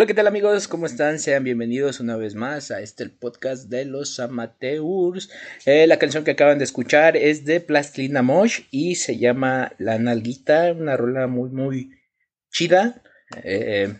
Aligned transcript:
Hola, 0.00 0.06
¿qué 0.06 0.14
tal 0.14 0.28
amigos? 0.28 0.66
¿Cómo 0.66 0.86
están? 0.86 1.18
Sean 1.18 1.44
bienvenidos 1.44 2.00
una 2.00 2.16
vez 2.16 2.34
más 2.34 2.70
a 2.70 2.80
este 2.80 3.10
podcast 3.10 3.68
de 3.68 3.84
los 3.84 4.18
amateurs. 4.18 5.28
Eh, 5.66 5.86
la 5.86 5.98
canción 5.98 6.24
que 6.24 6.30
acaban 6.30 6.56
de 6.56 6.64
escuchar 6.64 7.18
es 7.18 7.44
de 7.44 7.60
Plastilina 7.60 8.22
Mosh 8.22 8.62
y 8.70 8.94
se 8.94 9.18
llama 9.18 9.72
La 9.76 9.98
Nalguita, 9.98 10.72
una 10.72 10.96
rola 10.96 11.26
muy, 11.26 11.50
muy 11.50 11.90
chida. 12.50 13.02
Eh, 13.44 13.92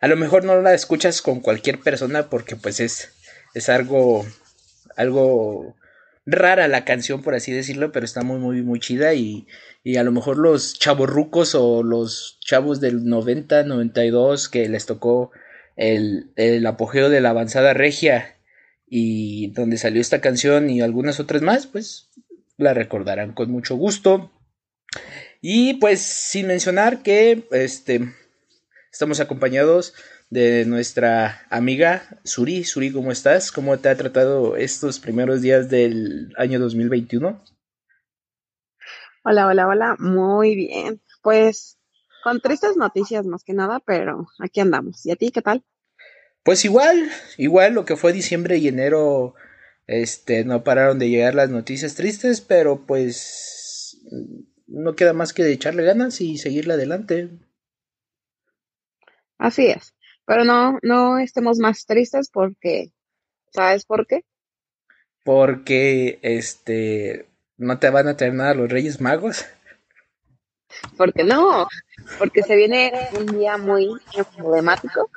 a 0.00 0.08
lo 0.08 0.16
mejor 0.16 0.44
no 0.44 0.62
la 0.62 0.72
escuchas 0.72 1.20
con 1.20 1.40
cualquier 1.40 1.78
persona 1.78 2.30
porque 2.30 2.56
pues 2.56 2.80
es, 2.80 3.12
es 3.52 3.68
algo, 3.68 4.26
algo 4.96 5.76
rara 6.24 6.68
la 6.68 6.86
canción, 6.86 7.22
por 7.22 7.34
así 7.34 7.52
decirlo, 7.52 7.92
pero 7.92 8.06
está 8.06 8.22
muy, 8.22 8.38
muy, 8.38 8.62
muy 8.62 8.80
chida 8.80 9.12
y, 9.12 9.46
y 9.82 9.96
a 9.96 10.02
lo 10.02 10.12
mejor 10.12 10.38
los 10.38 10.78
rucos 10.84 11.54
o 11.54 11.82
los 11.82 12.38
chavos 12.40 12.80
del 12.80 13.04
90, 13.04 13.64
92 13.64 14.48
que 14.48 14.68
les 14.68 14.86
tocó 14.86 15.30
el, 15.76 16.30
el 16.36 16.66
apogeo 16.66 17.08
de 17.08 17.20
la 17.20 17.30
avanzada 17.30 17.74
regia 17.74 18.36
y 18.86 19.48
donde 19.52 19.78
salió 19.78 20.00
esta 20.00 20.20
canción 20.20 20.70
y 20.70 20.80
algunas 20.80 21.20
otras 21.20 21.42
más, 21.42 21.66
pues 21.66 22.08
la 22.56 22.74
recordarán 22.74 23.32
con 23.32 23.50
mucho 23.50 23.76
gusto. 23.76 24.32
Y 25.40 25.74
pues 25.74 26.00
sin 26.00 26.48
mencionar 26.48 27.02
que 27.02 27.46
este 27.52 28.12
estamos 28.90 29.20
acompañados 29.20 29.94
de 30.30 30.64
nuestra 30.66 31.46
amiga 31.50 32.20
Suri. 32.24 32.64
Suri, 32.64 32.90
¿cómo 32.90 33.12
estás? 33.12 33.52
¿Cómo 33.52 33.78
te 33.78 33.88
ha 33.88 33.96
tratado 33.96 34.56
estos 34.56 34.98
primeros 34.98 35.40
días 35.40 35.70
del 35.70 36.34
año 36.36 36.58
2021? 36.58 37.40
Hola, 39.30 39.46
hola, 39.46 39.66
hola. 39.66 39.96
Muy 39.98 40.56
bien. 40.56 41.02
Pues 41.20 41.78
con 42.24 42.40
tristes 42.40 42.78
noticias 42.78 43.26
más 43.26 43.44
que 43.44 43.52
nada, 43.52 43.78
pero 43.78 44.26
aquí 44.38 44.60
andamos. 44.60 45.04
¿Y 45.04 45.10
a 45.10 45.16
ti 45.16 45.30
qué 45.30 45.42
tal? 45.42 45.62
Pues 46.42 46.64
igual, 46.64 47.10
igual 47.36 47.74
lo 47.74 47.84
que 47.84 47.96
fue 47.96 48.14
diciembre 48.14 48.56
y 48.56 48.68
enero, 48.68 49.34
este, 49.86 50.46
no 50.46 50.64
pararon 50.64 50.98
de 50.98 51.10
llegar 51.10 51.34
las 51.34 51.50
noticias 51.50 51.94
tristes, 51.94 52.40
pero 52.40 52.86
pues 52.86 54.00
no 54.66 54.96
queda 54.96 55.12
más 55.12 55.34
que 55.34 55.44
de 55.44 55.52
echarle 55.52 55.82
ganas 55.82 56.22
y 56.22 56.38
seguirle 56.38 56.72
adelante. 56.72 57.28
Así 59.36 59.66
es. 59.66 59.94
Pero 60.24 60.44
no, 60.44 60.78
no 60.82 61.18
estemos 61.18 61.58
más 61.58 61.84
tristes 61.84 62.30
porque, 62.32 62.94
¿sabes 63.52 63.84
por 63.84 64.06
qué? 64.06 64.24
Porque, 65.22 66.18
este, 66.22 67.27
no 67.58 67.78
te 67.78 67.90
van 67.90 68.08
a 68.08 68.16
tener 68.16 68.34
nada 68.34 68.54
los 68.54 68.70
Reyes 68.70 69.00
Magos. 69.00 69.44
Porque 70.96 71.24
no, 71.24 71.66
porque 72.18 72.42
se 72.42 72.56
viene 72.56 72.92
un 73.18 73.26
día 73.26 73.56
muy 73.56 73.88
emblemático 74.14 75.10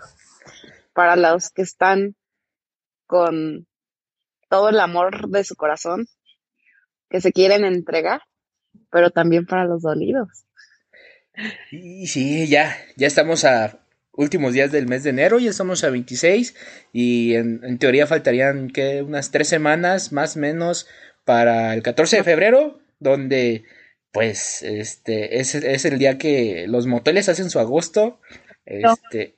para 0.94 1.16
los 1.16 1.50
que 1.50 1.62
están 1.62 2.16
con 3.06 3.68
todo 4.50 4.70
el 4.70 4.80
amor 4.80 5.30
de 5.30 5.44
su 5.44 5.56
corazón, 5.56 6.08
que 7.10 7.22
se 7.22 7.32
quieren 7.32 7.64
entregar, 7.64 8.22
pero 8.90 9.12
también 9.12 9.46
para 9.46 9.66
los 9.66 9.82
dolidos. 9.82 10.46
Y 11.72 12.08
sí, 12.08 12.48
ya, 12.48 12.76
ya 12.96 13.08
estamos 13.08 13.46
a 13.46 13.80
últimos 14.14 14.54
días 14.54 14.72
del 14.72 14.88
mes 14.88 15.04
de 15.04 15.12
enero, 15.12 15.40
ya 15.40 15.50
estamos 15.50 15.84
a 15.84 15.90
26 15.90 16.56
y 16.92 17.36
en, 17.36 17.78
teoría 17.80 18.08
faltarían 18.08 18.70
que 18.70 19.02
unas 19.02 19.32
tres 19.32 19.48
semanas 19.48 20.12
más 20.12 20.36
o 20.36 20.40
menos 20.40 20.88
para 21.24 21.74
el 21.74 21.84
14 21.84 22.18
de 22.18 22.24
febrero, 22.24 22.80
donde 23.00 23.66
pues 24.12 24.62
este 24.64 25.40
es, 25.40 25.56
es 25.56 25.86
el 25.86 25.98
día 25.98 26.18
que 26.18 26.66
los 26.68 26.86
moteles 26.86 27.30
hacen 27.30 27.50
su 27.50 27.60
agosto, 27.60 28.20
este, 28.66 29.38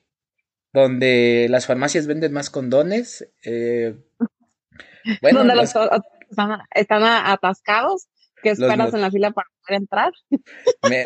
donde 0.74 1.48
las 1.50 1.68
farmacias 1.68 2.08
venden 2.08 2.34
más 2.34 2.50
condones. 2.50 3.30
Eh, 3.44 3.96
bueno, 5.22 5.40
donde 5.40 5.56
los, 5.56 5.74
están, 6.72 7.04
atascados 7.04 8.08
que 8.42 8.50
esperas 8.50 8.94
en 8.94 9.02
la 9.02 9.12
fila 9.12 9.32
para 9.32 9.50
poder 9.62 9.82
entrar. 9.82 10.12
Me, 10.90 11.06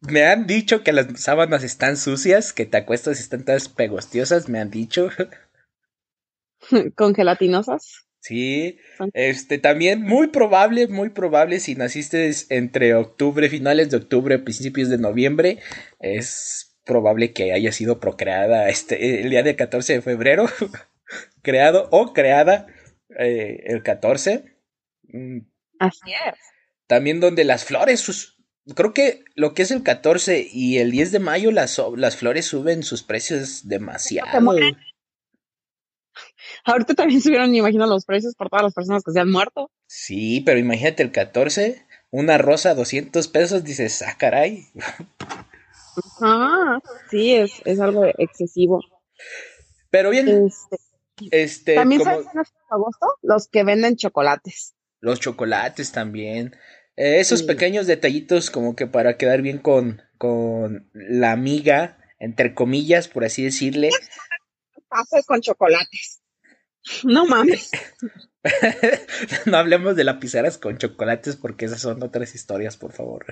me, 0.00 0.26
han 0.26 0.46
dicho 0.46 0.82
que 0.82 0.92
las 0.92 1.06
sábanas 1.18 1.64
están 1.64 1.96
sucias, 1.96 2.52
que 2.52 2.66
te 2.66 2.76
acuestas 2.76 3.18
y 3.18 3.22
están 3.22 3.44
todas 3.44 3.68
pegostiosas, 3.70 4.50
me 4.50 4.60
han 4.60 4.70
dicho. 4.70 5.08
¿Con 6.94 7.14
gelatinosas? 7.14 8.03
Sí, 8.24 8.78
este 9.12 9.58
también 9.58 10.00
muy 10.00 10.28
probable, 10.28 10.88
muy 10.88 11.10
probable 11.10 11.60
si 11.60 11.74
naciste 11.74 12.30
entre 12.48 12.94
octubre, 12.94 13.50
finales 13.50 13.90
de 13.90 13.98
octubre, 13.98 14.38
principios 14.38 14.88
de 14.88 14.96
noviembre, 14.96 15.58
es 16.00 16.74
probable 16.86 17.34
que 17.34 17.52
haya 17.52 17.70
sido 17.70 18.00
procreada 18.00 18.70
este 18.70 19.20
el 19.20 19.28
día 19.28 19.42
de 19.42 19.56
14 19.56 19.92
de 19.92 20.00
febrero, 20.00 20.46
creado 21.42 21.86
o 21.90 22.14
creada 22.14 22.66
eh, 23.18 23.62
el 23.66 23.82
14. 23.82 24.56
Mm. 25.08 25.40
Así 25.80 26.12
es. 26.26 26.38
También 26.86 27.20
donde 27.20 27.44
las 27.44 27.66
flores, 27.66 28.00
sus, 28.00 28.38
creo 28.74 28.94
que 28.94 29.22
lo 29.34 29.52
que 29.52 29.64
es 29.64 29.70
el 29.70 29.82
14 29.82 30.48
y 30.50 30.78
el 30.78 30.92
10 30.92 31.12
de 31.12 31.18
mayo 31.18 31.50
las, 31.50 31.78
las 31.98 32.16
flores 32.16 32.46
suben 32.46 32.84
sus 32.84 33.02
precios 33.02 33.68
demasiado. 33.68 34.30
Ahorita 36.64 36.94
también 36.94 37.20
subieron, 37.22 37.50
me 37.50 37.58
imagino, 37.58 37.86
los 37.86 38.04
precios 38.04 38.34
por 38.34 38.48
todas 38.48 38.64
las 38.64 38.74
personas 38.74 39.02
que 39.04 39.12
se 39.12 39.20
han 39.20 39.30
muerto. 39.30 39.70
Sí, 39.86 40.40
pero 40.40 40.58
imagínate 40.58 41.02
el 41.02 41.12
14, 41.12 41.84
una 42.10 42.38
rosa 42.38 42.70
a 42.70 42.74
200 42.74 43.28
pesos, 43.28 43.64
dices, 43.64 44.02
ah, 44.02 44.16
caray. 44.18 44.66
Ajá, 46.20 46.80
sí, 47.10 47.34
es, 47.34 47.52
es 47.64 47.80
algo 47.80 48.04
excesivo. 48.18 48.80
Pero 49.90 50.10
bien, 50.10 50.46
este, 50.46 50.76
este 51.30 51.74
también 51.74 52.00
como... 52.00 52.10
sabes 52.10 52.26
en 52.34 52.42
agosto 52.70 53.06
los 53.22 53.48
que 53.48 53.62
venden 53.62 53.96
chocolates. 53.96 54.74
Los 55.00 55.20
chocolates 55.20 55.92
también. 55.92 56.56
Eh, 56.96 57.20
esos 57.20 57.42
pequeños 57.42 57.86
detallitos 57.86 58.50
como 58.50 58.74
que 58.74 58.86
para 58.86 59.16
quedar 59.16 59.42
bien 59.42 59.58
con, 59.58 60.02
con 60.18 60.90
la 60.94 61.32
amiga, 61.32 61.98
entre 62.18 62.54
comillas, 62.54 63.08
por 63.08 63.24
así 63.24 63.44
decirle. 63.44 63.90
Pases 64.88 65.26
con 65.26 65.40
chocolates. 65.40 66.23
No 67.04 67.26
mames. 67.26 67.70
no 69.46 69.56
hablemos 69.56 69.96
de 69.96 70.04
lapiceras 70.04 70.58
con 70.58 70.78
chocolates 70.78 71.36
porque 71.36 71.64
esas 71.64 71.80
son 71.80 72.02
otras 72.02 72.34
historias, 72.34 72.76
por 72.76 72.92
favor. 72.92 73.26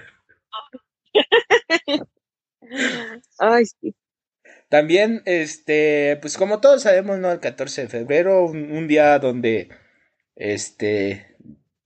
Ay, 3.39 3.65
sí. 3.67 3.95
También, 4.69 5.23
este, 5.27 6.19
pues 6.23 6.39
como 6.39 6.61
todos 6.61 6.83
sabemos, 6.83 7.19
¿no? 7.19 7.31
El 7.31 7.41
14 7.41 7.83
de 7.83 7.89
febrero, 7.89 8.47
un 8.47 8.89
día 8.89 9.19
donde, 9.19 9.69
este, 10.35 11.37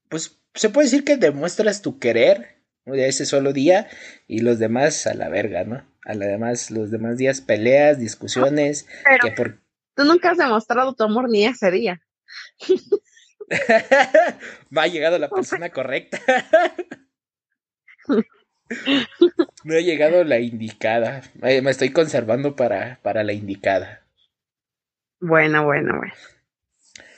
pues 0.09 0.41
se 0.55 0.71
puede 0.71 0.87
decir 0.87 1.05
que 1.05 1.17
demuestras 1.17 1.83
tu 1.83 1.99
querer 1.99 2.57
de 2.85 3.09
ese 3.09 3.27
solo 3.27 3.53
día 3.53 3.89
y 4.27 4.41
los 4.41 4.59
demás 4.59 5.07
a 5.07 5.15
la 5.15 5.29
verga, 5.29 5.65
¿no? 5.65 5.85
A 6.05 6.15
los 6.15 6.29
demás, 6.29 6.71
los 6.71 6.91
demás 6.91 7.19
días 7.19 7.41
peleas, 7.41 7.99
discusiones, 7.99 8.87
que 9.21 9.33
por... 9.33 9.61
Tú 9.97 10.05
nunca 10.05 10.31
has 10.31 10.39
demostrado 10.39 10.95
tu 10.95 11.05
amor 11.05 11.29
ni 11.29 11.47
ese 11.47 11.71
día. 11.71 12.03
Me 14.71 14.81
ha 14.83 14.87
llegado 14.87 15.19
la 15.19 15.31
persona 15.31 15.71
correcta. 15.71 16.21
Me 19.65 19.79
ha 19.79 19.81
llegado 19.81 20.23
la 20.25 20.39
indicada. 20.39 21.23
Me 21.35 21.71
estoy 21.71 21.93
conservando 21.93 22.57
para, 22.57 23.01
para 23.03 23.25
la 23.25 23.33
indicada. 23.33 24.03
Bueno, 25.19 25.65
bueno, 25.65 25.97
bueno. 25.97 26.13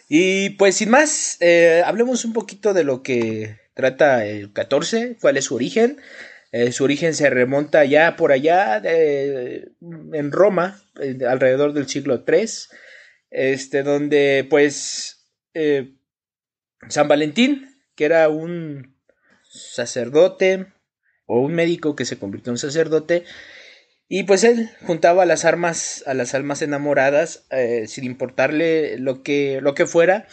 Y 0.08 0.50
pues 0.50 0.76
sin 0.76 0.90
más, 0.90 1.36
eh, 1.40 1.82
hablemos 1.84 2.24
un 2.24 2.32
poquito 2.32 2.74
de 2.74 2.84
lo 2.84 3.02
que 3.02 3.58
trata 3.74 4.24
el 4.24 4.52
14, 4.52 5.16
cuál 5.20 5.36
es 5.36 5.46
su 5.46 5.56
origen. 5.56 6.00
Eh, 6.50 6.72
su 6.72 6.84
origen 6.84 7.14
se 7.14 7.28
remonta 7.28 7.84
ya 7.84 8.16
por 8.16 8.32
allá 8.32 8.80
en 8.84 10.32
Roma, 10.32 10.82
alrededor 11.28 11.74
del 11.74 11.88
siglo 11.88 12.24
III, 12.26 12.48
este, 13.30 13.82
donde 13.82 14.46
pues 14.48 15.28
eh, 15.54 15.94
San 16.88 17.08
Valentín, 17.08 17.76
que 17.94 18.06
era 18.06 18.28
un 18.28 18.96
sacerdote 19.42 20.66
o 21.26 21.40
un 21.40 21.54
médico 21.54 21.94
que 21.94 22.06
se 22.06 22.18
convirtió 22.18 22.52
en 22.52 22.58
sacerdote, 22.58 23.24
y 24.08 24.22
pues 24.22 24.42
él 24.44 24.70
juntaba 24.86 25.26
las 25.26 25.44
armas 25.44 26.02
a 26.06 26.14
las 26.14 26.34
almas 26.34 26.62
enamoradas 26.62 27.46
eh, 27.50 27.86
sin 27.88 28.04
importarle 28.04 28.98
lo 28.98 29.22
que, 29.22 29.60
lo 29.60 29.74
que 29.74 29.84
fuera, 29.84 30.26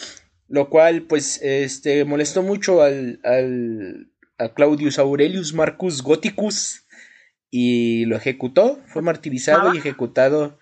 lo 0.47 0.69
cual 0.69 1.01
pues 1.03 1.41
este 1.41 2.05
molestó 2.05 2.41
mucho 2.41 2.81
al, 2.81 3.19
al 3.23 4.11
a 4.37 4.53
Claudius 4.53 4.99
Aurelius 4.99 5.53
Marcus 5.53 6.01
Gothicus 6.01 6.85
y 7.49 8.05
lo 8.05 8.17
ejecutó, 8.17 8.81
fue 8.87 9.01
martirizado 9.01 9.73
y 9.73 9.77
ejecutado 9.77 10.59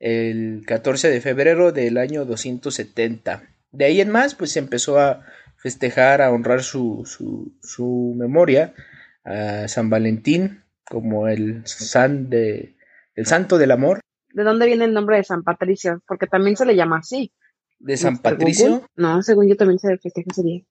el 0.00 0.64
14 0.66 1.08
de 1.10 1.20
febrero 1.20 1.70
del 1.70 1.98
año 1.98 2.24
270. 2.24 3.44
De 3.70 3.84
ahí 3.84 4.00
en 4.00 4.10
más 4.10 4.34
pues 4.34 4.52
se 4.52 4.58
empezó 4.58 4.98
a 4.98 5.24
festejar, 5.56 6.20
a 6.20 6.32
honrar 6.32 6.62
su, 6.62 7.04
su, 7.06 7.56
su 7.62 8.14
memoria 8.16 8.74
a 9.24 9.68
San 9.68 9.90
Valentín 9.90 10.64
como 10.88 11.28
el, 11.28 11.62
san 11.64 12.28
de, 12.28 12.76
el 13.14 13.26
santo 13.26 13.58
del 13.58 13.70
amor. 13.70 14.00
de 14.34 14.42
dónde 14.42 14.66
viene 14.66 14.84
el 14.84 14.92
nombre 14.92 15.16
de 15.16 15.24
San 15.24 15.44
Patricio, 15.44 16.02
porque 16.06 16.26
también 16.26 16.56
se 16.56 16.66
le 16.66 16.74
llama 16.74 16.98
así. 16.98 17.32
¿De 17.82 17.96
San 17.96 18.18
Patricio? 18.18 18.88
No, 18.94 19.22
según 19.24 19.48
yo 19.48 19.56
también 19.56 19.80
se 19.80 19.98
festeja 19.98 20.28
ese 20.30 20.42
día. 20.44 20.62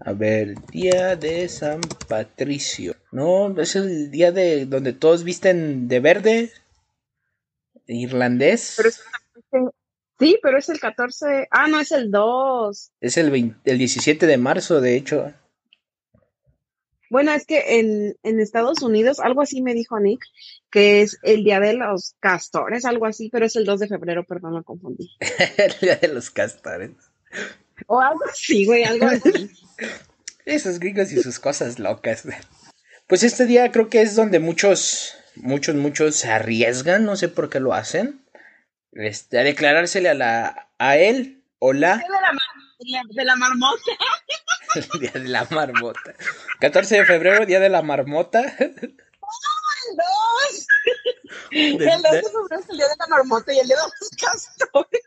A 0.00 0.12
ver, 0.12 0.56
día 0.72 1.14
de 1.14 1.48
San 1.48 1.80
Patricio. 2.08 2.96
No, 3.12 3.56
es 3.60 3.76
el 3.76 4.10
día 4.10 4.32
de 4.32 4.66
donde 4.66 4.92
todos 4.92 5.22
visten 5.22 5.86
de 5.86 6.00
verde. 6.00 6.50
Irlandés. 7.86 8.74
Pero 8.76 8.88
es, 8.88 9.00
sí, 10.18 10.38
pero 10.42 10.58
es 10.58 10.68
el 10.68 10.80
14. 10.80 11.46
Ah, 11.52 11.68
no, 11.68 11.78
es 11.78 11.92
el 11.92 12.10
2. 12.10 12.92
Es 13.00 13.16
el, 13.16 13.54
el 13.64 13.78
17 13.78 14.26
de 14.26 14.36
marzo, 14.36 14.80
de 14.80 14.96
hecho. 14.96 15.32
Bueno, 17.10 17.32
es 17.32 17.46
que 17.46 17.78
en, 17.78 18.16
en, 18.22 18.40
Estados 18.40 18.82
Unidos, 18.82 19.20
algo 19.20 19.42
así 19.42 19.62
me 19.62 19.74
dijo 19.74 19.98
Nick, 20.00 20.24
que 20.70 21.02
es 21.02 21.18
el 21.22 21.44
Día 21.44 21.60
de 21.60 21.74
los 21.74 22.14
Castores, 22.20 22.84
algo 22.84 23.06
así, 23.06 23.28
pero 23.30 23.46
es 23.46 23.56
el 23.56 23.64
2 23.64 23.80
de 23.80 23.88
febrero, 23.88 24.24
perdón, 24.24 24.54
lo 24.54 24.64
confundí. 24.64 25.10
el 25.58 25.74
Día 25.80 25.96
de 25.96 26.08
los 26.08 26.30
Castores. 26.30 26.90
O 27.86 28.00
algo 28.00 28.24
así, 28.30 28.64
güey, 28.64 28.84
algo 28.84 29.06
así. 29.06 29.50
Esos 30.44 30.78
gringos 30.78 31.12
y 31.12 31.22
sus 31.22 31.38
cosas 31.38 31.78
locas. 31.78 32.24
Pues 33.06 33.22
este 33.22 33.46
día 33.46 33.70
creo 33.72 33.88
que 33.88 34.00
es 34.00 34.14
donde 34.14 34.38
muchos, 34.38 35.16
muchos, 35.34 35.74
muchos 35.74 36.16
se 36.16 36.30
arriesgan, 36.30 37.04
no 37.04 37.16
sé 37.16 37.28
por 37.28 37.50
qué 37.50 37.60
lo 37.60 37.72
hacen, 37.72 38.24
este, 38.92 39.38
a 39.38 39.42
declarársele 39.42 40.08
a 40.08 40.14
la, 40.14 40.68
a 40.78 40.96
él 40.96 41.42
o 41.58 41.72
la... 41.72 41.96
De 41.96 42.08
la 42.08 42.32
marmota. 43.36 43.92
El 44.74 45.00
día 45.00 45.10
de 45.12 45.28
la 45.28 45.46
marmota. 45.50 46.14
14 46.60 46.96
de 46.96 47.06
febrero, 47.06 47.46
día 47.46 47.60
de 47.60 47.68
la 47.68 47.82
marmota. 47.82 48.40
el 48.58 48.96
2! 49.96 50.66
El 51.50 51.78
2 51.78 51.80
de 51.80 52.22
febrero 52.22 52.60
es 52.60 52.68
el 52.68 52.76
día 52.76 52.88
de 52.88 52.96
la 52.98 53.06
marmota 53.08 53.52
y 53.52 53.58
el 53.58 53.66
día 53.66 53.76
de 53.76 53.82
los 53.82 54.10
castores. 54.10 55.02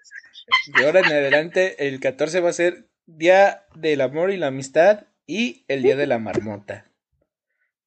De 0.67 0.85
ahora 0.85 0.99
en 1.01 1.05
adelante, 1.05 1.87
el 1.87 1.99
14 1.99 2.39
va 2.41 2.49
a 2.49 2.53
ser 2.53 2.89
día 3.05 3.67
del 3.75 4.01
amor 4.01 4.31
y 4.31 4.37
la 4.37 4.47
amistad 4.47 5.05
y 5.27 5.65
el 5.67 5.83
día 5.83 5.95
de 5.95 6.07
la 6.07 6.19
marmota. 6.19 6.85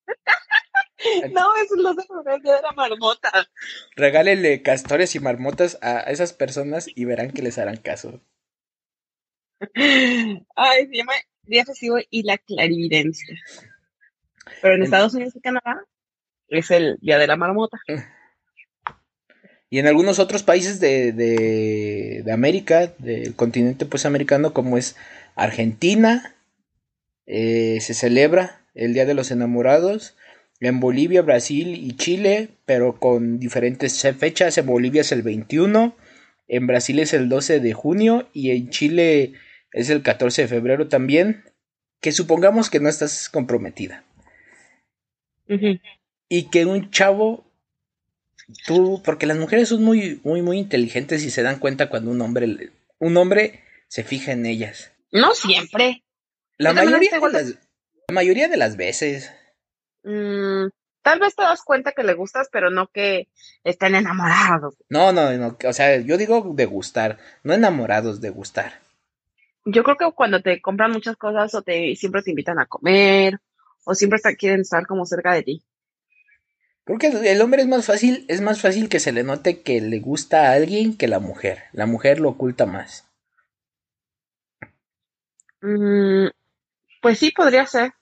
No, 1.32 1.56
es 1.56 1.68
el 1.76 1.82
2 1.82 1.96
de 1.96 2.02
febrero, 2.04 2.36
el 2.36 2.42
día 2.42 2.56
de 2.56 2.62
la 2.62 2.70
marmota. 2.72 3.48
Regálenle 3.96 4.62
castores 4.62 5.16
y 5.16 5.18
marmotas 5.18 5.76
a 5.82 5.98
esas 5.98 6.32
personas 6.32 6.86
y 6.94 7.06
verán 7.06 7.32
que 7.32 7.42
les 7.42 7.58
harán 7.58 7.78
caso. 7.78 8.20
Ay, 9.74 10.86
se 10.88 10.96
llama 10.96 11.12
Día 11.44 11.64
Festivo 11.64 11.98
y 12.10 12.22
la 12.22 12.38
Clarividencia. 12.38 13.36
Pero 14.60 14.74
en 14.74 14.82
Estados 14.82 15.14
Unidos 15.14 15.36
y 15.36 15.40
Canadá 15.40 15.84
es 16.48 16.70
el 16.70 16.98
Día 17.00 17.18
de 17.18 17.26
la 17.26 17.36
Marmota. 17.36 17.80
Y 19.70 19.78
en 19.78 19.86
algunos 19.86 20.18
otros 20.18 20.42
países 20.42 20.80
de, 20.80 21.12
de, 21.12 22.22
de 22.24 22.32
América, 22.32 22.92
del 22.98 23.34
continente 23.34 23.86
pues 23.86 24.04
americano, 24.04 24.52
como 24.52 24.76
es 24.76 24.96
Argentina, 25.34 26.34
eh, 27.26 27.78
se 27.80 27.94
celebra 27.94 28.60
el 28.74 28.94
Día 28.94 29.06
de 29.06 29.14
los 29.14 29.30
Enamorados. 29.30 30.16
En 30.60 30.78
Bolivia, 30.78 31.22
Brasil 31.22 31.74
y 31.74 31.96
Chile, 31.96 32.50
pero 32.66 33.00
con 33.00 33.40
diferentes 33.40 34.00
fechas. 34.16 34.58
En 34.58 34.66
Bolivia 34.66 35.00
es 35.00 35.10
el 35.10 35.22
21, 35.22 35.96
en 36.48 36.66
Brasil 36.66 36.98
es 37.00 37.14
el 37.14 37.28
12 37.28 37.60
de 37.60 37.72
junio 37.72 38.28
y 38.32 38.50
en 38.50 38.70
Chile 38.70 39.32
es 39.72 39.90
el 39.90 40.02
14 40.02 40.42
de 40.42 40.48
febrero 40.48 40.88
también, 40.88 41.44
que 42.00 42.12
supongamos 42.12 42.68
que 42.68 42.80
no 42.80 42.88
estás 42.88 43.28
comprometida. 43.28 44.04
Y 46.28 46.48
que 46.50 46.64
un 46.64 46.90
chavo, 46.90 47.44
tú, 48.66 49.02
porque 49.04 49.26
las 49.26 49.36
mujeres 49.36 49.68
son 49.68 49.82
muy, 49.82 50.20
muy, 50.24 50.42
muy 50.42 50.58
inteligentes 50.58 51.24
y 51.24 51.30
se 51.30 51.42
dan 51.42 51.58
cuenta 51.58 51.88
cuando 51.88 52.10
un 52.10 52.20
hombre, 52.20 52.70
un 52.98 53.16
hombre 53.16 53.62
se 53.88 54.02
fija 54.02 54.32
en 54.32 54.46
ellas. 54.46 54.92
No 55.10 55.34
siempre. 55.34 56.02
La, 56.56 56.72
mayoría 56.72 57.10
de, 57.10 57.32
las, 57.32 57.48
la 58.08 58.14
mayoría 58.14 58.48
de 58.48 58.56
las 58.56 58.76
veces. 58.76 59.30
Mm, 60.04 60.68
tal 61.02 61.18
vez 61.20 61.34
te 61.34 61.42
das 61.42 61.62
cuenta 61.62 61.92
que 61.92 62.02
le 62.02 62.14
gustas, 62.14 62.48
pero 62.50 62.70
no 62.70 62.88
que 62.88 63.28
estén 63.62 63.94
enamorados. 63.94 64.74
No, 64.88 65.12
no, 65.12 65.32
no, 65.32 65.58
o 65.66 65.72
sea, 65.72 65.98
yo 65.98 66.16
digo 66.16 66.52
de 66.54 66.64
gustar, 66.64 67.18
no 67.42 67.52
enamorados, 67.52 68.20
de 68.22 68.30
gustar 68.30 68.81
yo 69.64 69.82
creo 69.84 69.96
que 69.96 70.12
cuando 70.14 70.42
te 70.42 70.60
compran 70.60 70.92
muchas 70.92 71.16
cosas 71.16 71.54
o 71.54 71.62
te 71.62 71.94
siempre 71.96 72.22
te 72.22 72.30
invitan 72.30 72.58
a 72.58 72.66
comer 72.66 73.40
o 73.84 73.94
siempre 73.94 74.20
quieren 74.38 74.60
estar 74.60 74.86
como 74.86 75.06
cerca 75.06 75.32
de 75.32 75.42
ti. 75.42 75.64
Creo 76.84 76.98
que 76.98 77.32
el 77.32 77.40
hombre 77.40 77.62
es 77.62 77.68
más 77.68 77.86
fácil, 77.86 78.24
es 78.28 78.40
más 78.40 78.60
fácil 78.60 78.88
que 78.88 78.98
se 78.98 79.12
le 79.12 79.22
note 79.22 79.62
que 79.62 79.80
le 79.80 80.00
gusta 80.00 80.48
a 80.48 80.52
alguien 80.54 80.96
que 80.96 81.06
la 81.06 81.20
mujer. 81.20 81.64
La 81.72 81.86
mujer 81.86 82.18
lo 82.18 82.30
oculta 82.30 82.66
más. 82.66 83.08
Mm, 85.60 86.26
pues 87.00 87.18
sí, 87.18 87.30
podría 87.30 87.66
ser. 87.66 87.92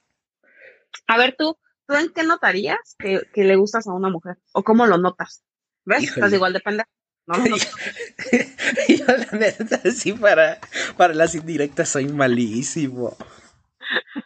A 1.05 1.17
ver, 1.17 1.35
tú, 1.37 1.57
¿tú 1.87 1.93
en 1.93 2.09
qué 2.09 2.23
notarías 2.23 2.95
que, 2.97 3.21
que 3.33 3.43
le 3.43 3.55
gustas 3.55 3.87
a 3.87 3.93
una 3.93 4.09
mujer? 4.09 4.37
¿O 4.51 4.63
cómo 4.63 4.87
lo 4.87 4.97
notas? 4.97 5.43
¿Ves? 5.85 6.03
Estás 6.03 6.33
igual 6.33 6.53
depende. 6.53 6.83
No, 7.27 7.37
no, 7.37 7.55
Yo 8.87 9.05
la 9.05 9.27
verdad 9.31 9.81
sí 9.95 10.13
para, 10.13 10.59
para 10.97 11.13
las 11.13 11.35
indirectas 11.35 11.89
soy 11.89 12.07
malísimo. 12.07 13.15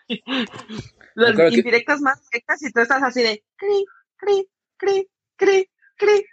Las 1.15 1.53
indirectas 1.53 2.01
más 2.01 2.21
directas 2.29 2.61
y 2.61 2.71
tú 2.73 2.81
estás 2.81 3.01
así 3.01 3.23
de 3.23 3.41
cri, 3.55 3.85
cri, 4.17 4.49
cri, 4.77 5.09
cri, 5.37 5.69
cri. 5.95 6.25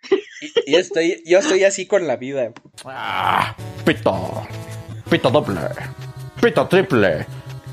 Y, 0.66 0.74
estoy, 0.74 1.22
yo 1.24 1.38
estoy 1.38 1.62
así 1.62 1.86
con 1.86 2.08
la 2.08 2.16
vida. 2.16 2.52
Ah, 2.84 3.56
pito, 3.84 4.44
pito 5.08 5.30
doble, 5.30 5.60
pito 6.40 6.66
triple, 6.66 7.26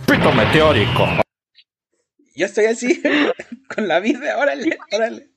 pito 0.06 0.32
meteórico. 0.34 1.08
Yo 2.36 2.46
estoy 2.46 2.66
así 2.66 3.02
con 3.76 3.88
la 3.88 4.00
vida, 4.00 4.38
órale, 4.38 4.78
órale. 4.92 5.32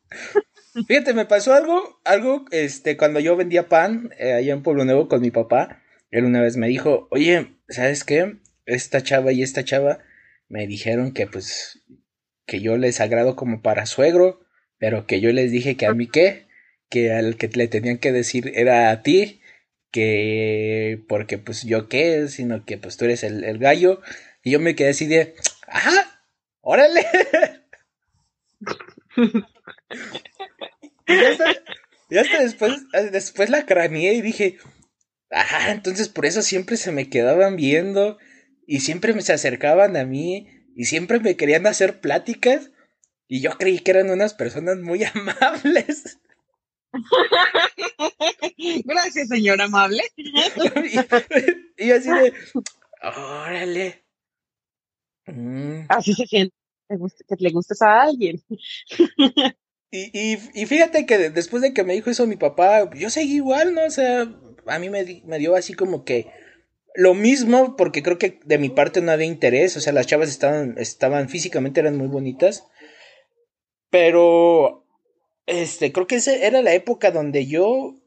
Fíjate, 0.73 1.13
me 1.13 1.27
pasó 1.27 1.53
algo, 1.53 2.01
algo, 2.05 2.47
este, 2.51 2.97
cuando 2.97 3.21
yo 3.21 3.37
vendía 3.37 3.69
pan 3.69 4.11
eh, 4.19 4.33
allá 4.33 4.55
en 4.55 4.63
Pueblo 4.63 4.87
Nuevo 4.87 5.07
con 5.07 5.21
mi 5.21 5.31
papá, 5.31 5.83
él 6.11 6.25
una 6.25 6.41
vez 6.41 6.57
me 6.57 6.67
dijo, 6.67 7.09
oye, 7.11 7.59
¿sabes 7.69 8.05
qué? 8.05 8.39
Esta 8.65 9.03
chava 9.03 9.32
y 9.32 9.43
esta 9.43 9.65
chava 9.65 9.99
me 10.49 10.67
dijeron 10.67 11.13
que 11.13 11.27
pues, 11.27 11.82
que 12.46 12.61
yo 12.61 12.79
les 12.79 13.01
agrado 13.01 13.37
como 13.37 13.61
para 13.61 13.85
suegro, 13.85 14.46
pero 14.79 15.06
que 15.06 15.20
yo 15.20 15.31
les 15.32 15.51
dije 15.51 15.77
que 15.77 15.87
a 15.87 15.93
mí 15.93 16.06
qué, 16.06 16.46
que 16.89 17.13
al 17.13 17.37
que 17.37 17.49
le 17.49 17.69
tenían 17.69 17.99
que 17.99 18.13
decir 18.13 18.51
era 18.55 18.91
a 18.91 19.03
ti, 19.03 19.43
que 19.91 21.03
porque 21.06 21.37
pues 21.37 21.65
yo 21.65 21.89
qué, 21.89 22.29
sino 22.29 22.65
que 22.65 22.79
pues 22.79 22.96
tú 22.96 23.05
eres 23.05 23.25
el, 23.25 23.44
el 23.44 23.58
gallo, 23.58 24.01
y 24.43 24.53
yo 24.53 24.61
me 24.61 24.75
quedé 24.75 24.91
así 24.91 25.06
de, 25.06 25.35
ajá, 25.67 26.23
órale. 26.63 27.05
y 31.06 32.17
hasta, 32.19 32.43
después, 32.43 32.82
después 33.11 33.51
la 33.51 33.67
craneé 33.67 34.15
y 34.15 34.23
dije, 34.23 34.59
ajá, 35.31 35.73
entonces 35.73 36.09
por 36.09 36.27
eso 36.27 36.43
siempre 36.43 36.77
se 36.77 36.93
me 36.93 37.09
quedaban 37.09 37.56
viendo 37.56 38.19
y 38.67 38.81
siempre 38.81 39.15
me 39.15 39.23
se 39.23 39.32
acercaban 39.32 39.97
a 39.97 40.05
mí 40.05 40.49
y 40.75 40.85
siempre 40.85 41.21
me 41.21 41.37
querían 41.37 41.67
hacer 41.67 42.01
pláticas 42.01 42.71
y 43.29 43.41
yo 43.41 43.53
creí 43.53 43.79
que 43.79 43.93
eran 43.93 44.11
unas 44.11 44.35
personas 44.35 44.79
muy 44.79 45.05
amables. 45.15 46.19
Gracias, 48.85 49.29
señor 49.29 49.61
amable. 49.61 50.03
y, 50.17 51.91
así 51.91 52.11
de, 52.11 52.35
órale. 53.03 54.05
Mm. 55.27 55.87
Así 55.89 56.13
se 56.15 56.27
siente, 56.27 56.55
que 56.89 57.37
le 57.39 57.51
gustes 57.51 57.81
a 57.81 58.03
alguien. 58.03 58.43
Y, 59.94 60.11
y, 60.19 60.39
y, 60.55 60.65
fíjate 60.65 61.05
que 61.05 61.29
después 61.29 61.63
de 61.63 61.75
que 61.75 61.84
me 61.84 61.93
dijo 61.93 62.08
eso 62.08 62.27
mi 62.27 62.37
papá, 62.37 62.91
yo 62.94 63.11
seguí 63.11 63.34
igual, 63.34 63.75
¿no? 63.75 63.84
O 63.84 63.91
sea, 63.91 64.27
a 64.67 64.79
mí 64.79 64.89
me, 64.89 65.22
me, 65.27 65.39
dio 65.39 65.55
así 65.55 65.75
como 65.75 66.06
que 66.06 66.29
lo 66.94 67.13
mismo, 67.13 67.77
porque 67.77 68.03
creo 68.03 68.17
que 68.17 68.41
de 68.46 68.56
mi 68.56 68.70
parte 68.70 69.03
no 69.03 69.13
había 69.13 69.27
interés, 69.27 69.77
o 69.77 69.81
sea, 69.81 69.93
las 69.93 70.06
chavas 70.06 70.31
estaban, 70.31 70.77
estaban 70.79 71.29
físicamente, 71.29 71.81
eran 71.81 71.99
muy 71.99 72.08
bonitas, 72.08 72.67
pero, 73.91 74.87
este, 75.44 75.93
creo 75.93 76.06
que 76.06 76.17
esa 76.17 76.34
era 76.34 76.63
la 76.63 76.72
época 76.72 77.11
donde 77.11 77.46
yo 77.46 78.01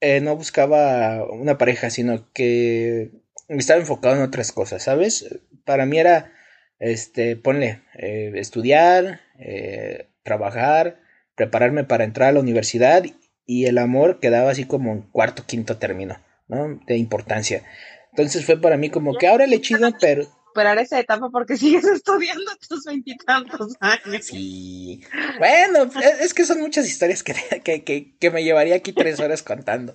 eh, 0.00 0.22
no 0.22 0.36
buscaba 0.36 1.22
una 1.30 1.58
pareja, 1.58 1.90
sino 1.90 2.32
que 2.32 3.10
estaba 3.48 3.78
enfocado 3.78 4.16
en 4.16 4.22
otras 4.22 4.52
cosas, 4.52 4.84
¿sabes? 4.84 5.38
Para 5.66 5.84
mí 5.84 5.98
era, 5.98 6.32
este, 6.78 7.36
ponle, 7.36 7.82
eh, 7.98 8.32
estudiar, 8.36 9.20
eh, 9.38 10.08
trabajar, 10.22 11.04
prepararme 11.36 11.84
para 11.84 12.04
entrar 12.04 12.30
a 12.30 12.32
la 12.32 12.40
universidad 12.40 13.04
y 13.44 13.66
el 13.66 13.78
amor 13.78 14.18
quedaba 14.18 14.50
así 14.50 14.64
como 14.64 14.92
en 14.92 15.02
cuarto, 15.02 15.44
quinto 15.46 15.76
término, 15.76 16.18
¿no? 16.48 16.80
De 16.86 16.96
importancia. 16.96 17.62
Entonces 18.10 18.44
fue 18.44 18.60
para 18.60 18.76
mí 18.76 18.90
como 18.90 19.14
que 19.16 19.28
ahora 19.28 19.46
le 19.46 19.60
chido, 19.60 19.88
pero... 20.00 20.24
superar 20.24 20.78
esa 20.78 20.98
etapa 20.98 21.28
porque 21.30 21.56
sigues 21.58 21.84
estudiando 21.84 22.50
tus 22.68 22.84
veintitantos 22.84 23.76
años. 23.80 24.24
Sí. 24.24 25.02
Bueno, 25.38 25.84
e, 25.84 26.24
es 26.24 26.34
que 26.34 26.44
son 26.44 26.60
muchas 26.60 26.88
historias 26.88 27.22
que, 27.22 27.34
que, 27.64 27.84
que, 27.84 28.16
que 28.18 28.30
me 28.30 28.42
llevaría 28.42 28.74
aquí 28.74 28.92
tres 28.92 29.20
horas 29.20 29.42
contando. 29.42 29.94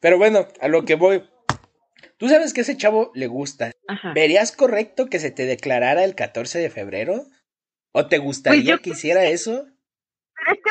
Pero 0.00 0.18
bueno, 0.18 0.48
a 0.60 0.68
lo 0.68 0.84
que 0.84 0.96
voy. 0.96 1.22
Tú 2.18 2.28
sabes 2.28 2.52
que 2.52 2.60
a 2.60 2.62
ese 2.62 2.76
chavo 2.76 3.12
le 3.14 3.28
gusta. 3.28 3.72
Ajá. 3.88 4.12
¿Verías 4.12 4.52
correcto 4.52 5.06
que 5.06 5.20
se 5.20 5.30
te 5.30 5.46
declarara 5.46 6.04
el 6.04 6.14
14 6.14 6.58
de 6.58 6.68
febrero? 6.68 7.24
¿O 7.92 8.08
te 8.08 8.18
gustaría 8.18 8.60
Pues 8.60 8.68
yo 8.68 8.82
que 8.82 8.90
hiciera 8.90 9.24
eso? 9.24 9.66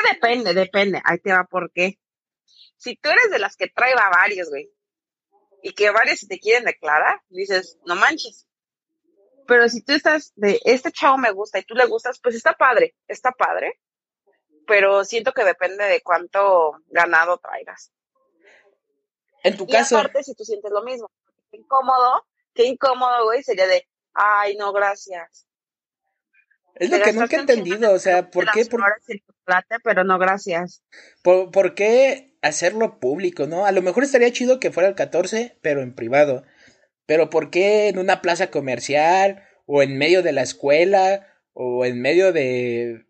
Que 0.02 0.14
depende, 0.14 0.54
depende. 0.54 1.02
Ahí 1.04 1.18
te 1.18 1.32
va 1.32 1.44
por 1.44 1.72
qué. 1.72 1.98
Si 2.76 2.96
tú 2.96 3.10
eres 3.10 3.30
de 3.30 3.38
las 3.38 3.56
que 3.56 3.68
trae 3.68 3.92
a 3.92 4.10
varios, 4.10 4.48
güey, 4.48 4.70
y 5.62 5.72
que 5.72 5.90
varios 5.90 6.26
te 6.26 6.38
quieren 6.38 6.64
declarar, 6.64 7.20
dices, 7.28 7.78
no 7.84 7.94
manches. 7.94 8.46
Pero 9.46 9.68
si 9.68 9.82
tú 9.82 9.92
estás 9.92 10.32
de, 10.36 10.60
este 10.64 10.92
chavo 10.92 11.18
me 11.18 11.32
gusta 11.32 11.58
y 11.58 11.64
tú 11.64 11.74
le 11.74 11.86
gustas, 11.86 12.20
pues 12.22 12.34
está 12.34 12.54
padre, 12.54 12.94
está 13.08 13.32
padre. 13.32 13.80
Pero 14.66 15.04
siento 15.04 15.32
que 15.32 15.44
depende 15.44 15.84
de 15.84 16.00
cuánto 16.02 16.80
ganado 16.86 17.38
traigas. 17.38 17.92
En 19.42 19.56
tu 19.56 19.64
Y 19.64 19.72
caso, 19.72 19.98
aparte, 19.98 20.22
si 20.22 20.34
tú 20.34 20.44
sientes 20.44 20.70
lo 20.70 20.82
mismo, 20.82 21.10
qué 21.50 21.56
incómodo, 21.56 22.26
qué 22.54 22.64
incómodo, 22.64 23.24
güey, 23.24 23.42
sería 23.42 23.66
de, 23.66 23.88
ay, 24.14 24.56
no, 24.56 24.72
gracias. 24.72 25.46
es 26.76 26.90
lo 26.90 27.02
que 27.02 27.12
nunca 27.12 27.36
he 27.36 27.40
entendido. 27.40 27.92
O 27.92 27.98
sea, 27.98 28.30
¿por 28.30 28.50
qué, 28.52 28.64
por, 28.66 28.82
chocolate, 29.40 29.76
pero 29.82 30.04
no, 30.04 30.18
gracias. 30.18 30.82
por, 31.22 31.50
por 31.50 31.74
qué 31.74 32.30
hacerlo 32.42 33.00
público, 33.00 33.46
no? 33.46 33.66
A 33.66 33.72
lo 33.72 33.82
mejor 33.82 34.04
estaría 34.04 34.32
chido 34.32 34.60
que 34.60 34.70
fuera 34.70 34.88
el 34.88 34.94
14, 34.94 35.58
pero 35.62 35.82
en 35.82 35.94
privado. 35.94 36.44
Pero 37.06 37.30
¿por 37.30 37.50
qué 37.50 37.88
en 37.88 37.98
una 37.98 38.22
plaza 38.22 38.50
comercial? 38.50 39.44
¿O 39.66 39.82
en 39.82 39.98
medio 39.98 40.22
de 40.22 40.32
la 40.32 40.42
escuela? 40.42 41.26
¿O 41.52 41.84
en 41.84 42.00
medio 42.00 42.32
de... 42.32 43.04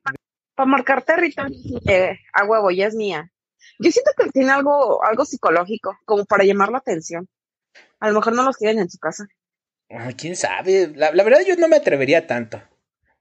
para 0.55 0.67
marcar 0.67 1.03
territorio 1.03 1.57
eh, 1.87 2.19
a 2.33 2.45
huevo, 2.45 2.71
ya 2.71 2.87
es 2.87 2.95
mía. 2.95 3.31
Yo 3.79 3.91
siento 3.91 4.11
que 4.17 4.31
tiene 4.31 4.51
algo, 4.51 5.05
algo 5.05 5.25
psicológico, 5.25 5.99
como 6.05 6.25
para 6.25 6.45
llamar 6.45 6.71
la 6.71 6.79
atención. 6.79 7.29
A 7.99 8.09
lo 8.09 8.15
mejor 8.15 8.35
no 8.35 8.43
los 8.43 8.57
quieren 8.57 8.79
en 8.79 8.91
su 8.91 8.99
casa. 8.99 9.27
Ah, 9.91 10.11
¿Quién 10.17 10.37
sabe? 10.37 10.93
La, 10.95 11.13
la 11.13 11.23
verdad 11.23 11.41
yo 11.47 11.57
no 11.57 11.69
me 11.69 11.77
atrevería 11.77 12.27
tanto. 12.27 12.63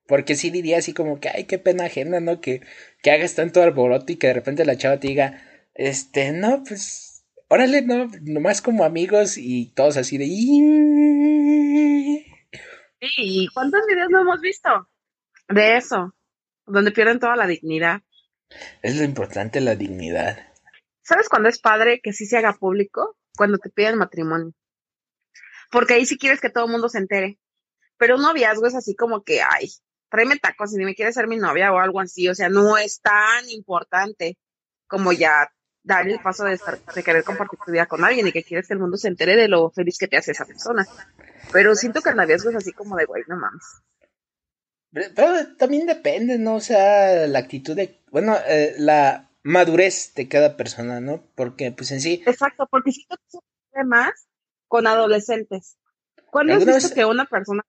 Porque 0.10 0.36
sí 0.36 0.50
diría 0.50 0.80
así 0.80 0.92
como 0.92 1.20
que, 1.20 1.30
ay, 1.30 1.44
qué 1.44 1.60
pena 1.60 1.86
ajena, 1.86 2.20
¿no? 2.20 2.42
Que, 2.42 2.62
que 3.04 3.12
hagas 3.12 3.36
tanto 3.36 3.62
alboroto 3.62 4.12
y 4.12 4.16
que 4.16 4.26
de 4.26 4.34
repente 4.34 4.66
la 4.66 4.76
chava 4.76 5.00
te 5.00 5.08
diga, 5.08 5.44
este, 5.76 6.32
no, 6.32 6.64
pues, 6.64 7.24
órale, 7.48 7.84
no, 7.84 8.10
nomás 8.24 8.64
como 8.64 8.86
amigos 8.86 9.38
y 9.38 9.72
todos 9.76 9.98
así 9.98 10.18
de... 10.18 10.26
Sí, 13.02 13.14
¿y 13.18 13.48
cuántos 13.54 13.82
videos 13.88 14.10
no 14.10 14.22
hemos 14.22 14.42
visto? 14.42 14.90
De 15.48 15.78
eso, 15.78 16.16
donde 16.66 16.92
pierden 16.92 17.20
toda 17.20 17.36
la 17.36 17.46
dignidad. 17.46 18.02
Es 18.82 18.98
lo 18.98 19.04
importante, 19.04 19.62
la 19.62 19.76
dignidad. 19.76 20.40
¿Sabes 21.04 21.30
cuándo 21.30 21.50
es 21.50 21.60
padre 21.60 22.02
que 22.02 22.14
sí 22.14 22.26
se 22.26 22.38
haga 22.38 22.54
público? 22.54 23.16
Cuando 23.38 23.60
te 23.60 23.70
piden 23.70 24.00
matrimonio. 24.00 24.54
Porque 25.70 25.94
ahí 25.94 26.08
sí 26.08 26.18
quieres 26.18 26.42
que 26.42 26.50
todo 26.50 26.66
el 26.66 26.72
mundo 26.72 26.90
se 26.90 26.98
entere. 26.98 27.38
Pero 27.98 28.16
un 28.16 28.24
noviazgo 28.24 28.66
es 28.66 28.74
así 28.74 28.96
como 28.96 29.24
que, 29.24 29.42
ay, 29.44 29.70
tráeme 30.10 30.38
tacos 30.38 30.74
y 30.74 30.78
ni 30.78 30.86
me 30.86 30.96
quieres 30.96 31.16
ser 31.16 31.28
mi 31.28 31.38
novia 31.38 31.72
o 31.72 31.80
algo 31.80 32.00
así. 32.00 32.28
O 32.28 32.36
sea, 32.36 32.50
no 32.50 32.78
es 32.78 33.02
tan 33.02 33.50
importante 33.50 34.38
como 34.88 35.12
ya 35.12 35.52
dar 35.84 36.08
el 36.08 36.20
paso 36.20 36.44
de, 36.44 36.54
estar, 36.54 36.80
de 36.80 37.04
querer 37.04 37.24
compartir 37.24 37.60
tu 37.66 37.72
vida 37.72 37.86
con 37.86 38.04
alguien 38.04 38.28
y 38.28 38.32
que 38.32 38.44
quieres 38.44 38.68
que 38.68 38.74
el 38.74 38.80
mundo 38.80 38.98
se 38.98 39.08
entere 39.08 39.36
de 39.36 39.48
lo 39.48 39.70
feliz 39.70 39.98
que 39.98 40.08
te 40.08 40.18
hace 40.18 40.32
esa 40.32 40.46
persona. 40.46 40.86
Pero 41.52 41.76
siento 41.76 42.02
que 42.02 42.10
el 42.10 42.16
noviazgo 42.16 42.50
es 42.50 42.56
así 42.58 42.74
como 42.74 42.96
de, 42.96 43.06
güey, 43.06 43.24
no 43.28 43.38
mames. 43.38 43.64
Pero 44.92 45.10
pero 45.16 45.56
también 45.58 45.86
depende, 45.86 46.38
¿no? 46.38 46.56
O 46.56 46.62
sea, 46.62 47.28
la 47.28 47.40
actitud 47.40 47.76
de, 47.76 48.02
bueno, 48.12 48.36
eh, 48.48 48.76
la 48.78 49.30
madurez 49.44 50.14
de 50.16 50.28
cada 50.28 50.58
persona, 50.58 51.00
¿no? 51.00 51.24
Porque, 51.36 51.72
pues 51.72 51.92
en 51.92 52.02
sí, 52.02 52.24
Exacto, 52.26 52.68
porque 52.70 52.92
siento 52.92 53.18
que 53.18 53.40
se 53.74 53.84
más 53.84 54.28
con 54.68 54.88
adolescentes. 54.88 55.78
¿Cuándo 56.32 56.54
has 56.54 56.60
¿Alguna 56.60 56.78
visto 56.78 56.94
que 56.94 57.06
una 57.06 57.26
persona 57.26 57.64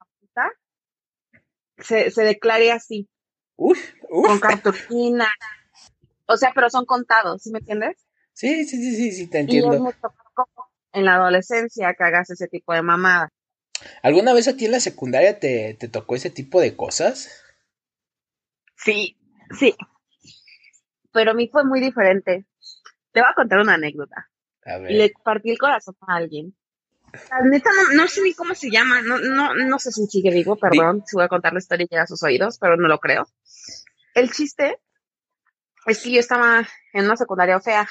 se, 1.80 2.10
se 2.10 2.22
declare 2.22 2.72
así, 2.72 3.08
uff, 3.56 3.78
con 4.10 4.38
uff. 4.38 4.40
cartulina? 4.40 5.28
O 6.26 6.36
sea, 6.36 6.52
pero 6.54 6.70
son 6.70 6.86
contados, 6.86 7.42
¿sí 7.42 7.50
me 7.50 7.58
entiendes? 7.58 8.06
Sí, 8.32 8.64
sí, 8.64 8.76
sí, 8.78 8.96
sí, 8.96 9.12
sí, 9.12 9.26
te 9.26 9.38
Y 9.44 9.58
es 9.58 9.64
entiendo. 9.64 9.78
mucho 9.78 10.14
como 10.34 10.70
en 10.92 11.04
la 11.04 11.16
adolescencia 11.16 11.94
que 11.94 12.04
hagas 12.04 12.30
ese 12.30 12.48
tipo 12.48 12.72
de 12.72 12.82
mamada. 12.82 13.28
¿Alguna 14.02 14.34
vez 14.34 14.46
a 14.48 14.56
ti 14.56 14.66
en 14.66 14.72
la 14.72 14.80
secundaria 14.80 15.38
te, 15.40 15.74
te 15.74 15.88
tocó 15.88 16.14
ese 16.14 16.30
tipo 16.30 16.60
de 16.60 16.76
cosas? 16.76 17.30
Sí, 18.76 19.16
sí. 19.58 19.74
Pero 21.12 21.30
a 21.32 21.34
mí 21.34 21.48
fue 21.48 21.64
muy 21.64 21.80
diferente. 21.80 22.46
Te 23.12 23.20
voy 23.20 23.28
a 23.30 23.34
contar 23.34 23.60
una 23.60 23.74
anécdota. 23.74 24.30
A 24.64 24.78
Y 24.78 24.78
ver. 24.78 24.96
le 24.96 25.12
partí 25.24 25.50
el 25.50 25.58
corazón 25.58 25.96
a 26.02 26.16
alguien. 26.16 26.54
La 27.30 27.40
neta, 27.42 27.70
no, 27.72 27.94
no 28.02 28.08
sé 28.08 28.22
ni 28.22 28.34
cómo 28.34 28.54
se 28.54 28.70
llama. 28.70 29.02
No, 29.02 29.18
no, 29.18 29.54
no 29.54 29.78
sé 29.78 29.90
si 29.92 30.06
sigue 30.06 30.30
vivo, 30.30 30.56
perdón. 30.56 31.02
Si 31.06 31.16
voy 31.16 31.24
a 31.24 31.28
contar 31.28 31.52
la 31.52 31.58
historia 31.58 31.84
y 31.84 31.88
llega 31.88 32.02
a 32.04 32.06
sus 32.06 32.22
oídos, 32.22 32.58
pero 32.58 32.76
no 32.76 32.88
lo 32.88 32.98
creo. 32.98 33.26
El 34.14 34.30
chiste 34.30 34.78
es 35.86 36.02
que 36.02 36.10
yo 36.12 36.20
estaba 36.20 36.66
en 36.92 37.04
una 37.04 37.16
secundaria 37.16 37.60
fea. 37.60 37.88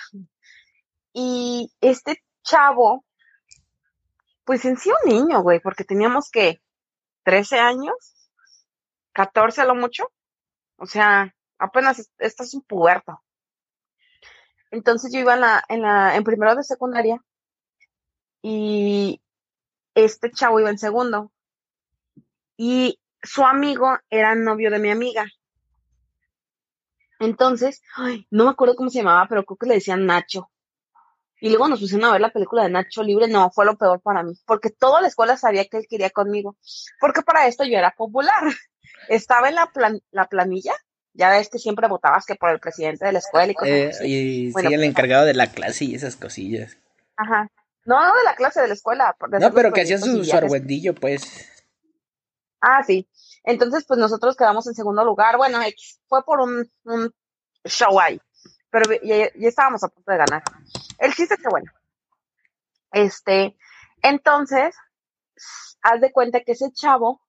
Y 1.13 1.71
este 1.81 2.23
chavo, 2.43 3.05
pues 4.45 4.63
en 4.65 4.77
sí 4.77 4.89
un 5.03 5.11
niño, 5.11 5.41
güey, 5.41 5.59
porque 5.59 5.83
teníamos 5.83 6.29
que 6.31 6.61
13 7.23 7.59
años, 7.59 8.29
14 9.13 9.61
a 9.61 9.65
lo 9.65 9.75
mucho. 9.75 10.11
O 10.77 10.85
sea, 10.85 11.35
apenas 11.57 11.99
es- 11.99 12.11
esto 12.19 12.43
es 12.43 12.53
un 12.53 12.61
puberto. 12.61 13.21
Entonces 14.71 15.11
yo 15.11 15.19
iba 15.19 15.33
en 15.33 15.41
la, 15.41 15.63
en 15.67 15.81
la, 15.81 16.15
en 16.15 16.23
primero 16.23 16.55
de 16.55 16.63
secundaria 16.63 17.21
y 18.41 19.21
este 19.95 20.31
chavo 20.31 20.59
iba 20.59 20.69
en 20.69 20.77
segundo. 20.79 21.31
Y 22.57 22.99
su 23.23 23.43
amigo 23.45 23.97
era 24.09 24.35
novio 24.35 24.69
de 24.71 24.79
mi 24.79 24.89
amiga. 24.91 25.25
Entonces, 27.19 27.81
ay, 27.97 28.25
no 28.31 28.45
me 28.45 28.51
acuerdo 28.51 28.75
cómo 28.75 28.89
se 28.89 28.99
llamaba, 28.99 29.27
pero 29.27 29.43
creo 29.43 29.57
que 29.57 29.67
le 29.67 29.73
decían 29.75 30.05
Nacho. 30.05 30.49
Y 31.41 31.49
luego 31.49 31.67
nos 31.67 31.79
pusieron 31.79 32.05
a 32.05 32.11
ver 32.11 32.21
la 32.21 32.31
película 32.31 32.63
de 32.63 32.69
Nacho 32.69 33.01
Libre. 33.03 33.27
No, 33.27 33.49
fue 33.51 33.65
lo 33.65 33.77
peor 33.77 34.01
para 34.01 34.23
mí, 34.23 34.33
porque 34.45 34.69
toda 34.69 35.01
la 35.01 35.07
escuela 35.07 35.37
sabía 35.37 35.65
que 35.65 35.77
él 35.77 35.85
quería 35.89 36.09
conmigo. 36.09 36.57
Porque 36.99 37.21
para 37.21 37.47
esto 37.47 37.63
yo 37.63 37.77
era 37.77 37.91
popular. 37.91 38.43
Estaba 39.09 39.49
en 39.49 39.55
la, 39.55 39.67
plan- 39.67 40.01
la 40.11 40.27
planilla. 40.27 40.73
Ya 41.13 41.29
ves 41.29 41.49
que 41.49 41.57
siempre 41.59 41.87
votabas 41.87 42.25
que 42.25 42.35
por 42.35 42.49
el 42.51 42.59
presidente 42.59 43.05
de 43.05 43.11
la 43.13 43.19
escuela 43.19 43.51
y 43.51 43.55
cosas 43.55 43.71
Eh, 43.73 43.89
así. 43.89 44.05
y 44.47 44.51
Bueno, 44.51 44.69
el 44.69 44.75
pues, 44.75 44.87
encargado 44.89 45.25
de 45.25 45.33
la 45.33 45.47
clase 45.51 45.85
y 45.85 45.95
esas 45.95 46.15
cosillas. 46.15 46.77
Ajá. 47.17 47.49
No, 47.89 48.05
no 48.05 48.15
de 48.15 48.23
la 48.23 48.35
clase 48.35 48.61
de 48.61 48.67
la 48.67 48.75
escuela. 48.75 49.17
de 49.19 49.39
No, 49.39 49.47
los 49.47 49.55
pero 49.55 49.73
que 49.73 49.81
hacían 49.81 49.99
su, 49.99 50.23
su 50.23 50.37
argüendillo, 50.37 50.93
pues. 50.93 51.49
Ah, 52.61 52.83
sí. 52.83 53.09
Entonces, 53.43 53.83
pues 53.87 53.99
nosotros 53.99 54.35
quedamos 54.35 54.67
en 54.67 54.75
segundo 54.75 55.03
lugar. 55.03 55.37
Bueno, 55.37 55.57
fue 56.05 56.23
por 56.23 56.39
un, 56.39 56.71
un 56.83 57.11
show 57.65 57.99
ahí. 57.99 58.21
Pero 58.69 58.93
ya, 59.01 59.31
ya 59.33 59.47
estábamos 59.47 59.83
a 59.83 59.87
punto 59.87 60.11
de 60.11 60.19
ganar. 60.19 60.43
El 60.99 61.15
chiste 61.15 61.33
es 61.33 61.41
que, 61.41 61.49
bueno, 61.49 61.71
este, 62.91 63.57
entonces, 64.03 64.75
haz 65.81 65.99
de 65.99 66.11
cuenta 66.11 66.41
que 66.41 66.51
ese 66.51 66.71
chavo 66.71 67.23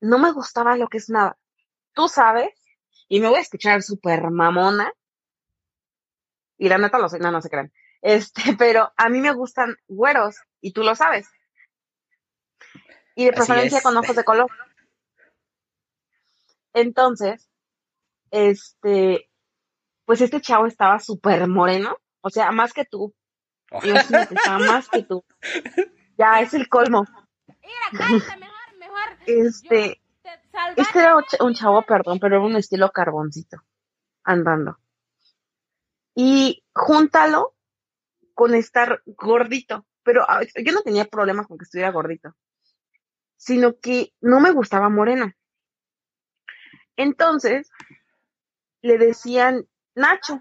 no 0.00 0.18
me 0.18 0.32
gustaba 0.32 0.76
lo 0.76 0.88
que 0.88 0.96
es 0.96 1.10
nada. 1.10 1.36
Tú 1.92 2.08
sabes, 2.08 2.48
y 3.06 3.20
me 3.20 3.28
voy 3.28 3.36
a 3.36 3.42
escuchar 3.42 3.82
súper 3.82 4.30
mamona, 4.30 4.90
y 6.56 6.70
la 6.70 6.78
neta 6.78 6.98
lo 6.98 7.10
sé, 7.10 7.18
no, 7.18 7.30
no 7.30 7.42
se 7.42 7.50
crean. 7.50 7.70
Este, 8.02 8.54
pero 8.58 8.92
a 8.96 9.08
mí 9.08 9.20
me 9.20 9.32
gustan 9.32 9.76
güeros, 9.88 10.36
y 10.60 10.72
tú 10.72 10.82
lo 10.82 10.94
sabes. 10.94 11.28
Y 13.14 13.24
de 13.24 13.30
Así 13.30 13.36
preferencia 13.36 13.78
es. 13.78 13.84
con 13.84 13.96
ojos 13.96 14.14
de 14.14 14.24
color. 14.24 14.50
Entonces, 16.72 17.48
este, 18.30 19.30
pues 20.04 20.20
este 20.20 20.40
chavo 20.40 20.66
estaba 20.66 20.98
súper 21.00 21.48
moreno, 21.48 21.96
o 22.20 22.30
sea, 22.30 22.52
más 22.52 22.72
que 22.72 22.84
tú. 22.84 23.14
Imagínate, 23.82 24.34
estaba 24.34 24.58
más 24.58 24.88
que 24.88 25.02
tú. 25.02 25.24
Ya, 26.16 26.40
es 26.40 26.54
el 26.54 26.68
colmo. 26.68 27.04
Mira, 27.46 27.74
cállate 27.92 28.36
mejor, 28.38 28.76
mejor. 28.78 29.18
Este, 29.26 30.00
este 30.76 30.98
era 31.00 31.16
un 31.40 31.54
chavo, 31.54 31.82
perdón, 31.82 32.18
pero 32.20 32.36
era 32.36 32.44
un 32.44 32.56
estilo 32.56 32.90
carboncito, 32.90 33.58
andando. 34.24 34.78
Y 36.14 36.64
júntalo 36.74 37.54
con 38.38 38.54
estar 38.54 39.02
gordito, 39.04 39.84
pero 40.04 40.24
ah, 40.28 40.42
yo 40.64 40.72
no 40.72 40.82
tenía 40.82 41.06
problemas 41.06 41.48
con 41.48 41.58
que 41.58 41.64
estuviera 41.64 41.90
gordito, 41.90 42.36
sino 43.36 43.80
que 43.80 44.12
no 44.20 44.38
me 44.38 44.52
gustaba 44.52 44.88
moreno. 44.88 45.32
Entonces, 46.96 47.68
le 48.80 48.96
decían 48.96 49.66
Nacho. 49.96 50.40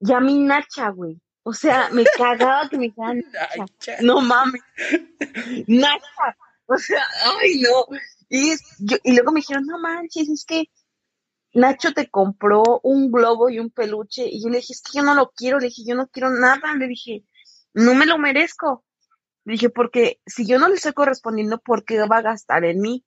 Y 0.00 0.10
a 0.14 0.20
mí 0.20 0.38
Nacha, 0.38 0.88
güey. 0.88 1.20
O 1.42 1.52
sea, 1.52 1.90
me 1.90 2.04
cagaba 2.16 2.66
que 2.70 2.78
me 2.78 2.84
dijeran 2.84 3.22
no 4.00 4.22
mames. 4.22 4.62
Nacha. 5.66 6.36
O 6.64 6.78
sea, 6.78 7.04
ay, 7.42 7.60
no. 7.60 7.94
Y, 8.30 8.52
es- 8.52 8.74
yo, 8.78 8.96
y 9.04 9.12
luego 9.14 9.32
me 9.32 9.40
dijeron, 9.40 9.66
no 9.66 9.78
manches, 9.78 10.30
es 10.30 10.46
que 10.46 10.70
Nacho 11.54 11.92
te 11.92 12.10
compró 12.10 12.80
un 12.82 13.10
globo 13.10 13.48
y 13.48 13.58
un 13.58 13.70
peluche. 13.70 14.26
Y 14.26 14.42
yo 14.42 14.48
le 14.48 14.58
dije, 14.58 14.72
es 14.72 14.82
que 14.82 14.98
yo 14.98 15.02
no 15.02 15.14
lo 15.14 15.30
quiero. 15.30 15.58
Le 15.58 15.66
dije, 15.66 15.82
yo 15.86 15.94
no 15.94 16.08
quiero 16.08 16.30
nada. 16.30 16.74
Le 16.74 16.86
dije, 16.86 17.24
no 17.74 17.94
me 17.94 18.06
lo 18.06 18.18
merezco. 18.18 18.84
Le 19.44 19.52
dije, 19.52 19.70
porque 19.70 20.20
si 20.26 20.46
yo 20.46 20.58
no 20.58 20.68
le 20.68 20.74
estoy 20.74 20.92
correspondiendo, 20.92 21.58
¿por 21.58 21.84
qué 21.84 21.98
va 22.06 22.18
a 22.18 22.22
gastar 22.22 22.64
en 22.64 22.80
mí? 22.80 23.04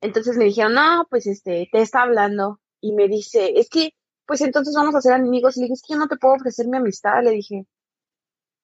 Entonces 0.00 0.36
me 0.36 0.44
dijeron, 0.44 0.74
no, 0.74 1.06
pues 1.10 1.26
este, 1.26 1.68
te 1.72 1.80
está 1.80 2.02
hablando. 2.02 2.60
Y 2.80 2.92
me 2.92 3.08
dice, 3.08 3.58
es 3.58 3.68
que, 3.68 3.94
pues 4.26 4.40
entonces 4.42 4.74
vamos 4.76 4.94
a 4.94 5.00
ser 5.00 5.14
amigos. 5.14 5.56
Y 5.56 5.60
le 5.60 5.64
dije, 5.64 5.74
es 5.74 5.82
que 5.82 5.94
yo 5.94 5.98
no 5.98 6.08
te 6.08 6.16
puedo 6.16 6.34
ofrecer 6.34 6.68
mi 6.68 6.76
amistad. 6.76 7.22
Le 7.24 7.30
dije, 7.30 7.66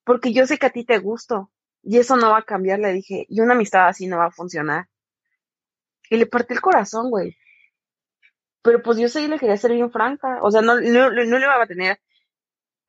porque 0.05 0.33
yo 0.33 0.47
sé 0.47 0.59
que 0.59 0.67
a 0.67 0.71
ti 0.71 0.85
te 0.85 0.99
gusto. 0.99 1.51
Y 1.83 1.99
eso 1.99 2.17
no 2.17 2.31
va 2.31 2.39
a 2.39 2.45
cambiar. 2.45 2.79
Le 2.79 2.93
dije, 2.93 3.27
y 3.29 3.41
una 3.41 3.55
amistad 3.55 3.89
así 3.89 4.07
no 4.07 4.19
va 4.19 4.27
a 4.27 4.31
funcionar. 4.31 4.89
Y 6.09 6.17
le 6.17 6.27
partí 6.27 6.55
el 6.55 6.61
corazón, 6.61 7.11
güey. 7.11 7.37
Pero 8.63 8.83
pues 8.83 8.99
yo 8.99 9.09
sí 9.09 9.27
le 9.27 9.39
quería 9.39 9.57
ser 9.57 9.73
bien 9.73 9.91
franca. 9.91 10.41
O 10.43 10.51
sea, 10.51 10.61
no, 10.61 10.81
no, 10.81 11.11
no 11.11 11.39
le 11.39 11.45
iba 11.45 11.63
a 11.63 11.67
tener 11.67 11.99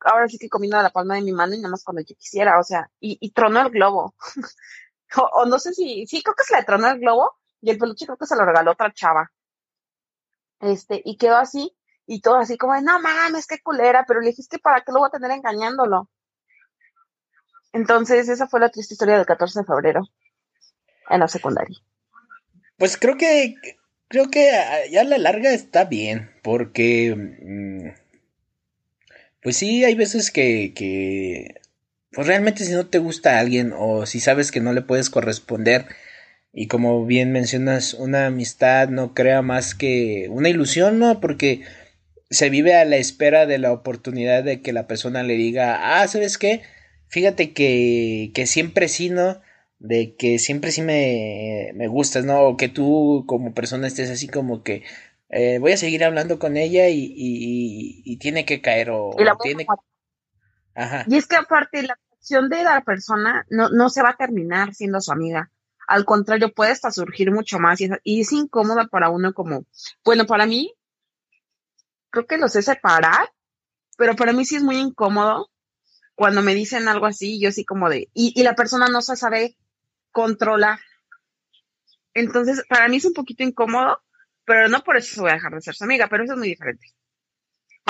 ahora 0.03 0.27
sí 0.27 0.37
que 0.37 0.49
comiendo 0.49 0.77
a 0.77 0.83
la 0.83 0.89
palma 0.89 1.15
de 1.15 1.21
mi 1.21 1.31
mano 1.31 1.53
y 1.53 1.57
nada 1.57 1.71
más 1.71 1.83
cuando 1.83 2.01
yo 2.01 2.15
quisiera. 2.15 2.59
O 2.59 2.63
sea, 2.63 2.89
y, 2.99 3.31
tronó 3.31 3.61
el 3.61 3.69
globo. 3.69 4.15
o, 5.33 5.45
no 5.45 5.59
sé 5.59 5.73
si, 5.73 6.05
sí, 6.07 6.21
creo 6.23 6.35
que 6.35 6.43
se 6.43 6.55
le 6.55 6.63
tronó 6.63 6.89
el 6.89 6.99
globo 6.99 7.37
y 7.61 7.69
el 7.69 7.77
peluche 7.77 8.05
creo 8.05 8.17
que 8.17 8.25
se 8.25 8.35
lo 8.35 8.45
regaló 8.45 8.71
otra 8.71 8.91
chava. 8.93 9.31
Este, 10.59 11.01
y 11.03 11.17
quedó 11.17 11.37
así, 11.37 11.75
y 12.05 12.21
todo 12.21 12.35
así 12.35 12.57
como 12.57 12.73
de, 12.73 12.81
no 12.81 12.99
mames, 12.99 13.47
qué 13.47 13.59
culera, 13.61 14.05
pero 14.07 14.21
le 14.21 14.33
que 14.33 14.59
para 14.59 14.81
qué 14.81 14.91
lo 14.91 14.99
voy 14.99 15.07
a 15.07 15.11
tener 15.11 15.31
engañándolo. 15.31 16.07
Entonces, 17.73 18.29
esa 18.29 18.47
fue 18.47 18.59
la 18.59 18.69
triste 18.69 18.93
historia 18.93 19.17
del 19.17 19.25
14 19.25 19.59
de 19.59 19.65
febrero 19.65 20.01
en 21.09 21.19
la 21.19 21.27
secundaria. 21.27 21.77
Pues 22.77 22.97
creo 22.97 23.17
que 23.17 23.55
creo 24.11 24.29
que 24.29 24.51
a- 24.51 24.85
ya 24.91 25.01
a 25.01 25.05
la 25.05 25.17
larga 25.17 25.53
está 25.53 25.85
bien, 25.85 26.29
porque 26.43 27.15
mm, 27.15 27.87
pues 29.41 29.57
sí, 29.57 29.83
hay 29.83 29.95
veces 29.95 30.31
que, 30.31 30.73
que 30.75 31.55
pues 32.11 32.27
realmente 32.27 32.65
si 32.65 32.73
no 32.73 32.87
te 32.87 32.99
gusta 32.99 33.37
a 33.37 33.39
alguien 33.39 33.73
o 33.75 34.05
si 34.05 34.19
sabes 34.19 34.51
que 34.51 34.59
no 34.59 34.73
le 34.73 34.81
puedes 34.81 35.09
corresponder 35.09 35.85
y 36.53 36.67
como 36.67 37.05
bien 37.05 37.31
mencionas, 37.31 37.93
una 37.93 38.27
amistad 38.27 38.89
no 38.89 39.13
crea 39.13 39.41
más 39.41 39.75
que 39.75 40.27
una 40.29 40.49
ilusión, 40.49 40.99
¿no? 40.99 41.21
Porque 41.21 41.61
se 42.29 42.49
vive 42.49 42.75
a 42.75 42.85
la 42.85 42.97
espera 42.97 43.45
de 43.45 43.57
la 43.59 43.71
oportunidad 43.71 44.43
de 44.43 44.61
que 44.61 44.73
la 44.73 44.87
persona 44.87 45.23
le 45.23 45.35
diga, 45.35 46.01
ah, 46.01 46.07
¿sabes 46.07 46.37
qué? 46.37 46.61
Fíjate 47.07 47.53
que, 47.53 48.31
que 48.33 48.47
siempre 48.47 48.87
sí, 48.89 49.09
¿no? 49.09 49.41
De 49.83 50.15
que 50.15 50.37
siempre 50.37 50.71
sí 50.71 50.81
me, 50.83 51.71
me 51.73 51.87
gustas, 51.87 52.23
¿no? 52.23 52.41
O 52.41 52.55
que 52.57 52.69
tú 52.69 53.23
como 53.27 53.53
persona 53.53 53.87
estés 53.87 54.11
así 54.11 54.27
como 54.27 54.61
que 54.63 54.83
eh, 55.29 55.57
voy 55.59 55.71
a 55.71 55.77
seguir 55.77 56.03
hablando 56.03 56.37
con 56.37 56.55
ella 56.55 56.87
y, 56.89 56.99
y, 56.99 57.13
y- 57.15 58.01
y 58.05 58.17
tiene 58.17 58.45
que 58.45 58.61
caer 58.61 58.91
o, 58.91 59.09
Y 59.17 59.23
la 59.23 59.33
o 59.33 59.37
tiene... 59.37 59.65
Ajá. 60.75 61.05
Y 61.09 61.15
es 61.17 61.25
que 61.27 61.35
aparte 61.35 61.81
la 61.81 61.97
acción 62.13 62.49
de 62.49 62.63
la 62.63 62.81
persona 62.81 63.45
no, 63.49 63.69
no 63.69 63.89
se 63.89 64.03
va 64.03 64.09
a 64.11 64.17
terminar 64.17 64.73
siendo 64.75 65.01
su 65.01 65.11
amiga. 65.11 65.51
Al 65.87 66.05
contrario, 66.05 66.53
puede 66.53 66.71
hasta 66.71 66.91
surgir 66.91 67.31
mucho 67.31 67.57
más 67.57 67.81
y 67.81 67.85
es, 67.85 67.91
y 68.03 68.21
es 68.21 68.31
incómoda 68.31 68.85
para 68.87 69.09
uno 69.09 69.33
como, 69.33 69.65
bueno, 70.05 70.25
para 70.25 70.45
mí, 70.45 70.71
creo 72.09 72.25
que 72.27 72.37
lo 72.37 72.47
sé 72.47 72.61
separar, 72.61 73.29
pero 73.97 74.15
para 74.15 74.33
mí 74.33 74.45
sí 74.45 74.57
es 74.57 74.63
muy 74.63 74.77
incómodo 74.77 75.49
cuando 76.15 76.41
me 76.41 76.53
dicen 76.53 76.87
algo 76.87 77.07
así, 77.07 77.39
yo 77.41 77.49
así 77.49 77.65
como 77.65 77.89
de, 77.89 78.09
y, 78.13 78.33
y 78.39 78.43
la 78.43 78.55
persona 78.55 78.87
no 78.87 79.01
se 79.01 79.15
sabe 79.15 79.57
controlar. 80.11 80.79
Entonces, 82.13 82.63
para 82.67 82.87
mí 82.87 82.97
es 82.97 83.05
un 83.05 83.13
poquito 83.13 83.43
incómodo, 83.43 84.01
pero 84.45 84.67
no 84.67 84.83
por 84.83 84.97
eso 84.97 85.21
voy 85.21 85.31
a 85.31 85.35
dejar 85.35 85.53
de 85.53 85.61
ser 85.61 85.75
su 85.75 85.83
amiga, 85.83 86.07
pero 86.07 86.23
eso 86.23 86.33
es 86.33 86.39
muy 86.39 86.49
diferente. 86.49 86.87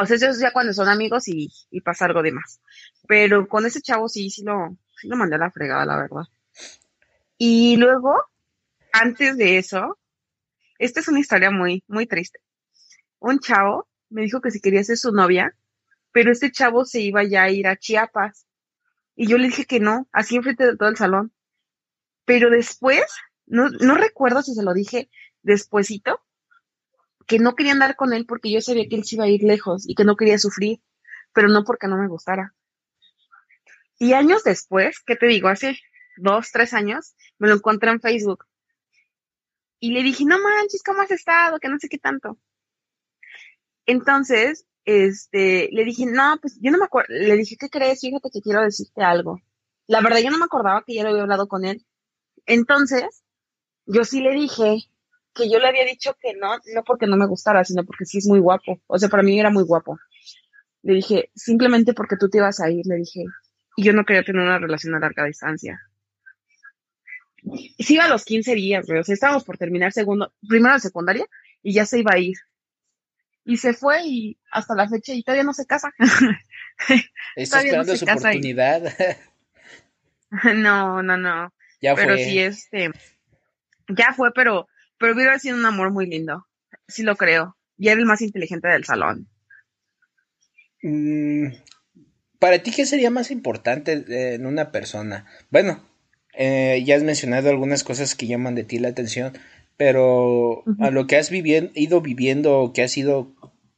O 0.02 0.06
sea, 0.06 0.16
eso 0.16 0.30
es 0.30 0.40
ya 0.40 0.54
cuando 0.54 0.74
son 0.74 0.88
amigos 0.88 1.28
y, 1.28 1.50
y 1.70 1.82
pasa 1.82 2.06
algo 2.06 2.22
de 2.22 2.32
más. 2.32 2.62
Pero 3.08 3.48
con 3.48 3.66
ese 3.66 3.82
chavo 3.82 4.08
sí, 4.08 4.30
sí 4.30 4.44
lo, 4.44 4.78
sí 5.00 5.08
lo 5.08 5.18
mandé 5.18 5.36
a 5.36 5.40
la 5.40 5.52
fregada, 5.52 5.86
la 5.86 5.98
verdad. 5.98 6.24
Y 7.38 7.76
luego, 7.78 8.24
antes 8.94 9.38
de 9.38 9.58
eso, 9.58 9.98
esta 10.78 11.00
es 11.00 11.08
una 11.08 11.20
historia 11.20 11.52
muy, 11.52 11.84
muy 11.88 12.06
triste. 12.08 12.40
Un 13.20 13.40
chavo 13.40 13.88
me 14.10 14.24
dijo 14.24 14.42
que 14.42 14.52
si 14.52 14.62
quería 14.62 14.84
ser 14.84 14.98
su 14.98 15.12
novia, 15.12 15.56
pero 16.12 16.32
este 16.32 16.52
chavo 16.52 16.86
se 16.86 17.02
iba 17.02 17.24
ya 17.24 17.44
a 17.44 17.50
ir 17.50 17.68
a 17.68 17.78
Chiapas. 17.78 18.46
Y 19.16 19.28
yo 19.28 19.38
le 19.38 19.48
dije 19.48 19.66
que 19.66 19.80
no, 19.80 20.08
así 20.12 20.36
enfrente 20.36 20.66
de 20.66 20.78
todo 20.78 20.90
el 20.90 20.98
salón. 20.98 21.34
Pero 22.26 22.50
después, 22.50 23.04
no, 23.46 23.70
no 23.70 23.96
recuerdo 23.96 24.42
si 24.42 24.54
se 24.54 24.64
lo 24.64 24.74
dije 24.74 25.10
despuesito, 25.42 26.22
que 27.28 27.40
no 27.40 27.56
quería 27.56 27.74
andar 27.74 27.96
con 27.96 28.14
él 28.14 28.26
porque 28.26 28.52
yo 28.52 28.62
sabía 28.62 28.88
que 28.90 28.96
él 28.96 29.06
se 29.06 29.16
iba 29.16 29.26
a 29.26 29.30
ir 29.30 29.44
lejos 29.44 29.88
y 29.88 29.96
que 29.96 30.04
no 30.04 30.16
quería 30.16 30.38
sufrir, 30.38 30.82
pero 31.34 31.48
no 31.48 31.64
porque 31.64 31.88
no 31.88 31.98
me 31.98 32.08
gustara. 32.08 32.54
Y 33.98 34.14
años 34.14 34.44
después, 34.44 35.00
¿qué 35.06 35.16
te 35.16 35.28
digo? 35.28 35.48
Hace 35.48 35.78
dos, 36.18 36.52
tres 36.52 36.74
años, 36.74 37.16
me 37.38 37.48
lo 37.48 37.56
encontré 37.56 37.92
en 37.92 38.02
Facebook. 38.02 38.46
Y 39.80 39.92
le 39.92 40.04
dije, 40.04 40.26
no 40.26 40.40
manches, 40.40 40.84
¿cómo 40.84 41.02
has 41.02 41.12
estado? 41.12 41.60
Que 41.60 41.70
no 41.70 41.78
sé 41.80 41.88
qué 41.88 41.98
tanto. 41.98 42.38
Entonces, 43.86 44.66
este, 44.86 45.70
le 45.72 45.84
dije, 45.86 46.06
no, 46.06 46.38
pues 46.42 46.58
yo 46.62 46.72
no 46.72 46.78
me 46.78 46.86
acuerdo, 46.86 47.14
le 47.14 47.36
dije, 47.38 47.58
¿qué 47.60 47.70
crees? 47.70 48.02
Fíjate 48.02 48.30
que 48.32 48.42
quiero 48.42 48.62
decirte 48.62 49.04
algo. 49.04 49.40
La 49.88 50.02
verdad, 50.02 50.20
yo 50.20 50.32
no 50.32 50.38
me 50.38 50.46
acordaba 50.46 50.84
que 50.86 50.96
ya 50.96 51.04
lo 51.04 51.10
había 51.10 51.24
hablado 51.24 51.48
con 51.48 51.66
él. 51.66 51.86
Entonces, 52.46 53.24
yo 53.86 54.04
sí 54.04 54.22
le 54.22 54.32
dije 54.32 54.78
que 55.34 55.50
yo 55.50 55.60
le 55.60 55.68
había 55.68 55.86
dicho 55.86 56.16
que 56.22 56.34
no, 56.34 56.58
no 56.74 56.84
porque 56.84 57.08
no 57.08 57.18
me 57.18 57.28
gustara, 57.28 57.64
sino 57.64 57.84
porque 57.86 58.06
sí 58.06 58.18
es 58.18 58.28
muy 58.28 58.40
guapo. 58.40 58.82
O 58.88 58.98
sea, 58.98 59.10
para 59.10 59.24
mí 59.24 59.40
era 59.40 59.50
muy 59.50 59.64
guapo. 59.64 59.98
Le 60.84 60.96
dije, 60.96 61.32
simplemente 61.36 61.94
porque 61.94 62.18
tú 62.18 62.30
te 62.30 62.40
ibas 62.40 62.60
a 62.60 62.70
ir, 62.70 62.86
le 62.86 62.96
dije, 62.96 63.24
y 63.78 63.84
yo 63.84 63.94
no 63.94 64.06
quería 64.06 64.24
tener 64.24 64.42
una 64.42 64.60
relación 64.60 64.96
a 64.96 65.00
larga 65.00 65.26
distancia. 65.26 65.80
Y 67.44 67.84
sí 67.84 67.96
iba 67.96 68.06
a 68.06 68.10
los 68.10 68.26
15 68.26 68.56
días, 68.56 68.86
güey. 68.88 69.00
O 69.00 69.04
sea, 69.04 69.14
estábamos 69.14 69.44
por 69.44 69.58
terminar 69.58 69.92
segundo, 69.94 70.34
primero 70.48 70.74
de 70.74 70.80
secundaria, 70.80 71.26
y 71.64 71.74
ya 71.74 71.86
se 71.86 72.00
iba 72.00 72.12
a 72.14 72.20
ir. 72.20 72.38
Y 73.44 73.58
se 73.58 73.74
fue 73.74 74.02
y 74.06 74.40
hasta 74.52 74.76
la 74.76 74.88
fecha 74.88 75.14
y 75.14 75.24
todavía 75.24 75.44
no 75.44 75.54
se 75.54 75.66
casa. 75.66 75.92
Está 77.36 77.58
no 77.58 77.64
esperando 77.64 77.94
se 77.94 77.98
su 77.98 78.06
oportunidad. 78.06 78.94
no, 80.56 81.02
no, 81.02 81.18
no. 81.18 81.54
Ya 81.82 81.96
pero 81.96 82.18
fue. 82.18 82.18
sí, 82.18 82.40
este, 82.40 82.92
ya 83.90 84.14
fue, 84.14 84.32
pero, 84.34 84.68
pero 84.98 85.14
hubiera 85.14 85.38
sido 85.40 85.58
un 85.58 85.66
amor 85.66 85.92
muy 85.92 86.08
lindo. 86.08 86.48
Sí 86.88 87.04
lo 87.04 87.16
creo. 87.16 87.58
Y 87.78 87.90
era 87.90 88.00
el 88.00 88.06
más 88.06 88.22
inteligente 88.22 88.68
del 88.68 88.86
salón. 88.86 89.28
Mm, 90.84 91.48
Para 92.40 92.64
ti, 92.64 92.72
¿qué 92.72 92.86
sería 92.86 93.12
más 93.12 93.32
importante 93.32 93.94
eh, 94.10 94.36
en 94.36 94.46
una 94.46 94.72
persona? 94.72 95.26
Bueno, 95.52 95.84
eh, 96.34 96.84
ya 96.86 96.96
has 96.96 97.04
mencionado 97.04 97.50
algunas 97.50 97.84
cosas 97.84 98.16
que 98.16 98.28
llaman 98.28 98.56
de 98.56 98.64
ti 98.64 98.80
la 98.80 98.90
atención, 98.90 99.34
pero 99.78 100.64
a 100.80 100.92
lo 100.92 101.08
que 101.08 101.18
has 101.18 101.30
viviendo, 101.30 101.72
ido 101.76 102.02
viviendo 102.02 102.60
o 102.60 102.74
que 102.74 102.84
has 102.84 102.98
ido 102.98 103.36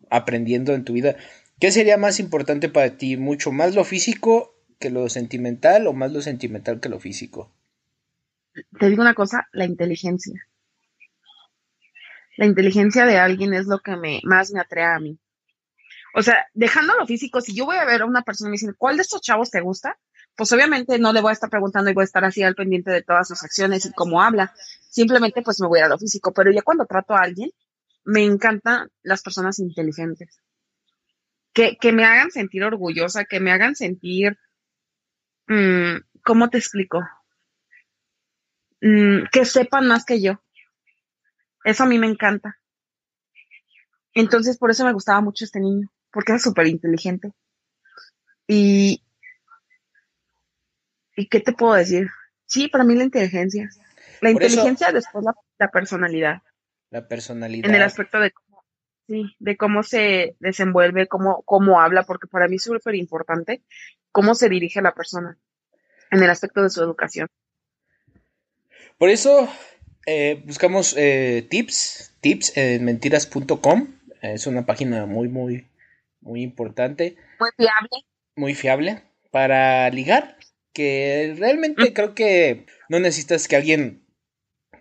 aprendiendo 0.09 0.73
en 0.75 0.85
tu 0.85 0.93
vida, 0.93 1.15
¿qué 1.59 1.71
sería 1.71 1.97
más 1.97 2.19
importante 2.19 2.69
para 2.69 2.97
ti? 2.97 3.17
¿Mucho 3.17 3.51
más 3.51 3.75
lo 3.75 3.83
físico 3.85 4.55
que 4.79 4.89
lo 4.89 5.09
sentimental 5.09 5.87
o 5.87 5.93
más 5.93 6.11
lo 6.11 6.21
sentimental 6.21 6.79
que 6.79 6.89
lo 6.89 6.99
físico? 6.99 7.53
Te 8.79 8.89
digo 8.89 9.01
una 9.01 9.13
cosa, 9.13 9.47
la 9.51 9.65
inteligencia. 9.65 10.47
La 12.37 12.45
inteligencia 12.45 13.05
de 13.05 13.17
alguien 13.17 13.53
es 13.53 13.67
lo 13.67 13.79
que 13.79 13.95
me, 13.95 14.19
más 14.23 14.51
me 14.51 14.59
atrae 14.59 14.85
a 14.85 14.99
mí. 14.99 15.19
O 16.15 16.21
sea, 16.21 16.45
dejando 16.53 16.93
lo 16.95 17.07
físico, 17.07 17.41
si 17.41 17.55
yo 17.55 17.65
voy 17.65 17.77
a 17.77 17.85
ver 17.85 18.01
a 18.01 18.05
una 18.05 18.21
persona 18.21 18.49
y 18.49 18.51
me 18.51 18.55
dicen, 18.55 18.75
¿cuál 18.77 18.97
de 18.97 19.01
estos 19.01 19.21
chavos 19.21 19.49
te 19.49 19.61
gusta? 19.61 19.97
Pues 20.35 20.51
obviamente 20.51 20.99
no 20.99 21.11
le 21.13 21.21
voy 21.21 21.29
a 21.29 21.33
estar 21.33 21.49
preguntando 21.49 21.89
y 21.89 21.93
voy 21.93 22.03
a 22.03 22.05
estar 22.05 22.23
así 22.23 22.43
al 22.43 22.55
pendiente 22.55 22.91
de 22.91 23.01
todas 23.01 23.27
sus 23.27 23.43
acciones 23.43 23.85
y 23.85 23.93
cómo 23.93 24.21
habla. 24.21 24.53
Simplemente 24.89 25.41
pues 25.41 25.59
me 25.59 25.67
voy 25.67 25.79
a 25.79 25.87
lo 25.87 25.97
físico. 25.97 26.33
Pero 26.33 26.51
ya 26.51 26.61
cuando 26.61 26.85
trato 26.85 27.13
a 27.13 27.21
alguien, 27.21 27.51
me 28.03 28.23
encantan 28.23 28.89
las 29.01 29.21
personas 29.21 29.59
inteligentes. 29.59 30.39
Que, 31.53 31.77
que 31.77 31.91
me 31.91 32.05
hagan 32.05 32.31
sentir 32.31 32.63
orgullosa, 32.63 33.25
que 33.25 33.39
me 33.39 33.51
hagan 33.51 33.75
sentir, 33.75 34.37
mm, 35.47 35.97
¿cómo 36.23 36.49
te 36.49 36.57
explico? 36.57 37.03
Mm, 38.85 39.27
que 39.31 39.45
sepan 39.45 39.87
más 39.87 40.03
que 40.03 40.21
yo. 40.21 40.43
Eso 41.63 41.83
a 41.83 41.85
mí 41.87 41.97
me 41.97 42.07
encanta. 42.07 42.59
Entonces, 44.13 44.57
por 44.57 44.71
eso 44.71 44.83
me 44.83 44.91
gustaba 44.91 45.21
mucho 45.21 45.45
este 45.45 45.61
niño, 45.61 45.89
porque 46.11 46.33
era 46.33 46.39
súper 46.39 46.67
inteligente. 46.67 47.31
Y, 48.45 49.01
¿y 51.15 51.27
qué 51.29 51.39
te 51.39 51.53
puedo 51.53 51.73
decir? 51.75 52.09
Sí, 52.45 52.67
para 52.67 52.83
mí 52.83 52.93
la 52.95 53.05
inteligencia. 53.05 53.69
La 54.21 54.31
Por 54.33 54.43
eso- 54.43 54.51
inteligencia, 54.55 54.91
después 54.91 55.23
la, 55.23 55.33
la 55.59 55.69
personalidad, 55.71 56.41
La 56.89 57.07
personalidad. 57.07 57.69
en 57.69 57.75
el 57.75 57.83
aspecto 57.83 58.19
de 58.19 58.31
cómo, 58.31 58.63
sí, 59.07 59.35
de 59.39 59.55
cómo 59.57 59.83
se 59.83 60.35
desenvuelve, 60.39 61.07
cómo, 61.07 61.41
cómo 61.43 61.79
habla, 61.79 62.03
porque 62.03 62.27
para 62.27 62.49
mí 62.49 62.57
es 62.57 62.63
súper 62.63 62.95
importante 62.95 63.63
cómo 64.11 64.35
se 64.35 64.49
dirige 64.49 64.79
a 64.79 64.83
la 64.83 64.93
persona, 64.93 65.37
en 66.11 66.21
el 66.21 66.29
aspecto 66.29 66.61
de 66.61 66.69
su 66.69 66.83
educación. 66.83 67.27
Por 68.97 69.09
eso 69.09 69.49
eh, 70.05 70.41
buscamos 70.45 70.95
eh, 70.97 71.45
tips, 71.49 72.13
tips 72.21 72.57
en 72.57 72.85
mentiras.com. 72.85 73.87
Es 74.21 74.47
una 74.47 74.65
página 74.65 75.05
muy, 75.05 75.27
muy, 75.27 75.67
muy 76.21 76.41
importante, 76.41 77.17
Muy 77.39 77.49
fiable. 77.57 77.89
muy 78.35 78.55
fiable 78.55 79.03
para 79.31 79.89
ligar. 79.89 80.37
Que 80.73 81.35
realmente 81.37 81.93
creo 81.93 82.15
que 82.15 82.65
no 82.89 82.99
necesitas 82.99 83.47
que 83.47 83.55
alguien 83.55 84.01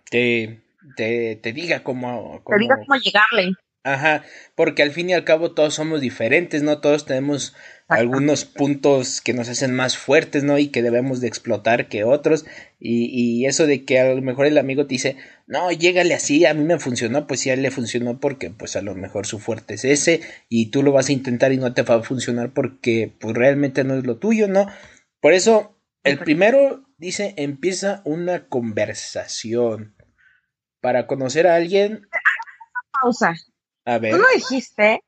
te, 0.09 0.61
te, 0.95 1.35
te 1.35 1.53
diga 1.53 1.83
cómo, 1.83 2.37
Te 2.37 2.43
cómo- 2.43 2.57
diga 2.57 2.77
cómo 2.77 2.95
llegarle. 2.99 3.51
Ajá, 3.85 4.23
porque 4.55 4.81
al 4.81 4.91
fin 4.91 5.09
y 5.09 5.13
al 5.13 5.25
cabo 5.25 5.51
todos 5.51 5.73
somos 5.73 5.99
diferentes, 5.99 6.63
¿no? 6.63 6.79
Todos 6.79 7.05
tenemos 7.05 7.53
algunos 7.89 8.45
puntos 8.45 9.19
que 9.19 9.33
nos 9.33 9.49
hacen 9.49 9.75
más 9.75 9.97
fuertes, 9.97 10.45
¿no? 10.45 10.57
Y 10.57 10.69
que 10.69 10.81
debemos 10.81 11.19
de 11.19 11.27
explotar 11.27 11.89
que 11.89 12.05
otros. 12.05 12.45
Y, 12.79 13.07
y 13.11 13.45
eso 13.45 13.67
de 13.67 13.83
que 13.83 13.99
a 13.99 14.13
lo 14.13 14.21
mejor 14.21 14.45
el 14.45 14.57
amigo 14.57 14.87
te 14.87 14.93
dice, 14.93 15.17
no, 15.47 15.69
llégale 15.69 16.13
así, 16.13 16.45
a 16.45 16.53
mí 16.53 16.63
me 16.63 16.79
funcionó, 16.79 17.27
pues 17.27 17.41
sí, 17.41 17.49
a 17.49 17.55
él 17.55 17.61
le 17.61 17.71
funcionó 17.71 18.21
porque 18.21 18.49
pues 18.49 18.77
a 18.77 18.81
lo 18.81 18.95
mejor 18.95 19.25
su 19.25 19.39
fuerte 19.39 19.73
es 19.73 19.83
ese 19.83 20.21
y 20.47 20.71
tú 20.71 20.81
lo 20.81 20.93
vas 20.93 21.09
a 21.09 21.13
intentar 21.13 21.51
y 21.51 21.57
no 21.57 21.73
te 21.73 21.81
va 21.81 21.95
a 21.95 22.03
funcionar 22.03 22.53
porque 22.53 23.13
pues 23.19 23.35
realmente 23.35 23.83
no 23.83 23.95
es 23.95 24.05
lo 24.05 24.17
tuyo, 24.17 24.47
¿no? 24.47 24.67
Por 25.19 25.33
eso, 25.33 25.77
el 26.03 26.19
primero 26.19 26.85
dice, 26.97 27.33
empieza 27.35 28.01
una 28.05 28.47
conversación. 28.47 29.95
Para 30.79 31.07
conocer 31.07 31.47
a 31.47 31.55
alguien, 31.55 32.07
Pausa. 33.01 33.33
A 33.85 33.97
ver. 33.99 34.11
Tú 34.11 34.17
no 34.17 34.27
dijiste 34.33 35.03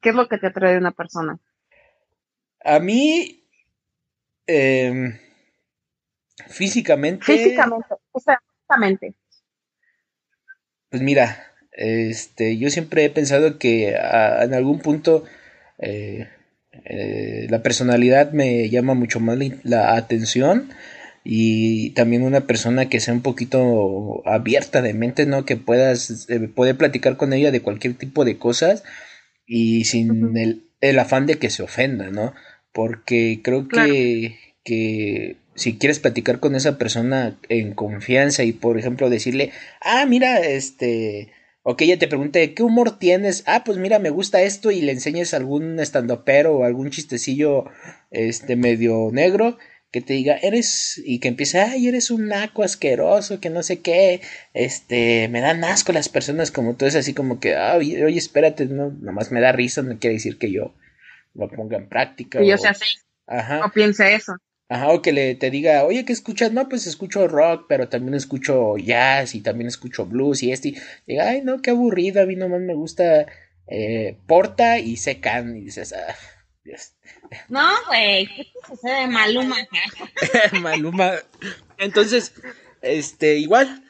qué 0.00 0.08
es 0.10 0.14
lo 0.14 0.28
que 0.28 0.38
te 0.38 0.48
atrae 0.48 0.72
de 0.72 0.78
una 0.78 0.92
persona. 0.92 1.38
A 2.64 2.78
mí, 2.80 3.44
em, 4.46 5.18
físicamente, 6.48 7.24
Físicamente. 7.24 7.94
O 8.12 8.20
sea, 8.20 8.40
físicamente. 8.54 9.14
pues 10.88 11.02
mira, 11.02 11.52
este, 11.72 12.56
yo 12.58 12.70
siempre 12.70 13.04
he 13.04 13.10
pensado 13.10 13.58
que 13.58 13.96
a- 13.96 14.44
en 14.44 14.54
algún 14.54 14.78
punto 14.80 15.24
eh, 15.78 16.28
eh, 16.72 17.46
la 17.50 17.62
personalidad 17.62 18.32
me 18.32 18.68
llama 18.70 18.94
mucho 18.94 19.20
más 19.20 19.36
la, 19.38 19.50
la 19.64 19.96
atención 19.96 20.70
y 21.28 21.90
también 21.90 22.22
una 22.22 22.46
persona 22.46 22.88
que 22.88 23.00
sea 23.00 23.12
un 23.12 23.20
poquito 23.22 24.22
abierta 24.26 24.80
de 24.80 24.94
mente, 24.94 25.26
¿no? 25.26 25.44
Que 25.44 25.56
puedas 25.56 26.28
eh, 26.30 26.38
poder 26.48 26.76
platicar 26.76 27.16
con 27.16 27.32
ella 27.32 27.50
de 27.50 27.62
cualquier 27.62 27.94
tipo 27.94 28.24
de 28.24 28.38
cosas 28.38 28.84
y 29.44 29.84
sin 29.86 30.36
el, 30.36 30.70
el 30.80 30.98
afán 31.00 31.26
de 31.26 31.38
que 31.38 31.50
se 31.50 31.64
ofenda, 31.64 32.10
¿no? 32.10 32.32
Porque 32.72 33.40
creo 33.42 33.66
Claro. 33.66 33.92
que, 33.92 34.38
que 34.64 35.36
si 35.56 35.78
quieres 35.78 35.98
platicar 35.98 36.38
con 36.38 36.54
esa 36.54 36.78
persona 36.78 37.36
en 37.48 37.72
confianza 37.74 38.44
y, 38.44 38.52
por 38.52 38.78
ejemplo, 38.78 39.10
decirle, 39.10 39.50
ah, 39.80 40.06
mira, 40.06 40.38
este, 40.40 41.32
o 41.62 41.76
que 41.76 41.86
ella 41.86 41.98
te 41.98 42.06
pregunte, 42.06 42.54
¿qué 42.54 42.62
humor 42.62 42.98
tienes? 43.00 43.42
Ah, 43.46 43.64
pues 43.64 43.78
mira, 43.78 43.98
me 43.98 44.10
gusta 44.10 44.42
esto 44.42 44.70
y 44.70 44.80
le 44.80 44.92
enseñes 44.92 45.34
algún 45.34 45.80
estandopero 45.80 46.56
o 46.58 46.64
algún 46.64 46.90
chistecillo, 46.90 47.64
este, 48.12 48.54
medio 48.54 49.08
negro, 49.12 49.58
que 49.92 50.00
te 50.00 50.12
diga, 50.14 50.36
eres, 50.36 51.00
y 51.04 51.20
que 51.20 51.28
empiece, 51.28 51.60
ay, 51.60 51.88
eres 51.88 52.10
un 52.10 52.28
naco 52.28 52.62
asqueroso, 52.62 53.40
que 53.40 53.50
no 53.50 53.62
sé 53.62 53.80
qué, 53.80 54.20
este, 54.52 55.28
me 55.28 55.40
dan 55.40 55.64
asco 55.64 55.92
las 55.92 56.08
personas 56.08 56.50
como 56.50 56.74
tú, 56.74 56.86
es 56.86 56.96
así 56.96 57.14
como 57.14 57.40
que, 57.40 57.54
ay, 57.56 58.02
oye, 58.02 58.18
espérate, 58.18 58.66
no, 58.66 58.90
nomás 58.90 59.32
me 59.32 59.40
da 59.40 59.52
risa, 59.52 59.82
no 59.82 59.98
quiere 59.98 60.14
decir 60.14 60.38
que 60.38 60.50
yo 60.52 60.74
lo 61.34 61.48
ponga 61.48 61.76
en 61.76 61.88
práctica. 61.88 62.40
Que 62.40 62.46
yo 62.46 62.56
o- 62.56 62.58
sea 62.58 62.72
así. 62.72 62.84
Ajá. 63.26 63.60
No 63.60 63.72
piense 63.72 64.14
eso. 64.14 64.32
Ajá, 64.68 64.88
o 64.88 65.00
que 65.00 65.12
le 65.12 65.36
te 65.36 65.50
diga, 65.50 65.84
oye, 65.84 66.04
¿qué 66.04 66.12
escuchas? 66.12 66.50
No, 66.52 66.68
pues 66.68 66.88
escucho 66.88 67.28
rock, 67.28 67.66
pero 67.68 67.88
también 67.88 68.14
escucho 68.14 68.76
jazz 68.76 69.36
y 69.36 69.40
también 69.40 69.68
escucho 69.68 70.06
blues 70.06 70.42
y 70.42 70.50
este. 70.50 70.70
Y 70.70 70.76
diga, 71.06 71.28
ay, 71.28 71.42
no, 71.42 71.62
qué 71.62 71.70
aburrido, 71.70 72.20
a 72.20 72.26
mí 72.26 72.34
nomás 72.34 72.60
me 72.60 72.74
gusta 72.74 73.26
eh, 73.68 74.18
Porta 74.26 74.80
y 74.80 74.96
Secan. 74.96 75.56
Y 75.56 75.60
dices, 75.66 75.92
ah. 75.92 76.14
No, 77.48 77.68
güey. 77.88 78.26
¿Qué 78.26 78.44
te 78.44 78.66
sucede 78.68 79.00
de 79.00 79.06
Maluma? 79.08 79.56
Maluma. 80.60 81.12
Entonces, 81.78 82.32
este, 82.82 83.36
igual, 83.36 83.84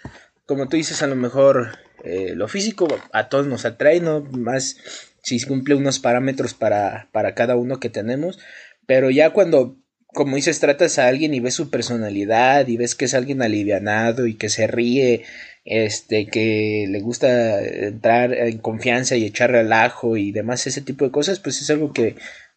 como 0.47 0.69
tú 0.69 0.77
dices, 0.77 1.03
a 1.03 1.07
lo 1.07 1.17
mejor 1.17 1.79
eh, 2.05 2.33
lo 2.35 2.49
físico 2.49 2.89
a 3.13 3.29
todos 3.29 3.47
nos 3.47 3.65
atrae, 3.65 4.01
¿no? 4.01 4.23
Más 4.23 4.77
si 5.23 5.41
cumple 5.45 5.75
unos 5.75 5.99
parámetros 5.99 6.55
para, 6.55 7.09
para 7.13 7.35
cada 7.35 7.57
uno 7.57 7.81
que 7.81 7.91
tenemos, 7.91 8.39
pero 8.87 9.11
ya 9.11 9.31
cuando, 9.31 9.77
como 10.07 10.37
dices, 10.37 10.61
tratas 10.61 11.01
a 11.01 11.09
alguien 11.09 11.35
y 11.35 11.41
ves 11.41 11.55
su 11.55 11.69
personalidad 11.69 12.69
y 12.69 12.77
ves 12.77 12.95
que 12.95 13.07
es 13.07 13.15
alguien 13.15 13.43
alivianado 13.43 14.29
y 14.29 14.37
que 14.37 14.49
se 14.49 14.69
ríe, 14.69 15.25
este, 15.65 16.29
que 16.29 16.87
le 16.89 17.01
gusta 17.01 17.61
entrar 17.61 18.33
en 18.35 18.59
confianza 18.59 19.17
y 19.17 19.25
echar 19.25 19.51
relajo 19.51 20.17
y 20.17 20.31
demás, 20.31 20.69
ese 20.69 20.81
tipo 20.81 21.05
de 21.05 21.11
cosas, 21.11 21.41
pues 21.41 21.61
es 21.61 21.71
algo 21.71 21.93
que, 21.93 22.15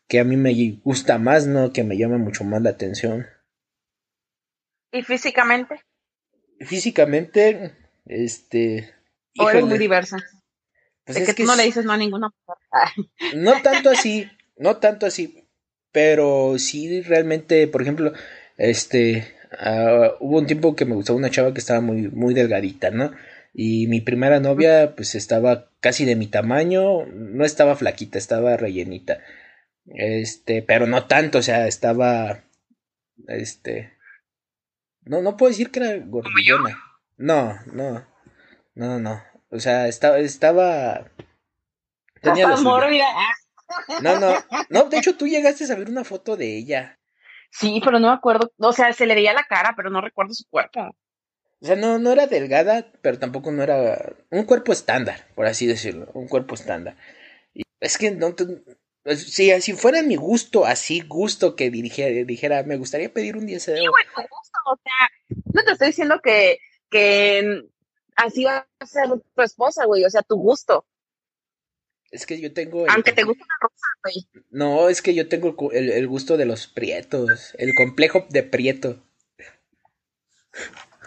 que 0.10 0.20
a 0.20 0.26
mí 0.26 0.36
me 0.36 0.80
gusta 0.84 1.18
más, 1.20 1.46
¿no? 1.46 1.72
Que 1.72 1.84
me 1.84 1.98
llama 1.98 2.18
mucho 2.18 2.44
más 2.44 2.62
la 2.62 2.72
atención. 2.72 3.28
¿Y 4.92 5.04
físicamente? 5.04 5.82
Físicamente, 6.60 7.76
este. 8.06 8.94
¿O 9.38 9.50
eres 9.50 9.60
híjole, 9.60 9.70
muy 9.70 9.78
diversa? 9.78 10.18
pues 11.06 11.18
es 11.18 11.28
que, 11.28 11.36
que 11.36 11.44
tú 11.44 11.48
no 11.48 11.56
le 11.56 11.64
dices 11.64 11.86
no 11.86 11.94
a 11.94 11.98
ninguna 11.98 12.30
mujer. 12.30 13.08
No 13.36 13.62
tanto 13.62 13.92
así, 13.92 14.28
no 14.58 14.78
tanto 14.78 15.06
así, 15.06 15.48
pero 15.92 16.58
sí 16.58 17.02
realmente, 17.02 17.68
por 17.68 17.84
ejemplo, 17.84 18.12
este, 18.58 19.36
ah, 19.60 20.16
hubo 20.20 20.40
un 20.40 20.48
tiempo 20.48 20.76
que 20.76 20.86
me 20.86 20.96
gustaba 20.96 21.18
una 21.18 21.30
chava 21.30 21.54
que 21.54 21.60
estaba 21.60 21.82
muy, 21.82 22.10
muy 22.10 22.34
delgadita, 22.34 22.90
¿no? 22.90 23.12
Y 23.54 23.88
mi 23.88 24.02
primera 24.02 24.40
novia, 24.40 24.96
pues 24.96 25.16
estaba 25.16 25.70
casi 25.80 26.06
de 26.06 26.16
mi 26.16 26.28
tamaño, 26.28 27.06
no 27.06 27.46
estaba 27.46 27.76
flaquita, 27.76 28.18
estaba 28.18 28.58
rellenita, 28.58 29.20
este, 29.96 30.62
pero 30.62 30.88
no 30.88 31.06
tanto, 31.06 31.40
o 31.40 31.42
sea, 31.42 31.68
estaba, 31.68 32.44
este, 33.28 33.98
no, 35.02 35.22
no 35.22 35.38
puedo 35.38 35.50
decir 35.50 35.72
que 35.72 35.80
era 35.80 36.06
gordillona, 36.06 36.78
no, 37.18 37.60
no, 37.74 38.08
no, 38.76 39.00
no, 39.00 39.24
o 39.50 39.60
sea, 39.60 39.88
estaba, 39.88 40.20
estaba, 40.20 41.10
tenía 42.22 42.48
No, 44.02 44.20
no, 44.20 44.34
no, 44.70 44.84
de 44.86 44.98
hecho 44.98 45.16
tú 45.16 45.28
llegaste 45.28 45.72
a 45.72 45.76
ver 45.76 45.90
una 45.90 46.04
foto 46.04 46.38
de 46.38 46.58
ella. 46.58 47.00
Sí, 47.52 47.82
pero 47.84 48.00
no 48.00 48.10
me 48.10 48.14
acuerdo. 48.14 48.52
O 48.58 48.74
sea, 48.74 48.94
se 48.94 49.06
le 49.06 49.16
veía 49.16 49.34
la 49.34 49.44
cara, 49.44 49.74
pero 49.76 49.90
no 49.90 50.02
recuerdo 50.02 50.34
su 50.34 50.48
cuerpo. 50.50 50.82
O 51.62 51.66
sea, 51.66 51.76
no, 51.76 52.00
no 52.00 52.12
era 52.12 52.28
delgada, 52.28 52.92
pero 53.02 53.20
tampoco 53.20 53.52
no 53.52 53.64
era 53.64 54.16
un 54.30 54.46
cuerpo 54.46 54.72
estándar, 54.72 55.28
por 55.36 55.46
así 55.46 55.66
decirlo, 55.66 56.10
un 56.14 56.28
cuerpo 56.28 56.56
estándar. 56.56 56.96
Y 57.54 57.64
es 57.80 57.98
que 57.98 58.12
no, 58.12 58.34
si, 59.16 59.62
si 59.62 59.74
fuera 59.74 60.02
mi 60.04 60.16
gusto, 60.16 60.66
así 60.66 61.02
gusto 61.02 61.56
que 61.56 61.70
dijera, 61.70 62.10
dijera, 62.26 62.64
me 62.64 62.78
gustaría 62.78 63.12
pedir 63.14 63.38
un 63.38 63.46
deseo. 63.48 63.78
Sí, 63.78 63.88
güey, 63.88 64.06
tu 64.06 64.22
gusto. 64.22 64.60
O 64.72 64.78
sea, 64.84 65.42
no 65.54 65.64
te 65.64 65.72
estoy 65.72 65.88
diciendo 65.88 66.20
que, 66.24 66.60
que 66.90 67.64
así 68.16 68.44
va 68.44 68.68
a 68.80 68.86
ser 68.86 69.08
tu 69.36 69.42
esposa, 69.42 69.86
güey. 69.86 70.04
O 70.06 70.10
sea, 70.10 70.22
tu 70.22 70.36
gusto. 70.36 70.86
Es 72.12 72.26
que 72.26 72.40
yo 72.42 72.52
tengo 72.54 72.86
el- 72.86 72.92
Aunque 72.92 73.12
te 73.12 73.24
guste 73.24 73.44
una 73.44 73.56
rosa, 73.62 73.88
güey. 74.04 74.28
no, 74.50 74.90
es 74.90 75.02
que 75.04 75.14
yo 75.14 75.28
tengo 75.30 75.56
el 75.72 75.78
el, 75.78 75.92
el 75.92 76.08
gusto 76.08 76.38
de 76.38 76.46
los 76.46 76.66
prietos, 76.68 77.54
el 77.60 77.76
complejo 77.76 78.26
de 78.30 78.44
prieto, 78.44 79.04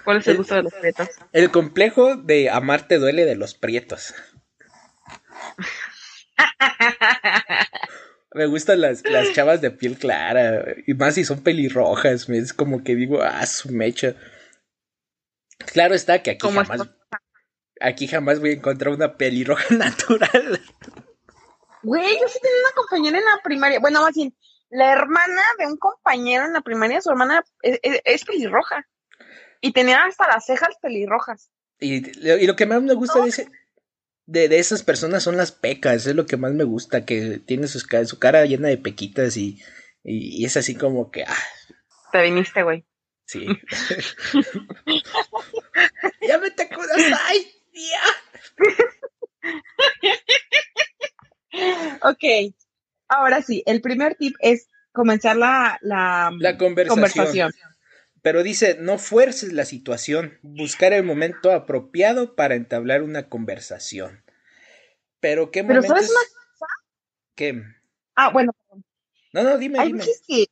¿Cuál 0.04 0.18
es 0.18 0.26
el 0.28 0.36
gusto 0.36 0.54
de 0.54 0.62
los 0.62 0.72
prietos? 0.74 1.08
el 1.32 1.50
complejo 1.50 2.16
de 2.16 2.50
amarte 2.50 2.98
duele 2.98 3.24
de 3.24 3.34
los 3.34 3.54
prietos. 3.54 4.14
Me 8.34 8.46
gustan 8.46 8.80
las, 8.80 9.04
las 9.04 9.32
chavas 9.34 9.60
de 9.60 9.70
piel 9.70 9.98
clara, 9.98 10.64
y 10.86 10.94
más 10.94 11.14
si 11.16 11.24
son 11.24 11.42
pelirrojas, 11.42 12.28
es 12.30 12.54
como 12.54 12.82
que 12.82 12.94
digo, 12.94 13.20
ah, 13.22 13.44
su 13.46 13.70
mecha. 13.70 14.14
Claro 15.66 15.94
está 15.94 16.22
que 16.22 16.30
aquí 16.32 16.38
jamás, 16.48 16.88
aquí 17.80 18.08
jamás 18.08 18.40
voy 18.40 18.50
a 18.50 18.54
encontrar 18.54 18.94
una 18.94 19.16
pelirroja 19.18 19.74
natural. 19.74 20.60
Güey, 21.82 22.18
yo 22.20 22.28
sí 22.28 22.38
tenía 22.40 22.56
una 22.64 22.74
compañera 22.74 23.18
en 23.18 23.24
la 23.24 23.40
primaria. 23.44 23.80
Bueno, 23.80 24.00
más 24.00 24.14
bien, 24.14 24.34
la 24.70 24.92
hermana 24.92 25.42
de 25.58 25.66
un 25.66 25.76
compañero 25.76 26.44
en 26.46 26.54
la 26.54 26.62
primaria, 26.62 27.02
su 27.02 27.10
hermana 27.10 27.44
es, 27.60 27.78
es- 27.82 28.00
es 28.04 28.24
pelirroja. 28.24 28.88
Y 29.60 29.72
tenía 29.72 30.04
hasta 30.04 30.26
las 30.26 30.46
cejas 30.46 30.74
pelirrojas. 30.80 31.50
Y, 31.78 32.18
y 32.26 32.46
lo 32.46 32.56
que 32.56 32.64
más 32.66 32.80
me 32.82 32.94
gusta 32.94 33.20
de, 33.20 33.28
ese, 33.28 33.48
de, 34.32 34.48
de 34.48 34.58
esas 34.58 34.82
personas 34.82 35.22
son 35.22 35.36
las 35.36 35.52
pecas, 35.52 36.06
es 36.06 36.14
lo 36.14 36.26
que 36.26 36.36
más 36.36 36.52
me 36.52 36.64
gusta, 36.64 37.04
que 37.04 37.40
tiene 37.44 37.68
sus, 37.68 37.86
su 38.06 38.18
cara 38.18 38.44
llena 38.46 38.68
de 38.68 38.78
pequitas 38.78 39.36
y, 39.36 39.60
y, 40.02 40.42
y 40.42 40.44
es 40.44 40.56
así 40.56 40.74
como 40.74 41.10
que, 41.10 41.24
ah, 41.24 41.36
Te 42.12 42.22
viniste, 42.22 42.62
güey. 42.62 42.84
sí. 43.26 43.46
ya 46.28 46.38
me 46.38 46.50
te 46.50 46.62
acuerdas, 46.62 46.98
ay, 47.28 47.46
ya. 47.72 48.02
Ok. 52.02 52.54
Ahora 53.08 53.42
sí, 53.42 53.62
el 53.66 53.82
primer 53.82 54.14
tip 54.14 54.34
es 54.40 54.68
comenzar 54.92 55.36
la, 55.36 55.78
la, 55.82 56.30
La 56.38 56.56
conversación. 56.56 56.94
conversación. 56.96 57.52
Pero 58.22 58.42
dice, 58.42 58.76
no 58.80 58.98
fuerces 58.98 59.52
la 59.52 59.64
situación, 59.64 60.38
buscar 60.42 60.92
el 60.92 61.04
momento 61.04 61.52
apropiado 61.52 62.34
para 62.36 62.54
entablar 62.54 63.02
una 63.02 63.28
conversación. 63.28 64.22
Pero 65.20 65.50
qué 65.50 65.62
Pero 65.62 65.82
momentos... 65.82 66.06
¿sabes 66.06 66.10
una 66.10 66.20
¿Qué? 67.34 67.62
Ah, 68.14 68.30
bueno, 68.32 68.52
No, 69.32 69.42
no, 69.42 69.58
dime, 69.58 69.78
hay 69.78 69.88
dime. 69.88 69.98
veces 69.98 70.22
que 70.26 70.46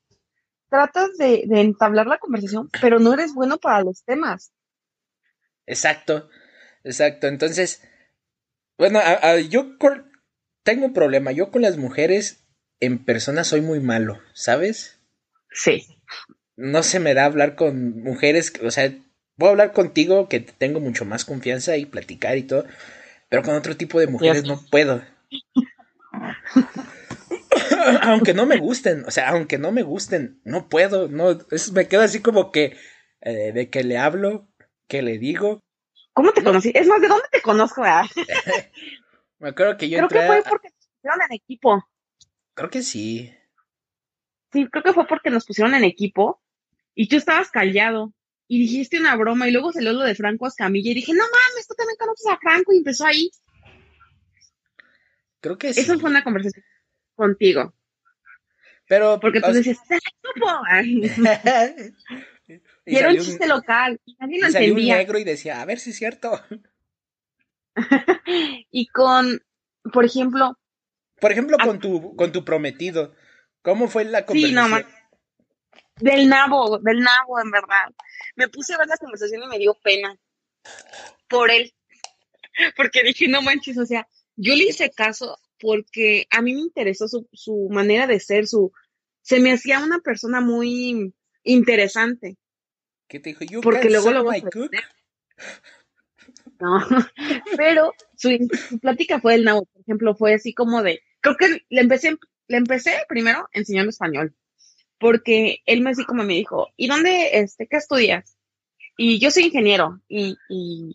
tratas 0.71 1.17
de, 1.19 1.45
de 1.47 1.61
entablar 1.61 2.07
la 2.07 2.19
conversación, 2.19 2.71
pero 2.81 2.99
no 2.99 3.15
eres 3.15 3.35
bueno 3.35 3.59
para 3.59 3.83
los 3.83 4.05
temas. 4.05 4.53
Exacto, 5.67 6.29
exacto. 6.85 7.27
Entonces, 7.27 7.83
bueno, 8.79 8.99
a- 9.01 9.21
a- 9.31 9.41
yo 9.41 9.79
con- 9.79 10.13
tengo 10.65 10.87
un 10.87 10.93
problema. 10.95 11.33
Yo 11.33 11.51
con 11.51 11.63
las 11.63 11.77
mujeres 11.79 12.45
en 12.81 13.05
persona 13.05 13.45
soy 13.45 13.61
muy 13.63 13.81
malo, 13.81 14.21
¿sabes? 14.35 15.01
Sí. 15.53 15.87
No 16.61 16.83
se 16.83 17.01
me 17.01 17.15
da 17.15 17.25
hablar 17.25 17.57
con 17.57 18.03
mujeres, 18.03 18.53
o 18.63 18.71
sea, 18.71 18.93
puedo 19.39 19.53
hablar 19.53 19.73
contigo 19.73 20.29
que 20.29 20.41
te 20.41 20.53
tengo 20.53 20.79
mucho 20.79 21.07
más 21.07 21.25
confianza 21.25 21.79
y 21.79 21.87
platicar 21.87 22.37
y 22.37 22.43
todo, 22.43 22.67
pero 23.31 23.43
con 23.43 23.55
otro 23.55 23.79
tipo 23.79 23.99
de 23.99 24.09
mujeres 24.09 24.45
no 24.45 24.61
puedo. 24.71 25.03
aunque 28.03 28.35
no 28.35 28.45
me 28.45 28.59
gusten, 28.59 29.05
o 29.07 29.11
sea, 29.11 29.31
aunque 29.31 29.57
no 29.57 29.73
me 29.73 29.83
gusten, 29.83 30.39
no 30.45 30.69
puedo, 30.69 31.09
no, 31.09 31.31
es- 31.51 31.73
me 31.73 31.89
quedo 31.89 32.03
así 32.03 32.21
como 32.21 32.53
que 32.53 32.77
eh, 33.23 33.53
de 33.53 33.71
que 33.71 33.83
le 33.83 33.97
hablo, 33.97 34.47
que 34.87 35.01
le 35.01 35.17
digo. 35.19 35.61
¿Cómo 36.13 36.33
te 36.33 36.43
conocí? 36.43 36.73
Es 36.75 36.87
más, 36.87 37.01
¿de 37.01 37.09
dónde 37.09 37.25
te 37.33 37.41
conozco? 37.41 37.83
ah? 37.85 38.07
Me 39.39 39.49
acuerdo 39.49 39.79
que 39.79 39.89
yo 39.89 39.97
Creo 39.97 40.05
entré 40.05 40.21
que 40.21 40.27
fue 40.27 40.39
a- 40.39 40.43
porque 40.51 40.69
nos 40.69 40.87
pusieron 40.93 41.23
en 41.23 41.33
equipo. 41.33 41.89
Creo 42.55 42.69
que 42.71 42.83
sí. 42.83 43.35
Sí, 44.53 44.67
creo 44.71 44.83
que 44.83 44.93
fue 44.93 45.07
porque 45.07 45.31
nos 45.31 45.47
pusieron 45.47 45.75
en 45.75 45.85
equipo 45.85 46.40
y 47.03 47.09
tú 47.09 47.17
estabas 47.17 47.51
callado 47.51 48.13
y 48.47 48.59
dijiste 48.61 49.01
una 49.01 49.17
broma 49.17 49.49
y 49.49 49.53
luego 49.53 49.73
salió 49.73 49.95
lo 49.95 50.05
de 50.05 50.15
Franco 50.15 50.47
Escamilla 50.47 50.91
y 50.91 50.95
dije, 50.95 51.15
no 51.15 51.25
mames, 51.25 51.67
tú 51.67 51.75
también 51.75 51.97
conoces 51.99 52.27
a 52.31 52.37
Franco 52.37 52.75
y 52.75 52.77
empezó 52.77 53.07
ahí. 53.07 53.31
Creo 55.41 55.57
que 55.57 55.73
sí. 55.73 55.81
Eso 55.81 55.99
fue 55.99 56.11
una 56.11 56.23
conversación 56.23 56.63
contigo. 57.15 57.73
Pero 58.87 59.19
Porque 59.19 59.41
tú 59.41 59.51
decías, 59.51 59.79
¡se 59.89 59.95
la 59.95 60.01
chupo! 60.01 60.63
Ay, 60.69 61.01
y 62.85 62.93
Y 62.93 62.97
era 62.97 63.09
un 63.09 63.17
chiste 63.17 63.49
local 63.49 63.99
y 64.05 64.17
nadie 64.21 64.41
lo 64.43 64.49
y 64.49 64.53
salió 64.53 64.75
un 64.75 64.85
negro 64.85 65.19
y 65.19 65.25
decía, 65.25 65.63
a 65.63 65.65
ver 65.65 65.79
si 65.79 65.91
es 65.91 65.97
cierto. 65.97 66.39
Y 68.71 68.89
con, 68.89 69.41
por 69.91 70.05
ejemplo, 70.05 70.59
Por 71.19 71.33
ejemplo, 71.33 71.57
Ah. 71.61 71.65
con 71.67 71.79
tu, 71.79 72.15
con 72.15 72.31
tu 72.31 72.45
prometido. 72.45 73.15
¿Cómo 73.63 73.89
fue 73.89 74.05
la 74.05 74.27
Sí, 74.29 74.53
no, 74.53 74.63
conversación? 74.65 75.00
Del 76.01 76.29
nabo, 76.29 76.79
del 76.79 77.01
nabo, 77.01 77.41
en 77.41 77.51
verdad. 77.51 77.95
Me 78.37 78.49
puse 78.49 78.75
a 78.75 78.79
ver 78.79 78.89
la 78.89 78.97
conversación 78.97 79.43
y 79.43 79.47
me 79.47 79.59
dio 79.59 79.75
pena 79.75 80.17
por 81.29 81.51
él. 81.51 81.73
Porque 82.77 83.03
dije, 83.03 83.29
no 83.29 83.43
manches, 83.43 83.79
o 83.79 83.87
sea, 83.87 84.07
yo 84.37 84.55
le 84.55 84.65
hice 84.65 84.91
caso 84.91 85.39
porque 85.61 86.27
a 86.31 86.41
mí 86.41 86.55
me 86.55 86.61
interesó 86.61 87.07
su, 87.07 87.29
su 87.33 87.69
manera 87.71 88.07
de 88.07 88.19
ser, 88.19 88.47
su, 88.47 88.73
se 89.21 89.41
me 89.41 89.53
hacía 89.53 89.81
una 89.81 89.99
persona 89.99 90.41
muy 90.41 91.15
interesante. 91.45 92.39
¿Qué 93.07 93.21
te 93.21 93.31
dijo? 93.31 93.45
You 93.45 93.61
Porque 93.61 93.91
luego 93.91 94.11
lo 94.11 94.25
cook. 94.25 94.71
No, 96.61 96.79
pero 97.57 97.93
su, 98.17 98.31
su 98.69 98.79
plática 98.79 99.21
fue 99.21 99.33
del 99.35 99.45
nabo, 99.45 99.67
por 99.67 99.83
ejemplo, 99.83 100.15
fue 100.15 100.35
así 100.35 100.55
como 100.55 100.83
de, 100.83 101.03
creo 101.21 101.37
que 101.37 101.65
le 101.69 101.81
empecé, 101.81 102.17
le 102.49 102.57
empecé 102.57 102.93
primero 103.09 103.49
enseñando 103.53 103.91
español, 103.91 104.35
porque 105.01 105.63
él 105.65 105.81
me 105.81 105.91
así 105.91 106.05
como 106.05 106.23
me 106.23 106.35
dijo, 106.35 106.69
¿y 106.77 106.87
dónde, 106.87 107.41
este, 107.41 107.67
qué 107.67 107.79
estudias? 107.79 108.37
Y 108.99 109.19
yo 109.19 109.31
soy 109.31 109.45
ingeniero, 109.45 109.99
y, 110.07 110.37
y, 110.51 110.95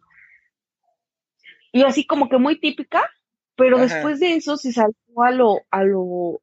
y 1.72 1.84
así 1.84 2.06
como 2.06 2.30
que 2.30 2.38
muy 2.38 2.60
típica, 2.60 3.10
pero 3.56 3.78
Ajá. 3.78 3.86
después 3.86 4.20
de 4.20 4.36
eso 4.36 4.58
se 4.58 4.72
saltó 4.72 5.24
a 5.24 5.32
lo, 5.32 5.62
a 5.72 5.84
lo, 5.84 6.40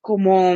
como, 0.00 0.54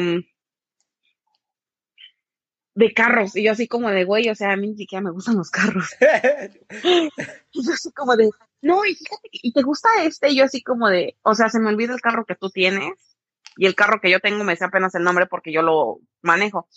de 2.75 2.93
carros, 2.93 3.37
y 3.37 3.45
yo 3.45 3.53
así 3.53 3.69
como 3.69 3.89
de, 3.91 4.05
güey, 4.05 4.29
o 4.29 4.35
sea, 4.35 4.53
a 4.53 4.57
mí 4.57 4.69
ni 4.69 4.77
siquiera 4.77 5.03
me 5.03 5.13
gustan 5.13 5.37
los 5.37 5.51
carros. 5.51 5.91
Y 7.55 7.67
yo 7.67 7.73
así 7.73 7.93
como 7.93 8.17
de, 8.17 8.31
no, 8.63 8.85
y 8.85 8.95
fíjate, 8.97 9.29
¿y 9.31 9.53
te 9.53 9.63
gusta 9.63 9.89
este? 10.03 10.31
Y 10.31 10.37
yo 10.39 10.45
así 10.45 10.63
como 10.63 10.89
de, 10.89 11.17
o 11.23 11.35
sea, 11.35 11.51
se 11.51 11.61
me 11.61 11.69
olvida 11.69 11.95
el 11.95 12.01
carro 12.01 12.25
que 12.25 12.35
tú 12.35 12.51
tienes 12.51 13.12
y 13.57 13.67
el 13.67 13.75
carro 13.75 14.01
que 14.01 14.11
yo 14.11 14.21
tengo 14.21 14.45
me 14.45 14.57
sé 14.57 14.65
apenas 14.65 14.95
el 14.95 15.03
nombre 15.05 15.27
porque 15.27 15.53
yo 15.53 15.63
lo 15.63 15.99
manejo. 16.23 16.69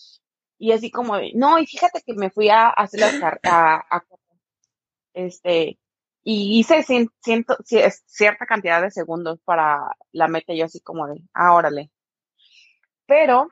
Y 0.57 0.71
así 0.71 0.89
como 0.91 1.15
no, 1.33 1.59
y 1.59 1.65
fíjate 1.65 2.01
que 2.05 2.13
me 2.13 2.29
fui 2.29 2.49
a 2.49 2.69
hacer 2.69 2.99
las 3.01 3.15
car 3.19 3.39
a, 3.43 3.75
a- 3.89 4.03
este, 5.13 5.79
y 6.23 6.59
hice 6.59 6.83
cien- 6.83 7.11
ciento- 7.23 7.57
ci- 7.59 7.91
cierta 8.05 8.45
cantidad 8.45 8.81
de 8.81 8.91
segundos 8.91 9.39
para 9.45 9.79
la 10.11 10.27
meta 10.27 10.53
yo 10.53 10.65
así 10.65 10.79
como 10.81 11.07
de, 11.07 11.21
ah, 11.33 11.53
órale. 11.53 11.91
Pero, 13.05 13.49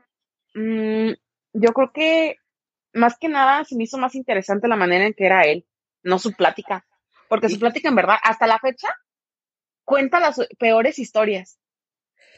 mm, 0.55 1.11
yo 1.53 1.73
creo 1.73 1.91
que 1.93 2.35
más 2.93 3.17
que 3.17 3.29
nada 3.29 3.63
se 3.65 3.75
me 3.75 3.83
hizo 3.83 3.97
más 3.97 4.15
interesante 4.15 4.67
la 4.67 4.75
manera 4.75 5.05
en 5.05 5.13
que 5.13 5.25
era 5.25 5.43
él, 5.43 5.65
no 6.03 6.19
su 6.19 6.33
plática. 6.33 6.85
Porque 7.29 7.49
su 7.49 7.59
plática, 7.59 7.89
en 7.89 7.95
verdad, 7.95 8.17
hasta 8.23 8.47
la 8.47 8.59
fecha, 8.59 8.87
cuenta 9.85 10.19
las 10.19 10.39
peores 10.59 10.99
historias. 10.99 11.59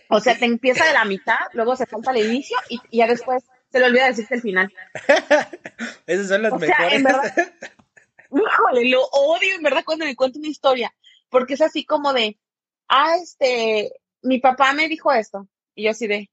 O 0.10 0.20
sea, 0.20 0.38
te 0.38 0.46
empieza 0.46 0.86
de 0.86 0.94
la 0.94 1.06
mitad, 1.06 1.39
luego 1.54 1.76
se 1.76 1.86
falta 1.86 2.12
el 2.12 2.26
inicio 2.26 2.58
y, 2.70 2.80
y 2.89 2.98
ya 2.98 3.08
después 3.08 3.44
se 3.72 3.80
le 3.80 3.86
olvida 3.86 4.08
decirte 4.08 4.36
el 4.36 4.41
final. 4.41 4.74
Esas 6.08 6.28
son 6.28 6.41
las 6.41 6.54
O 6.54 6.60
sea, 6.60 6.68
mejores. 6.68 6.94
en 6.94 7.04
verdad. 7.04 7.34
Híjole, 8.32 8.89
lo 8.89 9.04
odio 9.04 9.56
en 9.56 9.63
verdad 9.63 9.84
cuando 9.86 10.06
me 10.06 10.15
cuenta 10.15 10.39
una 10.39 10.48
historia. 10.48 10.94
Porque 11.30 11.56
es 11.56 11.62
así 11.62 11.86
como 11.86 12.13
de, 12.13 12.39
ah, 12.88 13.15
este, 13.22 13.91
mi 14.22 14.39
papá 14.39 14.74
me 14.74 14.88
dijo 14.88 15.12
esto. 15.12 15.48
Y 15.74 15.86
yo 15.86 15.91
así 15.91 16.08
de, 16.08 16.30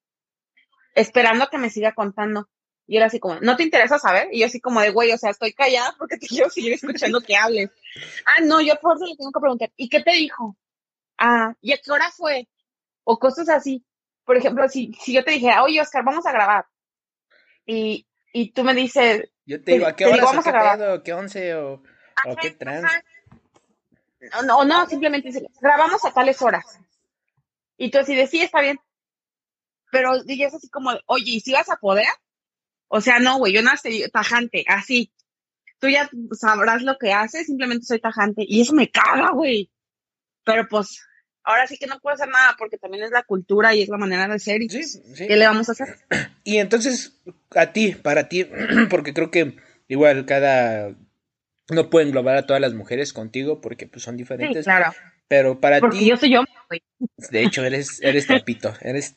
esperando 0.95 1.45
a 1.45 1.51
que 1.51 1.59
me 1.59 1.71
siga 1.71 1.95
contando. 1.95 2.49
Y 2.87 2.97
él 2.97 3.03
así 3.05 3.21
como, 3.21 3.41
¿no 3.41 3.57
te 3.57 3.63
interesa 3.63 3.99
saber? 3.99 4.29
Y 4.33 4.41
yo 4.41 4.47
así 4.47 4.61
como 4.61 4.81
de, 4.81 4.91
güey, 4.91 5.13
o 5.13 5.19
sea, 5.19 5.31
estoy 5.31 5.53
callada 5.53 5.95
porque 5.99 6.19
te 6.19 6.27
quiero 6.29 6.51
seguir 6.51 6.75
escuchando 6.75 7.21
que 7.21 7.37
hables. 7.37 7.71
Ah, 8.27 8.43
no, 8.43 8.61
yo 8.61 8.75
por 8.81 8.97
eso 8.97 9.07
le 9.07 9.17
tengo 9.17 9.33
que 9.33 9.41
preguntar, 9.41 9.71
¿y 9.77 9.89
qué 9.89 10.03
te 10.03 10.13
dijo? 10.13 10.57
Ah, 11.19 11.55
¿y 11.61 11.73
a 11.73 11.79
qué 11.79 11.91
hora 11.91 12.11
fue? 12.11 12.49
O 13.05 13.19
cosas 13.19 13.49
así. 13.49 13.85
Por 14.25 14.37
ejemplo, 14.37 14.69
si, 14.69 14.93
si 15.01 15.13
yo 15.13 15.25
te 15.25 15.33
dijera, 15.33 15.63
oye, 15.63 15.81
Oscar, 15.81 16.05
vamos 16.05 16.25
a 16.27 16.33
grabar. 16.33 16.67
Y, 17.67 18.07
y 18.33 18.53
tú 18.53 18.65
me 18.65 18.75
dices, 18.75 19.31
Yo 19.45 19.63
te 19.63 19.73
digo, 19.73 19.87
¿a 19.87 19.97
qué 19.97 20.07
o 20.07 20.11
vamos 20.11 20.47
a 20.47 20.51
grabar. 20.51 20.79
pedo? 20.79 21.03
¿Qué 21.03 21.13
once 21.13 21.55
o, 21.55 21.83
o 22.27 22.37
qué 22.41 22.51
trans? 22.53 22.85
Ajá. 22.85 23.03
No, 24.45 24.65
no, 24.65 24.87
simplemente 24.89 25.29
dice, 25.29 25.47
grabamos 25.61 26.05
a 26.05 26.13
tales 26.13 26.41
horas. 26.43 26.79
Y 27.77 27.91
tú 27.91 27.99
así 27.99 28.15
de, 28.15 28.27
sí, 28.27 28.41
está 28.41 28.61
bien. 28.61 28.79
Pero 29.91 30.23
dices 30.23 30.55
así 30.55 30.69
como, 30.69 30.93
oye, 31.07 31.33
¿y 31.33 31.41
si 31.41 31.53
vas 31.53 31.69
a 31.71 31.77
poder? 31.77 32.07
O 32.89 33.01
sea, 33.01 33.19
no, 33.19 33.39
güey, 33.39 33.53
yo 33.53 33.63
no 33.63 33.73
estoy 33.73 34.09
tajante, 34.11 34.65
así. 34.69 35.13
Tú 35.79 35.89
ya 35.89 36.09
sabrás 36.33 36.83
lo 36.83 36.97
que 36.99 37.13
haces, 37.13 37.47
simplemente 37.47 37.85
soy 37.85 38.01
tajante. 38.01 38.45
Y 38.47 38.61
eso 38.63 38.75
me 38.75 38.91
caga, 38.91 39.33
güey. 39.33 39.71
Pero 40.45 40.69
pues, 40.69 41.05
ahora 41.45 41.67
sí 41.67 41.77
que 41.79 41.87
no 41.87 41.99
puedo 42.01 42.15
hacer 42.15 42.29
nada 42.29 42.55
porque 42.59 42.79
también 42.79 43.05
es 43.05 43.11
la 43.11 43.23
cultura 43.23 43.75
y 43.75 43.83
es 43.83 43.89
la 43.89 43.99
manera 43.99 44.29
de 44.29 44.39
ser. 44.39 44.63
Y 44.63 44.69
Sí, 44.69 44.79
pues, 44.79 45.03
sí. 45.15 45.27
¿qué 45.27 45.37
le 45.37 45.47
vamos 45.47 45.69
a 45.69 45.73
hacer? 45.73 45.97
Y 46.45 46.59
entonces, 46.59 47.21
a 47.55 47.73
ti, 47.73 47.93
para 47.95 48.29
ti, 48.29 48.47
porque 48.91 49.15
creo 49.15 49.31
que 49.31 49.57
igual 49.89 50.27
cada... 50.27 50.95
No 51.71 51.89
puedo 51.91 52.05
englobar 52.07 52.37
a 52.37 52.47
todas 52.47 52.61
las 52.61 52.75
mujeres 52.75 53.13
contigo 53.13 53.61
porque 53.61 53.87
pues 53.87 54.03
son 54.03 54.15
Sí, 54.15 54.19
diferentes. 54.19 54.65
claro. 54.65 54.93
Pero 55.29 55.61
para 55.61 55.81
Porque 55.81 55.99
ti, 56.01 56.09
yo 56.11 56.17
soy 56.17 56.33
yo, 56.33 56.43
güey. 56.69 56.83
de 57.31 57.43
hecho, 57.45 57.65
eres, 57.65 58.03
eres 58.03 58.27
trapito. 58.27 58.75
Eres, 58.83 59.17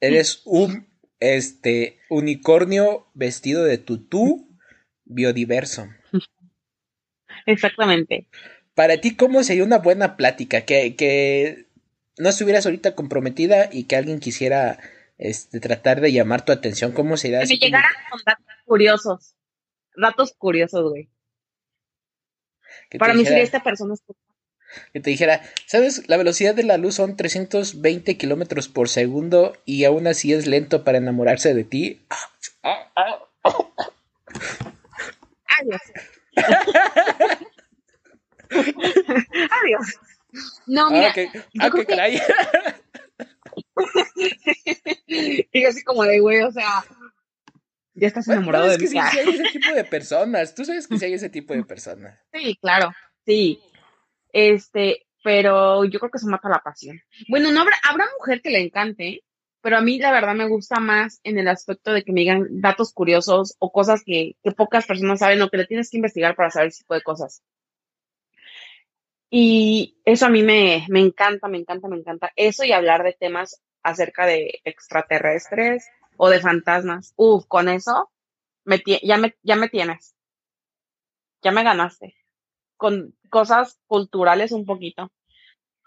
eres 0.00 0.42
un 0.44 0.88
este 1.20 2.00
unicornio 2.10 3.06
vestido 3.14 3.64
de 3.64 3.78
tutú 3.78 4.58
biodiverso. 5.04 5.86
Exactamente. 7.46 8.28
Para 8.74 9.00
ti, 9.00 9.16
¿cómo 9.16 9.42
sería 9.44 9.64
una 9.64 9.78
buena 9.78 10.16
plática? 10.16 10.62
Que, 10.62 10.96
que 10.96 11.66
no 12.18 12.28
estuvieras 12.28 12.66
ahorita 12.66 12.94
comprometida 12.94 13.68
y 13.72 13.84
que 13.84 13.96
alguien 13.96 14.20
quisiera 14.20 14.78
este, 15.18 15.60
tratar 15.60 16.00
de 16.00 16.12
llamar 16.12 16.44
tu 16.44 16.52
atención. 16.52 16.92
¿Cómo 16.92 17.16
sería? 17.16 17.40
Que 17.40 17.46
me 17.46 17.56
llegaran 17.56 17.92
con 18.10 18.20
datos 18.24 18.44
curiosos. 18.64 19.34
Datos 19.96 20.34
curiosos, 20.36 20.90
güey. 20.90 21.08
Para 22.98 23.14
mí 23.14 23.24
sería 23.24 23.42
esta 23.42 23.62
persona. 23.62 23.94
que 24.92 25.00
te 25.00 25.10
dijera, 25.10 25.40
¿sabes? 25.66 26.08
La 26.08 26.16
velocidad 26.16 26.54
de 26.54 26.64
la 26.64 26.76
luz 26.76 26.96
son 26.96 27.16
320 27.16 28.16
kilómetros 28.16 28.68
por 28.68 28.88
segundo 28.88 29.56
y 29.64 29.84
aún 29.84 30.06
así 30.08 30.32
es 30.32 30.46
lento 30.46 30.82
para 30.82 30.98
enamorarse 30.98 31.54
de 31.54 31.64
ti. 31.64 32.04
Adiós. 35.46 35.80
Adiós. 39.62 39.86
No, 40.66 40.90
mira, 40.90 41.10
ah, 41.10 41.14
yo 41.16 41.40
ah, 41.60 41.70
creo 41.70 41.86
qué 41.86 41.86
caray. 41.86 42.20
y 45.06 45.62
yo 45.62 45.68
así 45.68 45.82
como 45.84 46.02
de 46.04 46.20
güey, 46.20 46.42
o 46.42 46.50
sea, 46.50 46.84
Ya 47.94 48.08
estás 48.08 48.26
Bueno, 48.26 48.40
enamorado 48.42 48.66
es 48.66 48.72
de 48.72 48.78
que 48.78 48.90
mí. 48.90 49.00
sí, 49.00 49.08
sí 49.10 49.18
hay 49.18 49.28
ese 49.28 49.44
tipo 49.52 49.72
de 49.72 49.84
personas. 49.96 50.54
Tú 50.54 50.64
sabes 50.64 50.88
que 50.88 50.98
sí 50.98 51.04
hay 51.04 51.12
ese 51.14 51.30
tipo 51.30 51.54
de 51.54 51.64
personas. 51.64 52.18
Sí, 52.32 52.56
claro, 52.60 52.90
sí. 53.24 53.60
Este, 54.32 55.06
pero 55.22 55.84
yo 55.84 56.00
creo 56.00 56.10
que 56.10 56.18
se 56.18 56.26
mata 56.26 56.48
la 56.48 56.58
pasión. 56.58 57.00
Bueno, 57.28 57.52
no 57.52 57.60
habrá, 57.62 57.76
habrá 57.88 58.06
mujer 58.18 58.42
que 58.42 58.50
le 58.50 58.60
encante, 58.60 59.22
pero 59.60 59.76
a 59.76 59.80
mí 59.80 59.98
la 59.98 60.10
verdad 60.10 60.34
me 60.34 60.48
gusta 60.48 60.80
más 60.80 61.20
en 61.22 61.38
el 61.38 61.46
aspecto 61.48 61.92
de 61.92 62.02
que 62.02 62.12
me 62.12 62.22
digan 62.22 62.46
datos 62.60 62.92
curiosos 62.92 63.54
o 63.60 63.70
cosas 63.70 64.02
que, 64.04 64.36
que 64.42 64.50
pocas 64.52 64.86
personas 64.86 65.20
saben 65.20 65.40
o 65.42 65.48
que 65.48 65.58
le 65.58 65.66
tienes 65.66 65.88
que 65.90 65.98
investigar 65.98 66.34
para 66.34 66.50
saber 66.50 66.68
ese 66.68 66.78
tipo 66.82 66.94
de 66.94 67.02
cosas. 67.02 67.42
Y 69.36 69.96
eso 70.04 70.26
a 70.26 70.28
mí 70.28 70.44
me, 70.44 70.86
me 70.88 71.00
encanta, 71.00 71.48
me 71.48 71.58
encanta, 71.58 71.88
me 71.88 71.96
encanta. 71.96 72.30
Eso 72.36 72.62
y 72.62 72.70
hablar 72.70 73.02
de 73.02 73.14
temas 73.14 73.60
acerca 73.82 74.26
de 74.26 74.60
extraterrestres 74.62 75.88
o 76.16 76.28
de 76.28 76.38
fantasmas. 76.38 77.14
Uf, 77.16 77.44
con 77.48 77.68
eso 77.68 78.12
me 78.64 78.80
ya, 79.02 79.16
me, 79.18 79.34
ya 79.42 79.56
me 79.56 79.68
tienes. 79.68 80.14
Ya 81.42 81.50
me 81.50 81.64
ganaste. 81.64 82.14
Con 82.76 83.16
cosas 83.28 83.80
culturales 83.88 84.52
un 84.52 84.64
poquito. 84.64 85.10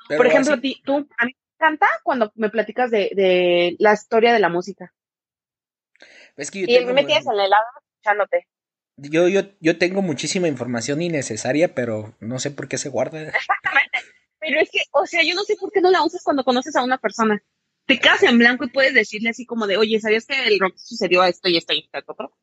Pero 0.10 0.18
Por 0.18 0.28
ejemplo, 0.28 0.56
así- 0.56 0.82
tú, 0.84 1.08
a 1.18 1.26
mí 1.26 1.32
me 1.34 1.56
encanta 1.56 1.88
cuando 2.04 2.34
me 2.36 2.50
platicas 2.50 2.92
de, 2.92 3.12
de 3.16 3.78
la 3.80 3.94
historia 3.94 4.34
de 4.34 4.40
la 4.40 4.50
música. 4.50 4.94
es 6.36 6.52
que 6.52 6.60
yo 6.60 6.66
Y 6.68 6.76
a 6.76 6.80
mí 6.82 6.86
tengo, 6.88 6.96
me 6.96 7.06
tienes 7.06 7.26
en 7.26 7.32
el 7.32 7.40
helado 7.46 7.64
escuchándote. 7.94 8.46
Yo, 8.98 9.28
yo, 9.28 9.42
yo 9.60 9.78
tengo 9.78 10.02
muchísima 10.02 10.48
información 10.48 11.02
innecesaria, 11.02 11.74
pero 11.74 12.16
no 12.20 12.40
sé 12.40 12.52
por 12.52 12.68
qué 12.68 12.78
se 12.78 12.90
guarda. 12.90 13.32
Pero 14.40 14.60
es 14.60 14.70
que, 14.72 14.80
o 14.92 15.06
sea, 15.06 15.24
yo 15.24 15.36
no 15.36 15.44
sé 15.44 15.56
por 15.56 15.72
qué 15.72 15.82
no 15.82 15.92
la 15.92 16.04
usas 16.04 16.24
cuando 16.24 16.44
conoces 16.44 16.76
a 16.76 16.84
una 16.84 16.98
persona. 16.98 17.44
Te 17.86 18.00
quedas 18.00 18.24
en 18.24 18.38
blanco 18.38 18.66
y 18.66 18.70
puedes 18.70 18.94
decirle 18.94 19.30
así 19.30 19.46
como 19.46 19.66
de, 19.68 19.78
oye, 19.78 20.00
¿sabías 20.00 20.26
que 20.26 20.48
el 20.48 20.60
rock 20.60 20.76
sucedió 20.78 21.22
a 21.22 21.30
esto 21.30 21.48
y 21.48 21.58
esto 21.58 21.74
y 21.74 21.80
esto 21.80 22.12
otro? 22.12 22.38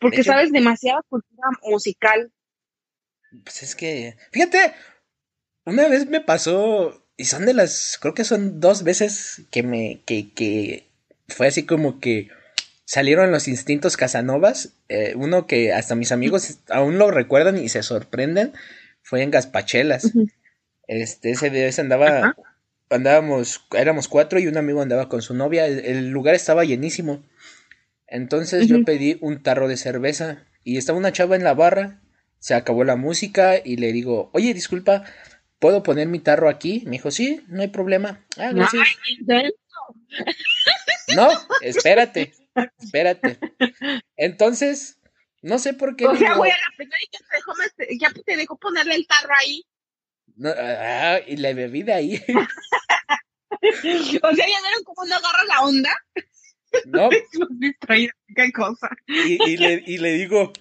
Porque 0.00 0.16
De 0.16 0.22
hecho- 0.22 0.32
sabes 0.32 0.52
demasiada 0.52 1.02
cultura 1.08 1.48
musical. 1.62 2.32
Pues 3.44 3.62
es 3.62 3.74
que, 3.74 4.16
fíjate, 4.30 4.74
una 5.64 5.88
vez 5.88 6.06
me 6.06 6.20
pasó, 6.20 7.06
y 7.16 7.24
son 7.24 7.46
de 7.46 7.54
las, 7.54 7.98
creo 8.00 8.14
que 8.14 8.24
son 8.24 8.60
dos 8.60 8.82
veces 8.82 9.42
que 9.50 9.62
me, 9.62 10.02
que, 10.04 10.32
que 10.34 10.90
fue 11.28 11.46
así 11.46 11.64
como 11.64 11.98
que 12.00 12.28
salieron 12.92 13.32
los 13.32 13.48
instintos 13.48 13.96
Casanovas. 13.96 14.74
eh, 14.90 15.14
uno 15.16 15.46
que 15.46 15.72
hasta 15.72 15.94
mis 15.94 16.12
amigos 16.12 16.58
aún 16.68 16.98
lo 16.98 17.10
recuerdan 17.10 17.56
y 17.56 17.70
se 17.70 17.82
sorprenden, 17.82 18.52
fue 19.00 19.22
en 19.22 19.30
Gaspachelas. 19.30 20.12
Este, 20.86 21.30
ese 21.30 21.48
día 21.48 21.70
andaba, 21.78 22.36
andábamos, 22.90 23.64
éramos 23.74 24.08
cuatro 24.08 24.38
y 24.40 24.46
un 24.46 24.58
amigo 24.58 24.82
andaba 24.82 25.08
con 25.08 25.22
su 25.22 25.32
novia, 25.32 25.64
el, 25.64 25.78
el 25.86 26.10
lugar 26.10 26.34
estaba 26.34 26.66
llenísimo. 26.66 27.24
Entonces 28.08 28.68
yo 28.68 28.84
pedí 28.84 29.16
un 29.22 29.42
tarro 29.42 29.68
de 29.68 29.78
cerveza 29.78 30.44
y 30.62 30.76
estaba 30.76 30.98
una 30.98 31.12
chava 31.12 31.34
en 31.34 31.44
la 31.44 31.54
barra, 31.54 32.02
se 32.40 32.52
acabó 32.52 32.84
la 32.84 32.96
música 32.96 33.54
y 33.64 33.76
le 33.76 33.90
digo, 33.94 34.28
oye, 34.34 34.52
disculpa, 34.52 35.04
¿puedo 35.58 35.82
poner 35.82 36.08
mi 36.08 36.18
tarro 36.18 36.50
aquí? 36.50 36.82
Me 36.84 36.92
dijo, 36.92 37.10
sí, 37.10 37.42
no 37.48 37.62
hay 37.62 37.68
problema. 37.68 38.22
Ah, 38.36 38.52
gracias. 38.52 38.86
No, 41.16 41.28
espérate, 41.62 42.34
espérate. 42.78 43.38
Entonces, 44.16 44.98
no 45.42 45.58
sé 45.58 45.74
por 45.74 45.96
qué. 45.96 46.06
O 46.06 46.16
sea, 46.16 46.34
güey, 46.34 46.50
a 46.50 46.56
la 46.56 46.76
primera 46.76 46.98
te 47.10 47.36
dejó, 47.36 47.52
ya 47.98 48.12
te 48.12 48.36
dejó 48.36 48.56
ponerle 48.56 48.94
el 48.94 49.06
tarro 49.06 49.34
ahí. 49.38 49.64
no, 50.36 50.50
ah, 50.56 51.18
y 51.26 51.36
la 51.36 51.52
bebí 51.52 51.82
de 51.82 51.92
ahí. 51.92 52.22
O 53.64 53.80
sea, 54.34 54.46
ya 54.46 54.60
vieron 54.60 54.82
cómo 54.84 55.04
no 55.04 55.14
agarra 55.14 55.44
la 55.46 55.60
onda. 55.62 55.90
No, 56.86 57.10
qué 58.34 58.52
cosa. 58.52 58.88
y, 59.06 59.50
y 59.50 59.56
le, 59.56 59.84
y 59.86 59.98
le 59.98 60.12
digo, 60.14 60.52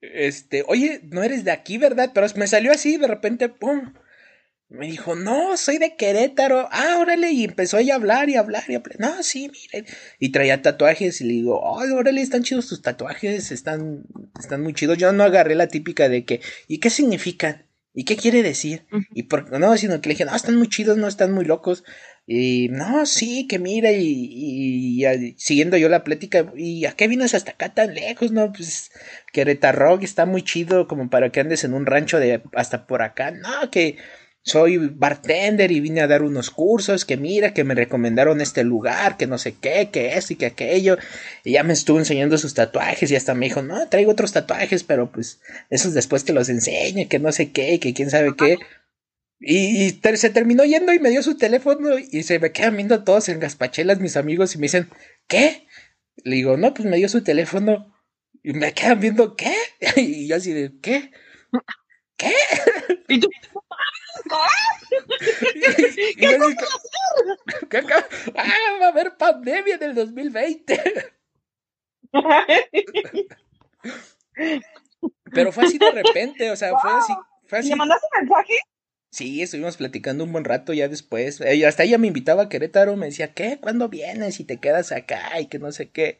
este, 0.00 0.64
oye, 0.66 1.00
no 1.04 1.22
eres 1.22 1.44
de 1.44 1.50
aquí, 1.50 1.78
¿verdad? 1.78 2.10
Pero 2.14 2.26
me 2.36 2.46
salió 2.46 2.72
así, 2.72 2.96
de 2.96 3.06
repente, 3.06 3.48
pum. 3.48 3.92
Me 4.70 4.86
dijo, 4.86 5.14
no, 5.16 5.56
soy 5.56 5.78
de 5.78 5.96
Querétaro. 5.96 6.68
Ah, 6.70 6.98
órale, 7.00 7.32
y 7.32 7.44
empezó 7.44 7.78
ella 7.78 7.94
a 7.94 7.96
hablar 7.96 8.28
y 8.28 8.36
a 8.36 8.40
hablar 8.40 8.64
y 8.68 8.74
a 8.74 8.78
hablar. 8.78 9.00
No, 9.00 9.22
sí, 9.22 9.50
miren. 9.50 9.86
Y 10.18 10.30
traía 10.30 10.60
tatuajes 10.60 11.22
y 11.22 11.24
le 11.24 11.32
digo, 11.32 11.80
ay, 11.80 11.90
órale, 11.92 12.20
están 12.20 12.42
chidos 12.42 12.68
tus 12.68 12.82
tatuajes, 12.82 13.50
están, 13.50 14.04
están 14.38 14.62
muy 14.62 14.74
chidos. 14.74 14.98
Yo 14.98 15.10
no 15.12 15.24
agarré 15.24 15.54
la 15.54 15.68
típica 15.68 16.10
de 16.10 16.26
que, 16.26 16.42
¿y 16.66 16.78
qué 16.78 16.90
significan? 16.90 17.64
¿Y 17.94 18.04
qué 18.04 18.16
quiere 18.16 18.42
decir? 18.42 18.86
Y 19.14 19.24
por, 19.24 19.58
no, 19.58 19.76
sino 19.78 20.00
que 20.00 20.10
le 20.10 20.14
dije, 20.14 20.26
no, 20.26 20.36
están 20.36 20.56
muy 20.56 20.68
chidos, 20.68 20.98
no 20.98 21.08
están 21.08 21.32
muy 21.32 21.46
locos. 21.46 21.82
Y 22.26 22.68
no, 22.68 23.06
sí, 23.06 23.46
que 23.48 23.58
mira, 23.58 23.90
y, 23.90 24.04
y, 24.04 25.06
y 25.06 25.34
siguiendo 25.38 25.78
yo 25.78 25.88
la 25.88 26.04
plática, 26.04 26.52
¿y 26.54 26.84
a 26.84 26.92
qué 26.92 27.08
vienes 27.08 27.32
hasta 27.34 27.52
acá 27.52 27.72
tan 27.72 27.94
lejos? 27.94 28.32
No, 28.32 28.52
pues 28.52 28.90
Querétaro 29.32 29.98
está 30.00 30.26
muy 30.26 30.42
chido 30.42 30.86
como 30.86 31.08
para 31.08 31.32
que 31.32 31.40
andes 31.40 31.64
en 31.64 31.72
un 31.72 31.86
rancho 31.86 32.20
de 32.20 32.42
hasta 32.52 32.86
por 32.86 33.00
acá. 33.00 33.30
No, 33.30 33.70
que 33.70 33.96
soy 34.48 34.78
bartender 34.78 35.70
y 35.72 35.80
vine 35.80 36.00
a 36.00 36.06
dar 36.06 36.22
unos 36.22 36.50
cursos, 36.50 37.04
que 37.04 37.16
mira, 37.16 37.54
que 37.54 37.64
me 37.64 37.74
recomendaron 37.74 38.40
este 38.40 38.64
lugar, 38.64 39.16
que 39.16 39.26
no 39.26 39.38
sé 39.38 39.54
qué, 39.60 39.90
que 39.92 40.14
esto 40.16 40.32
y 40.32 40.36
que 40.36 40.46
aquello. 40.46 40.96
Y 41.44 41.52
ya 41.52 41.62
me 41.64 41.72
estuvo 41.74 41.98
enseñando 41.98 42.38
sus 42.38 42.54
tatuajes 42.54 43.10
y 43.10 43.16
hasta 43.16 43.34
me 43.34 43.46
dijo, 43.46 43.62
no, 43.62 43.88
traigo 43.88 44.12
otros 44.12 44.32
tatuajes, 44.32 44.84
pero 44.84 45.10
pues 45.12 45.40
esos 45.70 45.94
después 45.94 46.24
te 46.24 46.32
los 46.32 46.48
enseño, 46.48 47.08
que 47.08 47.18
no 47.18 47.32
sé 47.32 47.52
qué, 47.52 47.78
que 47.80 47.94
quién 47.94 48.10
sabe 48.10 48.34
qué. 48.36 48.58
Y, 49.40 49.86
y 49.86 49.92
ter- 49.92 50.18
se 50.18 50.30
terminó 50.30 50.64
yendo 50.64 50.92
y 50.92 50.98
me 50.98 51.10
dio 51.10 51.22
su 51.22 51.36
teléfono 51.36 51.98
y 51.98 52.22
se 52.24 52.38
me 52.40 52.52
quedan 52.52 52.76
viendo 52.76 53.04
todos 53.04 53.28
en 53.28 53.40
gaspachelas 53.40 54.00
mis 54.00 54.16
amigos 54.16 54.54
y 54.54 54.58
me 54.58 54.64
dicen, 54.64 54.88
¿qué? 55.28 55.66
Le 56.24 56.36
digo, 56.36 56.56
no, 56.56 56.74
pues 56.74 56.88
me 56.88 56.96
dio 56.98 57.08
su 57.08 57.22
teléfono 57.24 57.94
y 58.42 58.52
me 58.54 58.74
quedan 58.74 59.00
viendo, 59.00 59.36
¿qué? 59.36 59.54
Y 59.96 60.28
yo 60.28 60.36
así 60.36 60.52
de, 60.52 60.72
¿qué? 60.82 61.12
¿Qué? 62.16 62.32
Y 63.08 63.20
tú, 63.20 63.28
¿qué 67.70 67.78
acá? 67.78 68.06
Ah, 68.34 68.78
va 68.80 68.86
a 68.86 68.88
haber 68.90 69.16
pandemia 69.16 69.76
en 69.76 69.82
el 69.82 69.94
2020. 69.94 70.82
Pero 75.32 75.52
fue 75.52 75.64
así 75.64 75.78
de 75.78 75.90
repente, 75.90 76.50
o 76.50 76.56
sea, 76.56 76.76
fue 76.78 76.90
así, 76.90 77.12
fue 77.46 77.58
¿Y 77.58 77.60
así. 77.60 77.68
le 77.70 77.76
mandaste 77.76 78.06
mensaje? 78.18 78.54
Sí, 79.10 79.42
estuvimos 79.42 79.76
platicando 79.78 80.24
un 80.24 80.32
buen 80.32 80.44
rato 80.44 80.72
ya 80.72 80.88
después. 80.88 81.40
Hasta 81.40 81.84
ella 81.84 81.98
me 81.98 82.08
invitaba 82.08 82.44
a 82.44 82.48
Querétaro, 82.48 82.96
me 82.96 83.06
decía, 83.06 83.32
¿qué? 83.32 83.58
¿Cuándo 83.60 83.88
vienes? 83.88 84.38
Y 84.40 84.44
te 84.44 84.58
quedas 84.58 84.92
acá 84.92 85.40
y 85.40 85.46
que 85.46 85.58
no 85.58 85.72
sé 85.72 85.90
qué. 85.90 86.18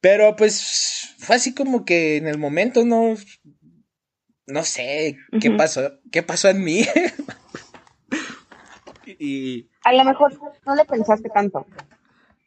Pero 0.00 0.36
pues 0.36 1.14
fue 1.18 1.36
así 1.36 1.54
como 1.54 1.84
que 1.84 2.16
en 2.16 2.26
el 2.26 2.38
momento 2.38 2.84
no, 2.84 3.16
no 4.48 4.64
sé 4.64 5.16
qué 5.40 5.50
pasó, 5.52 6.00
qué 6.10 6.22
pasó 6.22 6.48
en 6.48 6.64
mí. 6.64 6.84
y 9.06 9.68
A 9.84 9.92
lo 9.92 10.04
mejor 10.04 10.32
no 10.66 10.74
le 10.74 10.84
pensaste 10.84 11.28
tanto. 11.30 11.66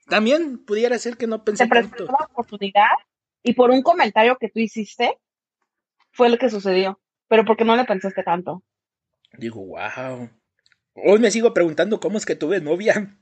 también 0.08 0.64
pudiera 0.66 0.98
ser 0.98 1.18
que 1.18 1.28
no 1.28 1.44
pensé 1.44 1.64
Se 1.64 1.70
presentó 1.70 2.06
tanto. 2.06 2.14
la 2.20 2.26
oportunidad 2.26 2.90
y 3.44 3.54
por 3.54 3.72
un 3.72 3.82
comentario 3.82 4.38
que 4.40 4.50
tú 4.50 4.60
hiciste 4.60 5.18
fue 6.12 6.30
lo 6.30 6.38
que 6.38 6.50
sucedió. 6.50 7.00
Pero 7.28 7.46
porque 7.46 7.64
no 7.64 7.76
le 7.76 7.86
pensaste 7.86 8.24
tanto. 8.24 8.64
Digo, 9.38 9.66
wow. 9.66 10.30
Hoy 10.94 11.20
me 11.20 11.32
sigo 11.32 11.54
preguntando 11.54 12.00
cómo 12.02 12.18
es 12.18 12.26
que 12.26 12.36
tuve 12.36 12.60
novia. 12.60 13.18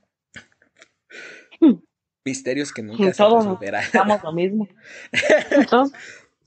Misterios 2.24 2.72
que 2.72 2.82
nunca 2.82 3.04
se 3.04 3.12
Todos 3.14 3.44
resolverán. 3.44 3.84
preguntamos 3.90 4.22
lo 4.24 4.32
mismo. 4.32 4.68
Entonces, 5.50 5.98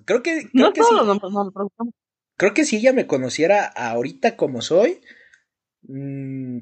Creo 0.06 0.22
que, 0.22 0.50
creo 0.52 0.68
no 0.68 0.74
que 0.74 0.84
sí. 0.84 0.90
todos 0.90 1.08
nos, 1.08 1.32
nos 1.32 1.46
lo 1.46 1.52
preguntamos. 1.52 1.94
Creo 2.38 2.54
que 2.54 2.66
si 2.66 2.78
ella 2.78 2.94
me 2.94 3.08
conociera 3.08 3.66
ahorita 3.66 4.36
como 4.36 4.62
soy, 4.62 5.02
mm, 5.84 6.60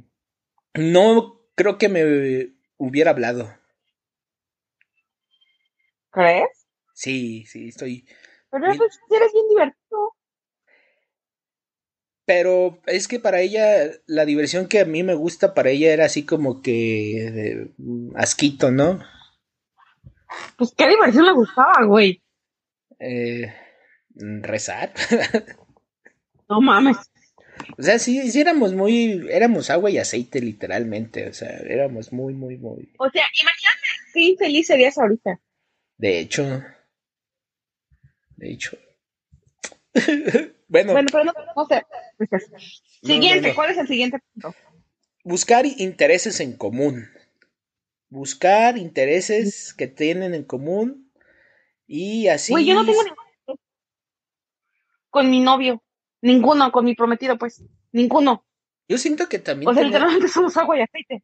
no 0.76 1.42
creo 1.56 1.78
que 1.78 1.90
me 1.90 2.54
hubiera 2.78 3.12
hablado. 3.12 3.54
¿Crees? 6.12 6.68
Sí, 6.94 7.46
sí, 7.46 7.70
estoy. 7.70 8.06
Pero 8.50 8.66
Bien. 8.66 8.78
pues 8.78 9.00
eres 9.10 9.32
bien 9.34 9.48
divertido. 9.48 10.16
Pero 12.26 12.80
es 12.86 13.08
que 13.08 13.20
para 13.20 13.42
ella, 13.42 13.92
la 14.06 14.26
diversión 14.26 14.68
que 14.68 14.80
a 14.80 14.86
mí 14.86 15.04
me 15.04 15.16
gusta 15.16 15.54
para 15.54 15.70
ella 15.70 15.94
era 15.94 16.06
así 16.06 16.26
como 16.26 16.62
que 16.62 17.72
mm, 17.78 18.16
asquito, 18.16 18.72
¿no? 18.72 19.00
Pues 20.58 20.74
qué 20.78 20.88
diversión 20.88 21.26
le 21.26 21.34
gustaba, 21.34 21.84
güey. 21.86 22.22
Eh, 23.00 23.54
rezar. 24.16 24.94
No 26.52 26.60
mames. 26.60 26.98
o 27.78 27.82
sea, 27.82 27.98
sí, 27.98 28.30
sí 28.30 28.42
éramos 28.42 28.74
muy, 28.74 29.26
éramos 29.32 29.70
agua 29.70 29.90
y 29.90 29.98
aceite 29.98 30.42
literalmente, 30.42 31.30
o 31.30 31.34
sea, 31.34 31.48
éramos 31.60 32.12
muy, 32.12 32.34
muy, 32.34 32.58
muy. 32.58 32.92
O 33.00 33.10
sea, 33.10 33.24
imagínate 33.42 33.88
qué 34.14 34.20
infeliz 34.20 34.68
serías 34.68 34.98
ahorita. 34.98 35.40
De 35.98 36.20
hecho, 36.20 36.62
de 38.36 38.52
hecho. 38.52 38.78
bueno, 40.68 40.92
Bueno, 40.92 41.08
pero 41.10 41.24
no, 41.24 41.34
no 41.56 41.66
sé. 41.68 41.86
Siguiente, 43.02 43.48
no. 43.48 43.56
¿cuál 43.56 43.72
es 43.72 43.78
el 43.78 43.88
siguiente 43.88 44.20
punto? 44.20 44.54
buscar 45.24 45.66
intereses 45.66 46.42
en 46.42 46.58
común. 46.58 47.08
Buscar 48.10 48.78
intereses 48.78 49.74
que 49.74 49.88
tienen 49.88 50.34
en 50.34 50.44
común 50.44 51.10
Y 51.88 52.28
así. 52.28 52.52
Güey, 52.52 52.66
yo 52.66 52.74
no 52.74 52.86
tengo 52.86 53.04
ninguno. 53.04 53.60
Con 55.10 55.32
mi 55.32 55.40
novio. 55.40 55.82
Ninguno, 56.22 56.72
con 56.72 56.86
mi 56.86 56.96
prometido, 56.96 57.38
pues. 57.38 57.64
Ninguno. 57.92 58.46
Yo 58.88 58.98
siento 58.98 59.28
que 59.30 59.40
también. 59.40 59.70
O 59.70 59.74
sea, 59.74 59.84
tener- 59.84 59.94
literalmente 59.94 60.28
somos 60.28 60.56
agua 60.58 60.78
y 60.78 60.82
aceite. 60.82 61.24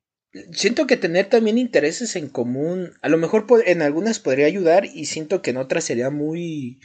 Siento 0.51 0.87
que 0.87 0.97
tener 0.97 1.27
también 1.27 1.57
intereses 1.57 2.15
en 2.15 2.27
común, 2.29 2.91
a 3.01 3.09
lo 3.09 3.17
mejor 3.17 3.45
en 3.65 3.81
algunas 3.81 4.19
podría 4.19 4.45
ayudar 4.45 4.85
y 4.85 5.05
siento 5.05 5.41
que 5.41 5.51
en 5.51 5.57
otras 5.57 5.85
sería 5.85 6.09
muy, 6.09 6.79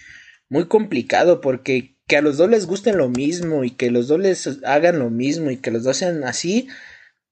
muy 0.48 0.68
complicado 0.68 1.40
porque 1.40 1.96
que 2.06 2.16
a 2.16 2.22
los 2.22 2.36
dos 2.36 2.48
les 2.48 2.66
gusten 2.66 2.96
lo 2.96 3.08
mismo 3.08 3.64
y 3.64 3.70
que 3.70 3.90
los 3.90 4.06
dos 4.08 4.20
les 4.20 4.60
hagan 4.64 4.98
lo 5.00 5.10
mismo 5.10 5.50
y 5.50 5.56
que 5.56 5.70
los 5.70 5.82
dos 5.82 5.96
sean 5.98 6.24
así, 6.24 6.68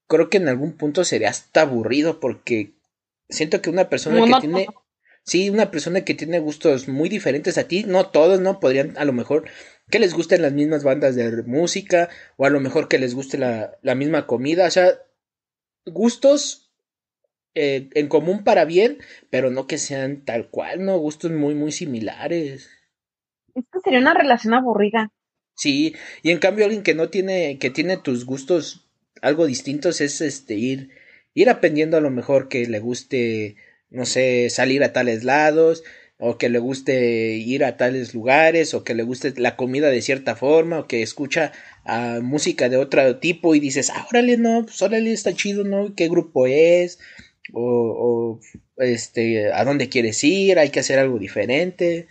creo 0.07 0.29
que 0.29 0.37
en 0.37 0.49
algún 0.49 0.73
punto 0.73 1.05
sería 1.05 1.29
hasta 1.29 1.61
aburrido 1.61 2.19
porque 2.19 2.73
siento 3.29 3.61
que 3.61 3.69
una 3.69 3.89
persona 3.89 4.23
que 4.25 4.33
tiene, 4.41 4.67
sí, 5.23 5.49
una 5.49 5.71
persona 5.71 6.01
que 6.01 6.13
tiene 6.13 6.39
gustos 6.39 6.87
muy 6.87 7.09
diferentes 7.09 7.57
a 7.57 7.67
ti, 7.67 7.83
no 7.87 8.07
todos, 8.07 8.41
¿no? 8.41 8.59
Podrían 8.59 8.97
a 8.97 9.05
lo 9.05 9.13
mejor 9.13 9.45
que 9.89 9.99
les 9.99 10.13
gusten 10.13 10.41
las 10.41 10.53
mismas 10.53 10.83
bandas 10.83 11.15
de 11.15 11.43
música 11.43 12.09
o 12.37 12.45
a 12.45 12.49
lo 12.49 12.59
mejor 12.59 12.87
que 12.87 12.99
les 12.99 13.15
guste 13.15 13.37
la, 13.37 13.77
la 13.81 13.95
misma 13.95 14.27
comida, 14.27 14.67
o 14.67 14.71
sea, 14.71 14.99
gustos 15.85 16.71
eh, 17.53 17.89
en 17.93 18.07
común 18.07 18.43
para 18.43 18.65
bien, 18.65 18.99
pero 19.29 19.51
no 19.51 19.67
que 19.67 19.77
sean 19.77 20.23
tal 20.23 20.49
cual, 20.49 20.85
¿no? 20.85 20.97
Gustos 20.97 21.31
muy, 21.31 21.55
muy 21.55 21.71
similares. 21.71 22.69
Es 23.53 23.65
que 23.71 23.79
sería 23.83 23.99
una 23.99 24.13
relación 24.13 24.53
aburrida. 24.53 25.11
Sí, 25.55 25.95
y 26.23 26.31
en 26.31 26.39
cambio 26.39 26.65
alguien 26.65 26.83
que 26.83 26.95
no 26.95 27.09
tiene, 27.09 27.59
que 27.59 27.69
tiene 27.69 27.97
tus 27.97 28.25
gustos 28.25 28.87
algo 29.21 29.45
distintos 29.45 30.01
es 30.01 30.21
este 30.21 30.55
ir, 30.55 30.89
ir 31.33 31.49
aprendiendo 31.49 31.97
a 31.97 32.01
lo 32.01 32.09
mejor 32.09 32.49
que 32.49 32.65
le 32.65 32.79
guste, 32.79 33.55
no 33.89 34.05
sé, 34.05 34.49
salir 34.49 34.83
a 34.83 34.93
tales 34.93 35.23
lados, 35.23 35.83
o 36.23 36.37
que 36.37 36.49
le 36.49 36.59
guste 36.59 37.33
ir 37.35 37.65
a 37.65 37.77
tales 37.77 38.13
lugares, 38.13 38.75
o 38.75 38.83
que 38.83 38.93
le 38.93 39.01
guste 39.01 39.33
la 39.37 39.55
comida 39.55 39.89
de 39.89 40.03
cierta 40.03 40.35
forma, 40.35 40.79
o 40.79 40.87
que 40.87 41.01
escucha 41.01 41.51
ah, 41.83 42.19
música 42.21 42.69
de 42.69 42.77
otro 42.77 43.17
tipo 43.19 43.55
y 43.55 43.59
dices, 43.59 43.89
ah, 43.89 44.05
órale, 44.11 44.37
no, 44.37 44.63
pues 44.65 44.79
órale, 44.83 45.11
está 45.11 45.33
chido, 45.33 45.63
¿no? 45.63 45.95
¿Qué 45.95 46.07
grupo 46.09 46.45
es? 46.45 46.99
O, 47.53 48.37
o 48.37 48.39
este, 48.77 49.51
¿a 49.51 49.65
dónde 49.65 49.89
quieres 49.89 50.23
ir? 50.23 50.59
Hay 50.59 50.69
que 50.69 50.79
hacer 50.81 50.99
algo 50.99 51.17
diferente, 51.17 52.07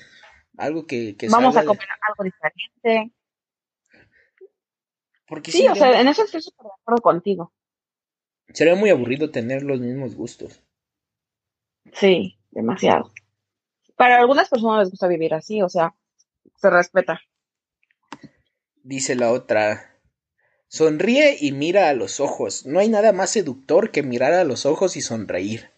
algo 0.59 0.87
que, 0.89 1.15
que 1.17 1.29
Vamos 1.29 1.57
a 1.57 1.61
salga 1.61 1.73
de- 1.73 1.79
comer 1.79 1.89
algo 2.09 2.25
diferente. 2.25 3.13
Porque 5.27 5.53
Sí, 5.53 5.69
o 5.69 5.75
sea, 5.77 6.01
en 6.01 6.09
eso 6.09 6.25
estoy 6.25 6.43
súper 6.43 6.65
de 6.67 6.73
acuerdo 6.83 7.03
contigo. 7.03 7.53
Sería 8.53 8.75
muy 8.75 8.91
aburrido 8.91 9.31
tener 9.31 9.63
los 9.63 9.79
mismos 9.81 10.17
gustos. 10.17 10.61
Sí, 11.93 12.37
demasiado. 12.51 13.13
Para 14.01 14.17
algunas 14.17 14.49
personas 14.49 14.79
les 14.79 14.91
gusta 14.93 15.09
vivir 15.09 15.35
así, 15.35 15.61
o 15.61 15.69
sea, 15.69 15.95
se 16.57 16.71
respeta. 16.71 17.21
Dice 18.83 19.15
la 19.15 19.31
otra. 19.31 20.01
Sonríe 20.69 21.37
y 21.39 21.53
mira 21.53 21.91
a 21.91 21.93
los 21.93 22.19
ojos. 22.19 22.65
No 22.65 22.79
hay 22.79 22.89
nada 22.89 23.13
más 23.13 23.29
seductor 23.29 23.91
que 23.91 24.03
mirar 24.03 24.33
a 24.33 24.45
los 24.45 24.65
ojos 24.65 24.97
y 24.97 25.03
sonreír. 25.03 25.71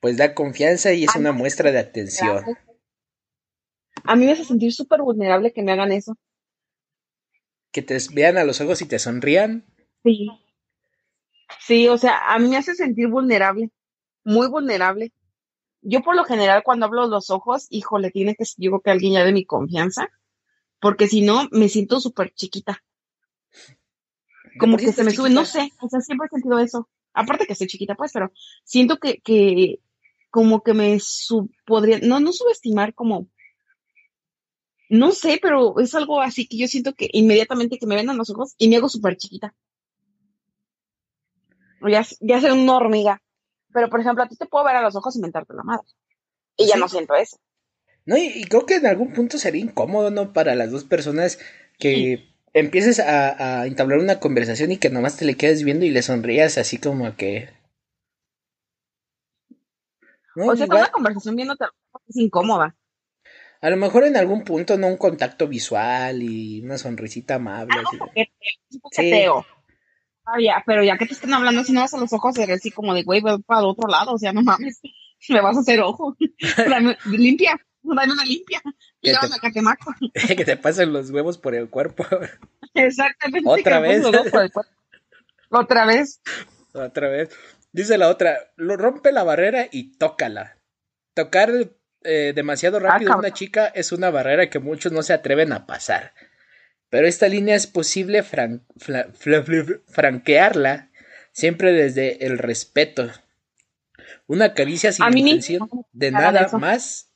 Pues 0.00 0.18
da 0.18 0.34
confianza 0.34 0.92
y 0.92 1.04
es 1.04 1.16
una 1.16 1.32
muestra 1.32 1.72
de 1.72 1.78
atención. 1.78 2.44
A 4.04 4.16
mí 4.16 4.26
me 4.26 4.32
hace 4.32 4.44
sentir 4.44 4.74
súper 4.74 5.00
vulnerable 5.00 5.54
que 5.54 5.62
me 5.62 5.72
hagan 5.72 5.92
eso. 5.92 6.18
Que 7.70 7.80
te 7.80 7.96
vean 8.12 8.36
a 8.36 8.44
los 8.44 8.60
ojos 8.60 8.82
y 8.82 8.86
te 8.86 8.98
sonrían. 8.98 9.64
Sí. 10.04 10.28
Sí, 11.58 11.88
o 11.88 11.96
sea, 11.96 12.34
a 12.34 12.38
mí 12.38 12.50
me 12.50 12.58
hace 12.58 12.74
sentir 12.74 13.08
vulnerable, 13.08 13.70
muy 14.24 14.48
vulnerable. 14.48 15.10
Yo 15.82 16.02
por 16.02 16.16
lo 16.16 16.24
general 16.24 16.62
cuando 16.64 16.86
hablo 16.86 17.06
los 17.06 17.30
ojos, 17.30 17.66
híjole, 17.70 18.10
tiene 18.10 18.34
que 18.36 18.44
creo 18.56 18.80
que 18.80 18.90
alguien 18.90 19.14
ya 19.14 19.24
de 19.24 19.32
mi 19.32 19.44
confianza, 19.44 20.08
porque 20.80 21.08
si 21.08 21.20
no 21.20 21.48
me 21.50 21.68
siento 21.68 22.00
súper 22.00 22.32
chiquita, 22.34 22.82
como 24.58 24.76
que 24.76 24.92
se 24.92 25.04
me 25.04 25.10
sube, 25.10 25.30
no 25.30 25.44
sé, 25.44 25.70
o 25.80 25.88
sea, 25.88 26.00
siempre 26.00 26.26
he 26.26 26.34
sentido 26.34 26.58
eso. 26.58 26.88
Aparte 27.12 27.46
que 27.46 27.54
soy 27.54 27.66
chiquita, 27.66 27.94
pues, 27.94 28.12
pero 28.12 28.32
siento 28.64 28.98
que, 28.98 29.20
que 29.20 29.80
como 30.30 30.62
que 30.62 30.72
me 30.72 30.98
sub, 31.00 31.50
podría, 31.66 31.98
no, 31.98 32.20
no 32.20 32.32
subestimar 32.32 32.94
como, 32.94 33.28
no 34.88 35.10
sé, 35.12 35.38
pero 35.42 35.78
es 35.78 35.94
algo 35.94 36.20
así 36.20 36.46
que 36.46 36.58
yo 36.58 36.68
siento 36.68 36.94
que 36.94 37.08
inmediatamente 37.12 37.78
que 37.78 37.86
me 37.86 37.96
ven 37.96 38.10
a 38.10 38.14
los 38.14 38.30
ojos 38.30 38.54
y 38.56 38.68
me 38.68 38.76
hago 38.76 38.88
súper 38.88 39.16
chiquita. 39.16 39.54
Ya, 41.80 42.06
ya 42.20 42.40
soy 42.40 42.50
una 42.50 42.76
hormiga. 42.76 43.20
Pero, 43.72 43.88
por 43.88 44.00
ejemplo, 44.00 44.22
a 44.24 44.28
ti 44.28 44.36
te 44.36 44.46
puedo 44.46 44.64
ver 44.64 44.76
a 44.76 44.82
los 44.82 44.94
ojos 44.96 45.16
y 45.16 45.20
mentarte 45.20 45.54
la 45.54 45.62
madre. 45.62 45.86
Y 46.56 46.66
ya 46.66 46.74
Sí. 46.74 46.80
no 46.80 46.88
siento 46.88 47.14
eso. 47.14 47.38
No, 48.04 48.16
y, 48.16 48.26
y 48.34 48.44
creo 48.44 48.66
que 48.66 48.76
en 48.76 48.86
algún 48.86 49.12
punto 49.12 49.38
sería 49.38 49.62
incómodo, 49.62 50.10
¿no? 50.10 50.32
Para 50.32 50.54
las 50.54 50.70
dos 50.70 50.84
personas 50.84 51.38
que 51.78 52.28
empieces 52.52 52.98
a, 53.00 53.60
a 53.60 53.66
entablar 53.66 53.98
una 53.98 54.20
conversación 54.20 54.72
y 54.72 54.76
que 54.76 54.90
nomás 54.90 55.16
te 55.16 55.24
le 55.24 55.36
quedes 55.36 55.62
viendo 55.64 55.84
y 55.86 55.90
le 55.90 56.02
sonrías 56.02 56.58
así 56.58 56.78
como 56.78 57.14
que. 57.16 57.48
No, 60.34 60.46
O 60.46 60.56
sea, 60.56 60.66
igual- 60.66 60.80
una 60.82 60.90
conversación 60.90 61.36
viéndote 61.36 61.64
es 62.08 62.16
incómoda. 62.16 62.74
A 63.60 63.70
lo 63.70 63.76
mejor 63.76 64.04
en 64.04 64.16
algún 64.16 64.42
punto, 64.42 64.76
¿no? 64.76 64.88
Un 64.88 64.96
contacto 64.96 65.46
visual 65.46 66.20
y 66.22 66.60
una 66.62 66.78
sonrisita 66.78 67.36
amable. 67.36 67.78
Algo 67.78 67.88
así. 67.88 67.98
coqueteo, 67.98 68.80
coqueteo. 68.80 69.46
Ah, 70.24 70.40
ya, 70.40 70.62
pero 70.66 70.82
ya 70.84 70.96
que 70.98 71.06
te 71.06 71.14
estén 71.14 71.34
hablando 71.34 71.62
así, 71.62 71.72
no 71.72 71.80
vas 71.80 71.94
a 71.94 71.98
los 71.98 72.12
ojos, 72.12 72.36
eres 72.38 72.58
así 72.60 72.70
como 72.70 72.94
de, 72.94 73.02
güey, 73.02 73.20
ve 73.20 73.38
para 73.44 73.60
el 73.60 73.66
otro 73.66 73.88
lado, 73.88 74.12
o 74.12 74.18
sea, 74.18 74.32
no 74.32 74.42
mames, 74.42 74.80
me 75.28 75.40
vas 75.40 75.56
a 75.56 75.60
hacer 75.60 75.80
ojo. 75.80 76.16
Dame- 76.68 76.96
limpia, 77.06 77.58
dame 77.82 78.12
una 78.12 78.24
limpia. 78.24 78.60
Que 79.02 79.10
te- 79.10 79.16
a 79.16 79.38
Catemaco. 79.40 79.92
que 80.36 80.44
te 80.44 80.56
pasen 80.56 80.92
los 80.92 81.10
huevos 81.10 81.38
por 81.38 81.54
el 81.54 81.68
cuerpo. 81.68 82.06
Exactamente. 82.74 83.48
¿Otra 83.48 83.80
vez? 83.80 84.04
Otra 85.50 85.84
vez. 85.86 86.20
Otra 86.72 87.08
vez. 87.08 87.30
Dice 87.72 87.98
la 87.98 88.08
otra, 88.08 88.52
lo 88.56 88.76
rompe 88.76 89.12
la 89.12 89.24
barrera 89.24 89.66
y 89.70 89.96
tócala. 89.96 90.58
Tocar 91.14 91.50
eh, 92.04 92.32
demasiado 92.34 92.78
rápido 92.80 93.12
a 93.12 93.16
una 93.16 93.32
chica 93.32 93.66
es 93.66 93.92
una 93.92 94.10
barrera 94.10 94.48
que 94.50 94.58
muchos 94.58 94.92
no 94.92 95.02
se 95.02 95.12
atreven 95.12 95.52
a 95.52 95.66
pasar. 95.66 96.12
Pero 96.92 97.06
esta 97.06 97.26
línea 97.26 97.56
es 97.56 97.66
posible 97.66 98.22
fran- 98.22 98.60
franquearla 99.86 100.90
siempre 101.32 101.72
desde 101.72 102.26
el 102.26 102.36
respeto. 102.36 103.08
Una 104.26 104.52
caricia 104.52 104.92
sin 104.92 105.16
intención 105.16 105.70
de 105.92 106.10
nada 106.10 106.42
eso. 106.42 106.58
más. 106.58 107.10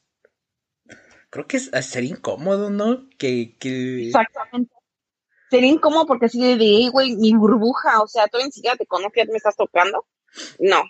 Creo 1.29 1.47
que 1.47 1.59
es- 1.59 1.71
sería 1.83 2.09
incómodo, 2.09 2.71
¿no? 2.71 3.07
Que, 3.19 3.59
que... 3.59 4.07
Exactamente. 4.07 4.73
Sería 5.51 5.69
incómodo 5.73 6.07
porque 6.07 6.25
así 6.25 6.41
de, 6.43 6.55
"Ey, 6.65 6.89
güey, 6.89 7.15
mi 7.15 7.35
burbuja, 7.35 8.01
o 8.01 8.09
sea, 8.09 8.29
tú 8.29 8.39
ni 8.43 8.51
siquiera 8.51 8.77
te 8.79 8.87
conoces, 8.87 9.27
ya 9.27 9.31
me 9.31 9.37
estás 9.37 9.57
tocando. 9.57 10.07
No. 10.59 10.85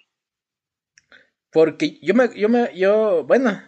Porque 1.50 1.98
yo 2.02 2.14
me, 2.14 2.28
yo 2.38 2.48
me, 2.48 2.72
yo, 2.78 3.24
bueno, 3.24 3.60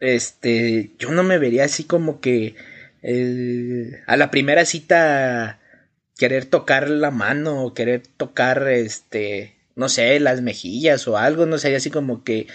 este, 0.00 0.96
yo 0.98 1.12
no 1.12 1.22
me 1.22 1.38
vería 1.38 1.64
así 1.64 1.84
como 1.84 2.20
que 2.20 2.56
el- 3.02 4.02
a 4.06 4.16
la 4.16 4.30
primera 4.30 4.64
cita 4.64 5.60
querer 6.16 6.46
tocar 6.46 6.88
la 6.88 7.10
mano 7.10 7.64
o 7.64 7.74
querer 7.74 8.02
tocar, 8.06 8.68
este, 8.68 9.56
no 9.74 9.88
sé, 9.88 10.20
las 10.20 10.40
mejillas 10.40 11.06
o 11.08 11.18
algo, 11.18 11.46
no 11.46 11.58
sé, 11.58 11.74
así 11.74 11.90
como 11.90 12.22
que, 12.22 12.46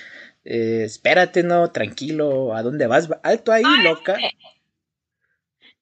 eh, 0.45 0.83
espérate, 0.85 1.43
no, 1.43 1.71
tranquilo, 1.71 2.55
¿a 2.55 2.63
dónde 2.63 2.87
vas? 2.87 3.09
Alto 3.23 3.51
ahí, 3.51 3.63
loca. 3.83 4.17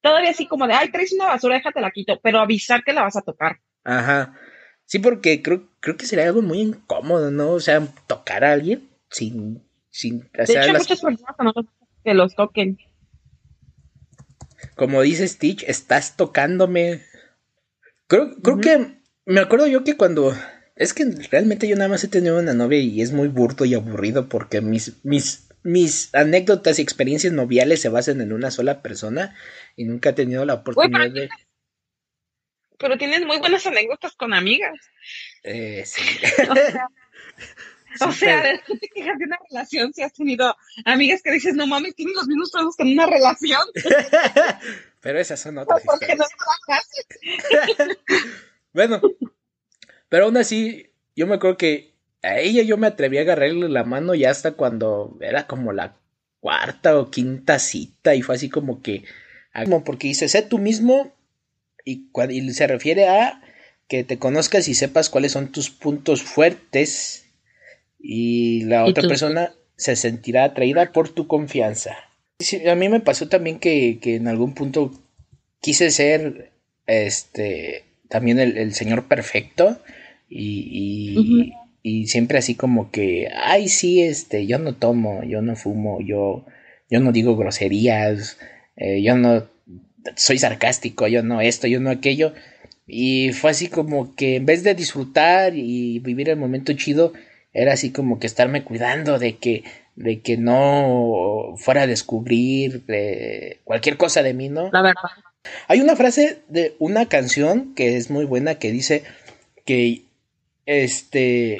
Todavía 0.02 0.30
así 0.32 0.48
como 0.48 0.68
de, 0.68 0.74
ay, 0.74 0.92
traes 0.92 1.14
una 1.14 1.28
basura, 1.28 1.56
déjate 1.56 1.82
la 1.82 1.92
quito, 1.92 2.20
pero 2.22 2.40
avisar 2.40 2.84
que 2.84 2.94
la 2.94 3.04
vas 3.04 3.16
a 3.16 3.22
tocar. 3.22 3.60
Ajá. 3.84 4.36
Sí, 4.86 5.00
porque 5.00 5.42
creo, 5.42 5.68
creo 5.80 5.98
que 5.98 6.06
sería 6.06 6.26
algo 6.26 6.42
muy 6.44 6.62
incómodo, 6.62 7.32
¿no? 7.32 7.52
O 7.52 7.60
sea, 7.60 7.82
tocar 8.08 8.44
a 8.44 8.52
alguien 8.52 8.88
sin, 9.10 9.64
sin 9.90 10.30
De 10.34 10.44
hacer 10.44 10.58
hecho, 10.58 10.68
hay 10.68 10.74
las 10.74 10.84
muchas 10.84 11.02
personas 11.02 11.36
que 12.04 12.14
los 12.14 12.36
toquen. 12.36 12.78
Como 14.76 15.02
dice 15.02 15.28
Stitch, 15.28 15.64
estás 15.68 16.18
tocándome. 16.18 17.02
Creo, 18.08 18.36
creo 18.42 18.60
que 18.60 18.96
me 19.26 19.40
acuerdo 19.40 19.68
yo 19.68 19.84
que 19.84 19.98
cuando. 19.98 20.36
Es 20.76 20.94
que 20.94 21.06
realmente 21.32 21.68
yo 21.68 21.76
nada 21.78 21.90
más 21.90 22.04
he 22.04 22.10
tenido 22.10 22.38
una 22.38 22.54
novia 22.54 22.80
y 22.80 23.02
es 23.02 23.14
muy 23.14 23.30
burdo 23.30 23.64
y 23.64 23.74
aburrido 23.74 24.28
porque 24.28 24.60
mis, 24.60 25.04
mis, 25.06 25.48
mis 25.64 26.14
anécdotas 26.14 26.80
y 26.80 26.82
experiencias 26.82 27.32
noviales 27.32 27.82
se 27.82 27.88
basan 27.88 28.20
en 28.20 28.34
una 28.34 28.52
sola 28.52 28.82
persona 28.82 29.34
y 29.78 29.86
nunca 29.86 30.10
he 30.10 30.14
tenido 30.14 30.44
la 30.44 30.56
oportunidad 30.56 31.12
de. 31.12 31.30
Pero 32.78 32.98
tienes 32.98 33.26
muy 33.26 33.40
buenas 33.40 33.66
anécdotas 33.66 34.16
con 34.16 34.34
amigas. 34.34 34.78
Eh, 35.44 35.84
sí. 35.86 36.02
O 36.50 36.56
sea, 36.56 36.90
o 38.02 38.12
sea, 38.12 38.42
pero- 38.42 38.58
de 38.58 38.64
qué 38.66 38.78
te 38.78 38.88
quejas 38.90 39.18
de 39.20 39.26
una 39.26 39.38
relación 39.50 39.94
si 39.94 40.02
has 40.02 40.14
tenido 40.14 40.56
amigas 40.86 41.22
que 41.22 41.32
dices, 41.32 41.54
no 41.56 41.68
mames, 41.68 41.96
tienen 41.96 42.16
los 42.16 42.28
mismos 42.28 42.52
problemas 42.52 42.76
que 42.76 42.84
en 42.84 42.94
una 42.94 43.06
relación. 43.06 43.62
pero 45.02 45.20
esas 45.20 45.40
son 45.40 45.58
otras 45.58 45.84
¿Por 45.86 45.96
no 46.00 46.02
historias. 46.02 46.30
trabajas? 46.38 47.98
Bueno, 48.74 49.02
pero 50.10 50.26
aún 50.26 50.36
así, 50.36 50.90
yo 51.16 51.28
me 51.28 51.36
acuerdo 51.36 51.56
que 51.58 51.94
a 52.22 52.40
ella 52.40 52.62
yo 52.64 52.76
me 52.78 52.88
atreví 52.88 53.18
a 53.18 53.22
agarrarle 53.22 53.70
la 53.70 53.86
mano 53.86 54.16
ya 54.16 54.32
hasta 54.32 54.52
cuando 54.52 55.18
era 55.22 55.48
como 55.48 55.72
la 55.72 55.96
cuarta 56.42 57.00
o 57.00 57.10
quinta 57.10 57.58
cita 57.60 58.16
y 58.16 58.22
fue 58.22 58.36
así 58.36 58.50
como 58.50 58.82
que, 58.82 59.06
como 59.64 59.84
porque 59.86 60.08
dice, 60.10 60.28
sé 60.28 60.42
tú 60.42 60.58
mismo 60.58 61.14
y, 61.86 62.10
y 62.30 62.52
se 62.54 62.68
refiere 62.68 63.08
a 63.08 63.42
que 63.88 64.04
te 64.04 64.20
conozcas 64.20 64.68
y 64.68 64.74
sepas 64.74 65.10
cuáles 65.10 65.32
son 65.32 65.52
tus 65.54 65.70
puntos 65.70 66.22
fuertes 66.24 67.25
y 68.08 68.62
la 68.66 68.86
Y 68.86 68.92
otra 68.92 69.08
persona 69.08 69.52
se 69.76 69.96
sentirá 69.96 70.44
atraída 70.44 70.92
por 70.92 71.10
tu 71.10 71.26
confianza. 71.26 71.98
Sí, 72.40 72.68
a 72.68 72.76
mí 72.76 72.88
me 72.88 73.00
pasó 73.00 73.28
también 73.28 73.60
que, 73.60 73.98
que 74.00 74.16
en 74.16 74.28
algún 74.28 74.54
punto 74.54 74.92
quise 75.60 75.90
ser 75.90 76.52
este 76.86 77.84
también 78.08 78.40
el, 78.40 78.58
el 78.58 78.76
señor 78.76 79.08
perfecto 79.08 79.80
y, 80.30 80.70
y, 80.72 81.54
y 81.82 82.08
siempre 82.08 82.38
así 82.38 82.54
como 82.54 82.92
que 82.92 83.30
ay 83.36 83.68
sí 83.68 84.04
este 84.04 84.46
yo 84.46 84.60
no 84.60 84.76
tomo 84.76 85.24
yo 85.24 85.42
no 85.42 85.56
fumo 85.56 86.00
yo 86.02 86.46
yo 86.90 87.00
no 87.00 87.12
digo 87.12 87.36
groserías 87.36 88.38
eh, 88.76 89.02
yo 89.02 89.18
no 89.18 89.48
soy 90.16 90.38
sarcástico 90.38 91.08
yo 91.08 91.24
no 91.24 91.42
esto 91.42 91.66
yo 91.66 91.80
no 91.80 91.90
aquello 91.90 92.34
y 92.86 93.32
fue 93.32 93.50
así 93.50 93.68
como 93.68 94.14
que 94.16 94.36
en 94.36 94.46
vez 94.46 94.62
de 94.64 94.76
disfrutar 94.76 95.56
y 95.56 95.98
vivir 96.00 96.30
el 96.30 96.38
momento 96.38 96.74
chido 96.74 97.14
era 97.56 97.74
así 97.74 97.92
como 97.92 98.20
que 98.20 98.28
estarme 98.28 98.64
cuidando 98.64 99.18
de 99.18 99.38
que 99.38 99.64
de 99.96 100.22
que 100.22 100.38
no 100.38 101.56
fuera 101.58 101.84
a 101.84 101.88
descubrir 101.88 102.84
eh, 102.90 103.60
cualquier 103.64 103.98
cosa 103.98 104.22
de 104.22 104.34
mí 104.34 104.50
no 104.50 104.70
La 104.72 104.82
verdad. 104.82 105.02
hay 105.68 105.82
una 105.82 105.96
frase 105.96 106.42
de 106.50 106.76
una 106.80 107.08
canción 107.08 107.74
que 107.74 107.98
es 107.98 108.10
muy 108.12 108.26
buena 108.26 108.56
que 108.56 108.72
dice 108.72 109.04
que 109.66 110.04
este 110.66 111.58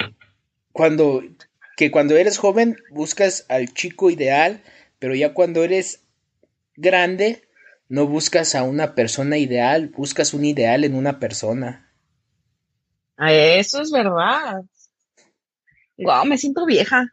cuando 0.72 1.22
que 1.76 1.90
cuando 1.90 2.16
eres 2.16 2.38
joven 2.38 2.76
buscas 2.90 3.44
al 3.48 3.72
chico 3.72 4.10
ideal, 4.10 4.62
pero 4.98 5.14
ya 5.14 5.34
cuando 5.34 5.62
eres 5.62 6.00
grande 6.76 7.42
no 7.88 8.06
buscas 8.06 8.54
a 8.54 8.62
una 8.62 8.94
persona 8.94 9.36
ideal, 9.38 9.88
buscas 9.88 10.34
un 10.34 10.44
ideal 10.44 10.84
en 10.84 10.94
una 10.94 11.18
persona. 11.20 11.92
Ah, 13.16 13.32
Eso 13.32 13.80
es 13.80 13.90
verdad. 13.90 14.62
Wow, 15.98 16.24
me 16.26 16.38
siento 16.38 16.66
vieja. 16.66 17.12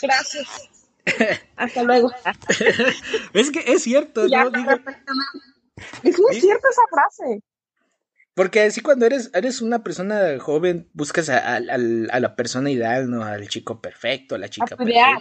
Gracias. 0.00 0.46
Hasta 1.56 1.82
luego. 1.82 2.10
Es 3.34 3.50
que 3.50 3.60
es 3.72 3.82
cierto, 3.82 4.26
Ya, 4.26 4.44
¿no? 4.44 4.50
Digo, 4.50 4.70
Es 6.02 6.18
muy 6.20 6.34
Sí. 6.34 6.40
cierta 6.42 6.68
esa 6.70 6.82
frase. 6.90 7.42
porque 8.34 8.60
así 8.62 8.80
cuando 8.80 9.06
eres, 9.06 9.30
eres 9.34 9.60
una 9.62 9.82
persona 9.82 10.38
joven, 10.38 10.88
buscas 10.94 11.28
a, 11.28 11.38
a- 11.38 11.56
al- 11.56 12.08
a 12.10 12.20
la 12.20 12.36
persona 12.36 12.70
ideal, 12.70 13.10
¿no? 13.10 13.24
Al 13.24 13.48
chico 13.48 13.80
perfecto, 13.80 14.34
a 14.34 14.38
la 14.38 14.48
chica 14.48 14.76
perfecta. 14.76 15.18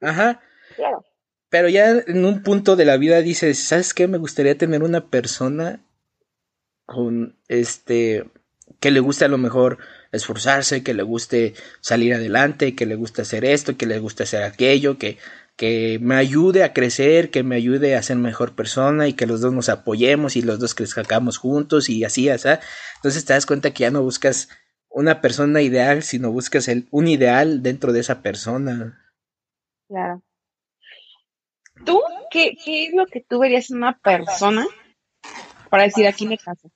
Ajá. 0.00 0.40
Claro. 0.76 1.04
Pero 1.50 1.68
ya 1.68 1.90
en 1.90 2.24
un 2.26 2.42
punto 2.42 2.76
de 2.76 2.84
la 2.84 2.96
vida 2.98 3.22
dices, 3.22 3.62
¿sabes 3.62 3.94
qué? 3.94 4.06
Me 4.08 4.18
gustaría 4.18 4.58
tener 4.58 4.82
una 4.82 5.08
persona 5.08 5.80
con 6.86 7.38
este 7.48 8.30
que 8.80 8.90
le 8.90 9.00
guste 9.00 9.24
a 9.24 9.28
lo 9.28 9.38
mejor 9.38 9.78
esforzarse, 10.12 10.82
que 10.82 10.94
le 10.94 11.02
guste 11.02 11.54
salir 11.80 12.14
adelante, 12.14 12.74
que 12.74 12.86
le 12.86 12.96
guste 12.96 13.22
hacer 13.22 13.44
esto, 13.44 13.76
que 13.76 13.86
le 13.86 13.98
guste 13.98 14.22
hacer 14.22 14.42
aquello, 14.42 14.98
que, 14.98 15.18
que 15.56 15.98
me 16.00 16.14
ayude 16.14 16.64
a 16.64 16.72
crecer, 16.72 17.30
que 17.30 17.42
me 17.42 17.56
ayude 17.56 17.96
a 17.96 18.02
ser 18.02 18.16
mejor 18.16 18.54
persona 18.54 19.08
y 19.08 19.12
que 19.12 19.26
los 19.26 19.40
dos 19.40 19.52
nos 19.52 19.68
apoyemos 19.68 20.36
y 20.36 20.42
los 20.42 20.58
dos 20.58 20.74
crezcamos 20.74 21.38
juntos 21.38 21.88
y 21.88 22.04
así, 22.04 22.28
así. 22.28 22.48
Entonces 22.96 23.24
te 23.24 23.32
das 23.32 23.46
cuenta 23.46 23.72
que 23.72 23.82
ya 23.82 23.90
no 23.90 24.02
buscas 24.02 24.48
una 24.88 25.20
persona 25.20 25.60
ideal, 25.60 26.02
sino 26.02 26.32
buscas 26.32 26.68
el, 26.68 26.88
un 26.90 27.08
ideal 27.08 27.62
dentro 27.62 27.92
de 27.92 28.00
esa 28.00 28.22
persona. 28.22 29.04
Claro. 29.88 30.22
¿Tú 31.84 32.00
qué, 32.30 32.56
qué 32.64 32.86
es 32.86 32.94
lo 32.94 33.06
que 33.06 33.20
tú 33.20 33.38
verías 33.38 33.70
en 33.70 33.78
una 33.78 33.98
persona 33.98 34.66
para 35.70 35.84
decir 35.84 36.06
aquí 36.06 36.26
me 36.26 36.38
caso? 36.38 36.70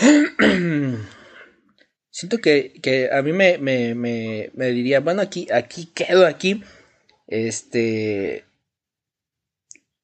Siento 2.10 2.38
que, 2.38 2.72
que 2.82 3.10
a 3.12 3.22
mí 3.22 3.32
me, 3.32 3.58
me, 3.58 3.94
me, 3.94 4.50
me 4.54 4.66
diría, 4.70 5.00
bueno, 5.00 5.22
aquí, 5.22 5.46
aquí 5.52 5.86
quedo, 5.94 6.26
aquí, 6.26 6.62
este, 7.28 8.44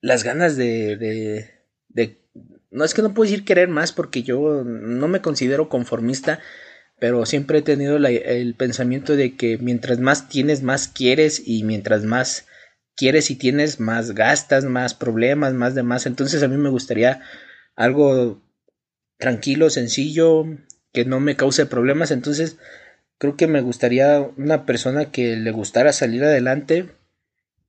las 0.01 0.23
ganas 0.23 0.57
de, 0.57 0.97
de, 0.97 1.51
de, 1.89 2.21
no 2.71 2.85
es 2.85 2.95
que 2.95 3.03
no 3.03 3.13
puedo 3.13 3.29
decir 3.29 3.45
querer 3.45 3.69
más 3.69 3.93
porque 3.93 4.23
yo 4.23 4.63
no 4.65 5.09
me 5.09 5.21
considero 5.21 5.69
conformista, 5.69 6.39
pero 6.99 7.27
siempre 7.27 7.59
he 7.59 7.63
tenido 7.63 7.97
el 7.97 8.55
pensamiento 8.55 9.17
de 9.17 9.37
que 9.37 9.59
mientras 9.59 9.99
más 9.99 10.29
tienes, 10.29 10.63
más 10.63 10.89
quieres 10.89 11.43
y 11.45 11.65
mientras 11.65 12.05
más 12.05 12.47
quieres 12.97 13.31
y 13.31 13.37
tienes, 13.37 13.81
más 13.81 14.13
gastas, 14.13 14.65
más 14.65 14.95
problemas, 14.95 15.53
más 15.55 15.75
demás. 15.75 16.07
Entonces 16.07 16.43
a 16.43 16.49
mí 16.49 16.57
me 16.57 16.71
gustaría 16.71 17.21
algo 17.75 18.41
tranquilo, 19.19 19.71
sencillo, 19.71 20.45
que 20.93 21.05
no 21.05 21.21
me 21.21 21.37
cause 21.37 21.67
problemas. 21.67 22.11
Entonces, 22.11 22.59
creo 23.19 23.37
que 23.37 23.47
me 23.47 23.61
gustaría 23.61 24.21
una 24.37 24.67
persona 24.67 25.11
que 25.11 25.37
le 25.37 25.51
gustara 25.51 25.93
salir 25.93 26.25
adelante, 26.25 26.91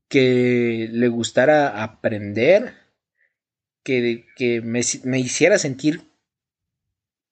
que 0.07 0.89
le 0.91 1.07
gustara 1.07 1.83
aprender, 1.83 2.73
que, 3.83 4.25
que 4.35 4.61
me, 4.61 4.79
hiciera 5.19 5.57
sentir 5.57 6.01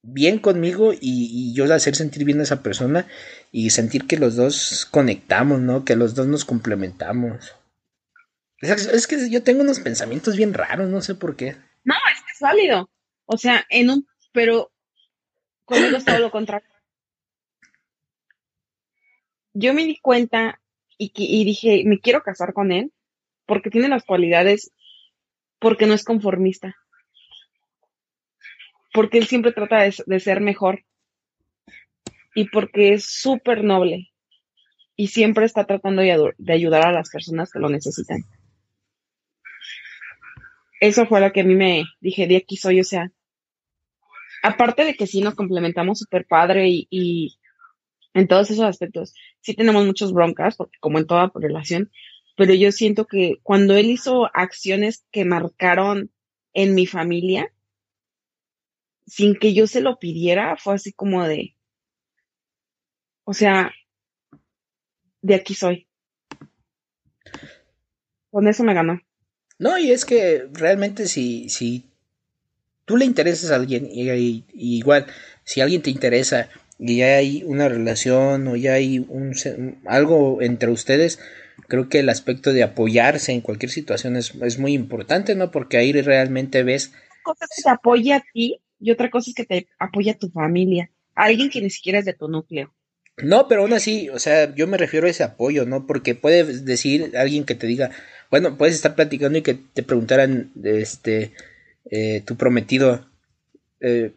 bien 0.02 0.40
conmigo 0.40 0.94
y, 0.94 1.00
y 1.02 1.54
yo 1.54 1.72
hacer 1.74 1.96
sentir 1.96 2.26
bien 2.26 2.40
a 2.40 2.44
esa 2.44 2.62
persona 2.62 3.08
y 3.52 3.72
sentir 3.72 4.08
que 4.08 4.18
los 4.18 4.36
dos 4.36 4.86
conectamos, 4.90 5.60
¿no? 5.62 5.86
Que 5.86 5.96
los 5.96 6.16
dos 6.16 6.28
nos 6.28 6.46
complementamos. 6.46 7.56
Es, 8.60 8.88
es 8.88 9.08
que 9.08 9.30
yo 9.30 9.44
tengo 9.44 9.62
unos 9.62 9.80
pensamientos 9.80 10.36
bien 10.38 10.54
raros, 10.54 10.90
no 10.90 11.02
sé 11.02 11.16
por 11.16 11.36
qué. 11.36 11.56
No, 11.84 11.96
es 12.14 12.22
que 12.22 12.32
es 12.34 12.40
válido. 12.40 12.90
O 13.26 13.38
sea, 13.38 13.66
en 13.70 13.90
un, 13.90 14.08
pero 14.32 14.72
es 15.70 16.06
todo 16.06 16.20
lo 16.20 16.32
contrario. 16.32 16.68
Yo 19.54 19.74
me 19.74 19.86
di 19.86 19.98
cuenta 20.00 20.62
y, 20.98 21.46
dije, 21.46 21.84
me 21.86 22.00
quiero 22.00 22.22
casar 22.22 22.54
con 22.54 22.72
él 22.72 22.92
porque 23.46 23.70
tiene 23.70 23.88
las 23.88 24.04
cualidades, 24.04 24.72
porque 25.60 25.86
no 25.86 25.94
es 25.94 26.04
conformista, 26.04 26.76
porque 28.94 29.18
él 29.18 29.28
siempre 29.28 29.52
trata 29.52 29.84
de, 29.84 30.20
ser 30.20 30.42
mejor 30.42 30.84
y 32.34 32.50
porque 32.50 32.94
es 32.94 33.06
súper 33.06 33.64
noble 33.64 34.12
y 34.96 35.08
siempre 35.08 35.46
está 35.46 35.66
tratando 35.66 36.02
de, 36.02 36.34
de 36.38 36.54
ayudar 36.54 36.88
a 36.88 36.92
las 36.92 37.10
personas 37.10 37.52
que 37.52 37.60
lo 37.60 37.70
necesitan. 37.70 38.24
Eso 40.82 41.06
fue 41.06 41.22
lo 41.22 41.32
que 41.32 41.42
a 41.42 41.46
mí 41.46 41.56
me 41.56 41.86
dije, 42.02 42.28
de 42.28 42.38
aquí 42.38 42.58
soy, 42.58 42.82
o 42.82 42.84
sea, 42.84 43.12
aparte 44.46 44.86
de 44.86 44.96
que 44.96 45.08
sí 45.08 45.22
nos 45.22 45.36
complementamos 45.36 46.00
súper 46.00 46.26
padre 46.26 46.68
y, 46.70 47.38
en 48.14 48.28
todos 48.28 48.50
esos 48.52 48.64
aspectos, 48.64 49.14
sí 49.42 49.56
tenemos 49.56 49.86
muchos 49.86 50.14
broncas, 50.14 50.56
porque 50.56 50.78
como 50.80 51.00
en 51.00 51.08
toda 51.08 51.32
relación, 51.36 51.92
pero 52.38 52.54
yo 52.54 52.72
siento 52.72 53.06
que 53.06 53.40
cuando 53.44 53.76
él 53.76 53.88
hizo 53.88 54.30
acciones 54.34 55.06
que 55.12 55.26
marcaron 55.26 56.12
en 56.54 56.76
mi 56.76 56.86
familia, 56.86 57.52
sin 59.06 59.36
que 59.36 59.54
yo 59.54 59.68
se 59.68 59.82
lo 59.82 60.00
pidiera, 60.00 60.56
fue 60.58 60.76
así 60.76 60.94
como 60.94 61.24
de, 61.28 61.56
o 63.26 63.34
sea, 63.34 63.74
de 65.22 65.36
aquí 65.36 65.56
soy. 65.56 65.88
Con 68.30 68.48
eso 68.48 68.64
me 68.64 68.74
ganó. 68.74 69.02
No, 69.58 69.78
y 69.78 69.92
es 69.92 70.06
que 70.06 70.48
realmente 70.52 71.08
si, 71.08 71.50
si 71.50 71.95
tú 72.86 72.98
le 72.98 73.06
interesas 73.06 73.52
a 73.52 73.56
alguien, 73.56 73.88
y, 73.92 74.10
y- 74.12 74.46
y 74.54 74.78
igual, 74.78 75.06
si 75.44 75.62
alguien 75.62 75.82
te 75.82 75.90
interesa 75.90 76.50
y 76.80 76.98
ya 76.98 77.16
hay 77.18 77.44
una 77.46 77.70
relación 77.70 78.48
o 78.48 78.56
ya 78.56 78.74
hay 78.74 79.00
un, 79.10 79.34
algo 79.86 80.42
entre 80.42 80.70
ustedes, 80.72 81.20
creo 81.68 81.90
que 81.90 82.00
el 82.00 82.10
aspecto 82.10 82.54
de 82.54 82.64
apoyarse 82.64 83.32
en 83.32 83.42
cualquier 83.42 83.72
situación 83.72 84.16
es, 84.18 84.34
es 84.42 84.60
muy 84.60 84.74
importante, 84.74 85.36
¿no? 85.36 85.52
Porque 85.52 85.78
ahí 85.78 85.92
realmente 85.94 86.64
ves, 86.64 86.92
cosa 87.22 87.46
que 87.54 87.62
te 87.62 87.70
apoye 87.70 88.14
a 88.14 88.22
ti 88.34 88.62
y 88.80 88.92
otra 88.92 89.10
cosa 89.10 89.30
es 89.30 89.36
que 89.36 89.46
te 89.46 89.68
apoye 89.80 90.12
a 90.12 90.18
tu 90.18 90.30
familia, 90.30 90.92
a 91.16 91.26
alguien 91.26 91.50
que 91.50 91.62
ni 91.62 91.70
siquiera 91.70 92.00
es 92.00 92.06
de 92.06 92.14
tu 92.14 92.28
núcleo. 92.30 92.74
no, 93.18 93.48
pero 93.48 93.62
aún 93.62 93.74
así, 93.74 94.10
o 94.10 94.20
sea, 94.20 94.54
yo 94.56 94.68
me 94.68 94.78
refiero 94.78 95.08
a 95.08 95.10
ese 95.10 95.24
apoyo, 95.24 95.66
¿no? 95.66 95.88
Porque 95.88 96.16
puede 96.16 96.44
decir 96.44 97.14
alguien 97.18 97.46
que 97.46 97.56
te 97.56 97.68
diga, 97.68 97.92
bueno, 98.30 98.58
puedes 98.58 98.76
estar 98.76 98.96
platicando 98.96 99.38
y 99.38 99.42
que 99.42 99.54
te 99.54 99.84
preguntaran, 99.84 100.52
este, 100.64 101.32
eh, 101.90 102.22
tu 102.26 102.36
prometido, 102.36 103.08
eh, 103.80 104.14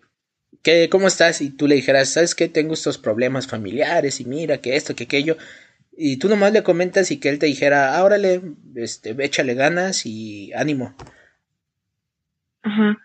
¿qué, 0.63 0.89
¿cómo 0.91 1.07
estás? 1.07 1.41
Y 1.41 1.51
tú 1.51 1.67
le 1.67 1.75
dijeras, 1.75 2.11
¿sabes 2.11 2.35
qué? 2.35 2.49
Tengo 2.49 2.75
estos 2.75 2.99
problemas 2.99 3.47
familiares 3.47 4.21
y 4.21 4.25
mira 4.25 4.59
que 4.59 4.77
esto, 4.77 4.95
que 4.95 5.05
aquello. 5.05 5.37
Y 5.97 6.19
tú 6.19 6.29
nomás 6.29 6.53
le 6.53 6.63
comentas 6.63 7.11
y 7.11 7.19
que 7.19 7.29
él 7.29 7.39
te 7.39 7.47
dijera, 7.47 7.97
ah, 7.97 8.05
órale, 8.05 8.41
este, 8.77 9.17
échale 9.19 9.55
ganas 9.55 10.07
y 10.07 10.53
ánimo. 10.55 10.95
Ajá. 12.63 12.99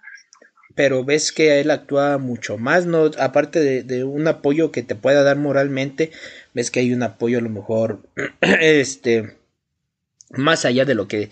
Pero 0.76 1.03
ves 1.03 1.32
que 1.32 1.59
él 1.59 1.70
actúa 1.72 2.18
mucho 2.18 2.57
más, 2.57 2.86
¿no? 2.86 3.11
Aparte 3.20 3.59
de, 3.59 3.84
de 3.84 4.03
un 4.03 4.28
apoyo 4.28 4.72
que 4.72 4.82
te 4.84 4.95
pueda 4.95 5.24
dar 5.24 5.38
moralmente, 5.38 6.11
ves 6.53 6.72
que 6.72 6.80
hay 6.80 6.93
un 6.93 7.03
apoyo 7.03 7.38
a 7.38 7.41
lo 7.41 7.49
mejor, 7.49 8.09
este, 8.41 9.38
más 10.32 10.66
allá 10.66 10.86
de 10.86 10.95
lo 10.95 11.07
que, 11.07 11.30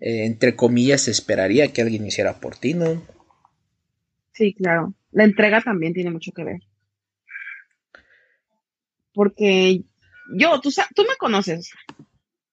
eh, 0.00 0.24
entre 0.26 0.56
comillas, 0.56 1.08
esperaría 1.08 1.72
que 1.72 1.82
alguien 1.82 2.06
hiciera 2.06 2.40
por 2.40 2.56
ti, 2.56 2.74
¿no? 2.74 3.02
Sí, 4.32 4.52
claro. 4.54 4.94
La 5.12 5.24
entrega 5.24 5.62
también 5.62 5.94
tiene 5.94 6.10
mucho 6.10 6.32
que 6.32 6.44
ver. 6.44 6.60
Porque 9.14 9.82
yo, 10.34 10.60
tú, 10.60 10.70
tú 10.94 11.02
me 11.08 11.16
conoces 11.16 11.70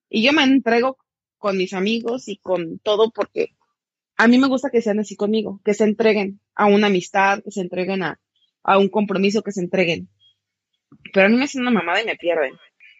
y 0.10 0.24
yo 0.24 0.32
me 0.32 0.44
entrego 0.44 0.98
con 1.38 1.58
mis 1.58 1.74
amigos 1.74 2.30
y 2.30 2.38
con 2.38 2.80
todo 2.80 3.12
porque 3.12 3.50
a 4.16 4.28
mí 4.28 4.38
me 4.38 4.48
gusta 4.48 4.70
que 4.70 4.82
sean 4.82 5.00
así 5.00 5.18
conmigo, 5.18 5.60
que 5.66 5.74
se 5.74 5.84
entreguen 5.84 6.40
a 6.56 6.68
una 6.68 6.88
amistad, 6.88 7.44
que 7.44 7.52
se 7.52 7.62
entreguen 7.62 8.04
a, 8.04 8.20
a 8.64 8.78
un 8.78 8.88
compromiso, 8.88 9.42
que 9.42 9.52
se 9.52 9.60
entreguen. 9.60 10.08
Pero 11.12 11.26
a 11.26 11.30
mí 11.30 11.36
me 11.36 11.44
hacen 11.44 11.62
una 11.62 11.72
mamada 11.72 12.02
y 12.02 12.06
me 12.06 12.16
pierden. 12.16 12.54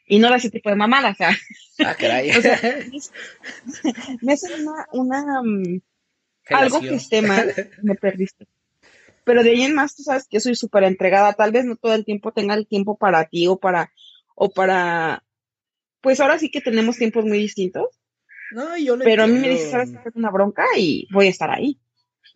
Y 0.06 0.20
no 0.20 0.30
de 0.30 0.36
ese 0.36 0.50
tipo 0.50 0.70
de 0.70 0.76
mamada, 0.76 1.12
o 1.12 1.16
sea, 1.16 1.30
Ah, 1.80 1.96
caray. 1.96 2.32
o 2.32 2.42
sea, 2.42 2.60
me 4.22 4.34
hacen 4.34 4.68
una, 4.68 4.86
una, 4.92 5.42
mm, 5.42 5.82
algo 6.50 6.80
que 6.82 6.96
esté 6.96 7.22
mal, 7.22 7.54
me 7.82 7.96
perdiste. 7.96 8.48
Pero 9.24 9.44
de 9.44 9.52
ahí 9.52 9.62
en 9.64 9.74
más, 9.74 9.96
tú 9.96 10.04
sabes 10.04 10.28
que 10.28 10.38
yo 10.38 10.42
soy 10.42 10.56
súper 10.56 10.84
entregada. 10.84 11.34
Tal 11.34 11.52
vez 11.52 11.66
no 11.66 11.76
todo 11.76 11.94
el 11.94 12.06
tiempo 12.06 12.32
tenga 12.32 12.56
el 12.56 12.68
tiempo 12.68 12.98
para 12.98 13.26
ti 13.26 13.48
o 13.48 13.58
para, 13.58 13.92
o 14.36 14.50
para, 14.50 15.24
pues 16.02 16.20
ahora 16.20 16.38
sí 16.40 16.52
que 16.52 16.62
tenemos 16.62 16.98
tiempos 16.98 17.24
muy 17.26 17.38
distintos. 17.38 17.88
No, 18.52 18.78
yo 18.78 18.98
Pero 19.00 19.24
a 19.24 19.28
mí 19.28 19.40
me 19.40 19.50
dices, 19.50 19.72
sabes 19.72 19.92
que 19.92 20.10
es 20.10 20.16
una 20.16 20.30
bronca 20.30 20.66
y 20.78 21.08
voy 21.12 21.28
a 21.28 21.30
estar 21.30 21.50
ahí. 21.50 21.80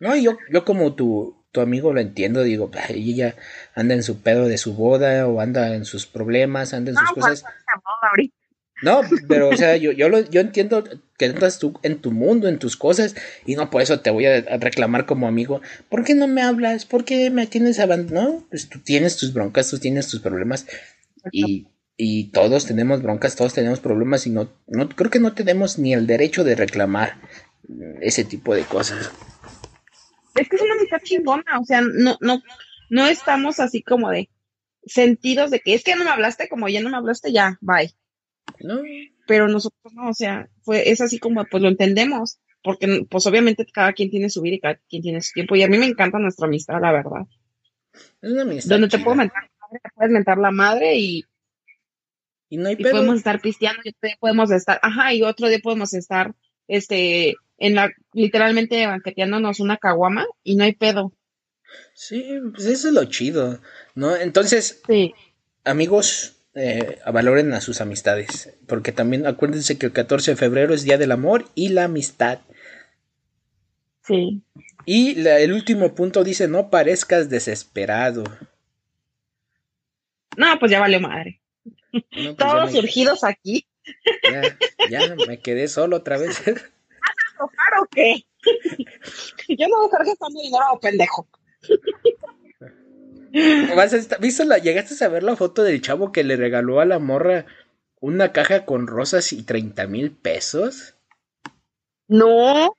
No, 0.00 0.16
yo, 0.16 0.36
yo 0.50 0.64
como 0.64 0.94
tu, 0.94 1.44
tu 1.52 1.60
amigo 1.60 1.92
lo 1.92 2.00
entiendo, 2.00 2.42
digo, 2.42 2.70
"Ay, 2.88 3.10
ella 3.12 3.36
anda 3.74 3.94
en 3.94 4.02
su 4.02 4.22
pedo 4.22 4.46
de 4.46 4.58
su 4.58 4.74
boda 4.74 5.26
o 5.26 5.40
anda 5.40 5.74
en 5.74 5.84
sus 5.84 6.06
problemas, 6.06 6.72
anda 6.72 6.90
en 6.90 6.96
sus 6.96 7.12
cosas. 7.12 7.44
ahorita. 8.02 8.37
No, 8.82 9.00
pero 9.28 9.48
o 9.48 9.56
sea, 9.56 9.76
yo, 9.76 9.92
yo, 9.92 10.08
lo, 10.08 10.20
yo 10.30 10.40
entiendo 10.40 10.84
que 11.16 11.26
andas 11.26 11.58
tú 11.58 11.78
en 11.82 12.00
tu 12.00 12.12
mundo, 12.12 12.48
en 12.48 12.58
tus 12.58 12.76
cosas, 12.76 13.16
y 13.44 13.56
no 13.56 13.70
por 13.70 13.82
eso 13.82 14.00
te 14.00 14.10
voy 14.10 14.26
a, 14.26 14.40
reclamar 14.58 15.06
como 15.06 15.26
amigo. 15.26 15.60
¿Por 15.88 16.04
qué 16.04 16.14
no 16.14 16.28
me 16.28 16.42
hablas? 16.42 16.84
¿Por 16.84 17.04
qué 17.04 17.30
me 17.30 17.46
tienes 17.46 17.80
abandonado? 17.80 18.44
Pues 18.50 18.68
tú 18.68 18.78
tienes 18.78 19.16
tus 19.16 19.32
broncas, 19.32 19.70
tú 19.70 19.78
tienes 19.78 20.08
tus 20.08 20.20
problemas, 20.20 20.66
y, 21.32 21.66
y 21.96 22.30
todos 22.30 22.66
tenemos 22.66 23.02
broncas, 23.02 23.34
todos 23.34 23.54
tenemos 23.54 23.80
problemas, 23.80 24.26
y 24.26 24.30
no, 24.30 24.52
no 24.68 24.88
creo 24.88 25.10
que 25.10 25.20
no 25.20 25.34
tenemos 25.34 25.78
ni 25.78 25.92
el 25.92 26.06
derecho 26.06 26.44
de 26.44 26.54
reclamar 26.54 27.18
ese 28.00 28.24
tipo 28.24 28.54
de 28.54 28.62
cosas. 28.62 29.10
Es 30.36 30.48
que 30.48 30.56
es 30.56 30.62
una 30.62 30.74
amistad 30.74 30.98
chingona, 31.02 31.58
o 31.60 31.64
sea, 31.64 31.80
no, 31.80 32.16
no, 32.20 32.42
no 32.90 33.06
estamos 33.06 33.58
así 33.58 33.82
como 33.82 34.10
de 34.10 34.30
sentidos 34.86 35.50
de 35.50 35.60
que 35.60 35.74
es 35.74 35.82
que 35.82 35.90
ya 35.90 35.96
no 35.96 36.04
me 36.04 36.10
hablaste, 36.10 36.48
como 36.48 36.68
ya 36.68 36.80
no 36.80 36.90
me 36.90 36.96
hablaste, 36.96 37.32
ya, 37.32 37.58
bye. 37.60 37.92
No, 38.60 38.80
Pero 39.26 39.48
nosotros 39.48 39.92
no, 39.94 40.08
o 40.08 40.14
sea, 40.14 40.48
fue, 40.62 40.90
es 40.90 41.00
así 41.00 41.18
como, 41.18 41.44
pues 41.44 41.62
lo 41.62 41.68
entendemos, 41.68 42.38
porque 42.62 43.06
pues 43.08 43.26
obviamente 43.26 43.66
cada 43.72 43.92
quien 43.92 44.10
tiene 44.10 44.30
su 44.30 44.42
vida 44.42 44.56
y 44.56 44.60
cada 44.60 44.80
quien 44.88 45.02
tiene 45.02 45.20
su 45.20 45.32
tiempo, 45.32 45.56
y 45.56 45.62
a 45.62 45.68
mí 45.68 45.78
me 45.78 45.86
encanta 45.86 46.18
nuestra 46.18 46.46
amistad, 46.46 46.80
la 46.80 46.92
verdad. 46.92 47.26
es 48.22 48.32
una 48.32 48.42
amistad 48.42 48.70
Donde 48.70 48.88
te 48.88 48.98
puedo 48.98 49.16
mentar 49.16 49.42
la 49.42 49.50
madre, 49.60 49.80
te 49.82 49.90
puedes 49.94 50.12
mentar 50.12 50.38
la 50.38 50.50
madre 50.50 50.96
y, 50.96 51.24
Y 52.48 52.56
no 52.56 52.68
hay 52.68 52.76
y 52.78 52.82
podemos 52.82 53.16
estar 53.16 53.40
pisteando, 53.40 53.82
y 53.84 53.90
otro 53.90 54.08
día 54.08 54.16
podemos 54.20 54.50
estar, 54.50 54.80
ajá, 54.82 55.14
y 55.14 55.22
otro 55.22 55.48
día 55.48 55.58
podemos 55.62 55.94
estar, 55.94 56.34
este, 56.66 57.34
en 57.58 57.74
la, 57.74 57.90
literalmente 58.12 58.86
banqueteándonos 58.86 59.60
una 59.60 59.76
caguama 59.76 60.26
y 60.42 60.56
no 60.56 60.64
hay 60.64 60.74
pedo. 60.74 61.12
Sí, 61.94 62.38
pues 62.54 62.66
eso 62.66 62.88
es 62.88 62.94
lo 62.94 63.04
chido, 63.04 63.60
¿no? 63.94 64.16
Entonces, 64.16 64.80
Sí, 64.86 65.12
amigos, 65.64 66.37
eh, 66.54 66.98
valoren 67.12 67.52
a 67.52 67.60
sus 67.60 67.80
amistades, 67.80 68.56
porque 68.66 68.92
también 68.92 69.26
acuérdense 69.26 69.78
que 69.78 69.86
el 69.86 69.92
14 69.92 70.32
de 70.32 70.36
febrero 70.36 70.74
es 70.74 70.82
Día 70.82 70.98
del 70.98 71.12
Amor 71.12 71.46
y 71.54 71.68
la 71.70 71.84
Amistad. 71.84 72.40
sí. 74.02 74.42
Y 74.84 75.16
la- 75.16 75.38
el 75.38 75.52
último 75.52 75.94
punto 75.94 76.24
dice, 76.24 76.48
no 76.48 76.70
parezcas 76.70 77.28
desesperado. 77.28 78.24
No, 80.36 80.58
pues 80.58 80.70
ya 80.70 80.80
valió 80.80 80.98
madre. 80.98 81.42
No, 81.92 82.00
pues 82.10 82.36
Todos 82.36 82.72
me- 82.72 82.80
surgidos 82.80 83.22
aquí. 83.22 83.66
ya, 84.32 84.58
ya 84.88 85.14
me 85.26 85.40
quedé 85.40 85.68
solo 85.68 85.96
otra 85.96 86.16
vez. 86.16 86.38
¿Claro 86.42 87.88
qué? 87.90 88.24
Yo 89.48 89.68
no 89.68 89.76
voy 89.76 89.84
a 89.84 89.86
estar 89.86 90.06
gastando 90.06 90.40
dinero 90.40 90.64
a 90.72 90.80
pendejo. 90.80 91.28
Vas 93.76 93.92
a 93.92 93.96
estar- 93.96 94.20
¿Viste 94.20 94.44
la, 94.44 94.58
llegaste 94.58 95.02
a 95.04 95.08
ver 95.08 95.22
la 95.22 95.36
foto 95.36 95.62
del 95.62 95.80
chavo 95.82 96.12
que 96.12 96.24
le 96.24 96.36
regaló 96.36 96.80
a 96.80 96.84
la 96.84 96.98
morra 96.98 97.46
una 98.00 98.32
caja 98.32 98.64
con 98.64 98.86
rosas 98.86 99.32
y 99.32 99.42
30 99.42 99.86
mil 99.86 100.12
pesos? 100.12 100.94
No, 102.08 102.74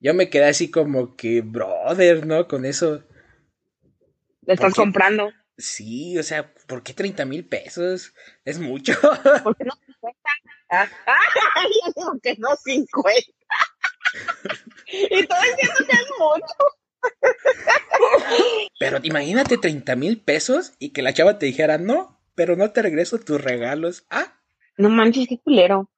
Yo 0.00 0.14
me 0.14 0.28
quedé 0.28 0.44
así 0.46 0.70
como 0.70 1.16
que, 1.16 1.40
brother, 1.42 2.26
¿no? 2.26 2.48
Con 2.48 2.64
eso. 2.64 3.04
le 4.42 4.54
estás 4.54 4.70
¿Por 4.70 4.72
qué? 4.72 4.80
comprando. 4.82 5.32
Sí, 5.56 6.18
o 6.18 6.22
sea, 6.22 6.52
¿por 6.66 6.82
qué 6.82 6.92
30 6.94 7.24
mil 7.24 7.46
pesos? 7.46 8.14
Es 8.44 8.58
mucho. 8.58 8.92
¿Por 9.44 9.56
qué 9.56 9.64
no 9.64 9.72
50? 9.86 10.18
Ah, 10.74 10.88
yo 11.64 11.92
digo 11.94 12.18
que 12.22 12.34
no 12.38 12.48
50. 12.56 13.30
y 15.10 15.26
todo 15.26 15.38
diciendo 15.42 15.74
que 15.86 15.92
es 15.92 16.06
mucho. 16.18 16.81
Pero 18.78 18.98
imagínate 19.02 19.58
30 19.58 19.96
mil 19.96 20.20
pesos 20.20 20.72
y 20.78 20.90
que 20.90 21.02
la 21.02 21.12
chava 21.12 21.38
te 21.38 21.46
dijera, 21.46 21.78
no, 21.78 22.20
pero 22.34 22.56
no 22.56 22.70
te 22.72 22.82
regreso 22.82 23.18
tus 23.18 23.40
regalos. 23.40 24.04
Ah, 24.10 24.38
No 24.76 24.88
manches, 24.88 25.28
qué 25.28 25.38
culero. 25.38 25.90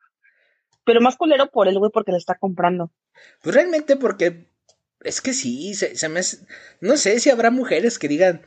Pero 0.85 1.01
más 1.01 1.17
culero 1.17 1.51
por 1.51 1.69
él, 1.69 1.79
güey, 1.79 1.91
porque 1.93 2.13
le 2.13 2.19
está 2.19 2.35
comprando. 2.35 2.93
pues 3.43 3.55
realmente 3.55 3.97
porque 3.97 4.51
es 5.01 5.21
que 5.21 5.33
sí, 5.33 5.75
se, 5.75 5.97
se 5.97 6.09
me 6.09 6.21
hace- 6.21 6.47
no 6.81 6.97
sé 6.97 7.21
si 7.21 7.31
habrá 7.31 7.51
mujeres 7.51 7.99
que 7.99 8.09
digan, 8.09 8.43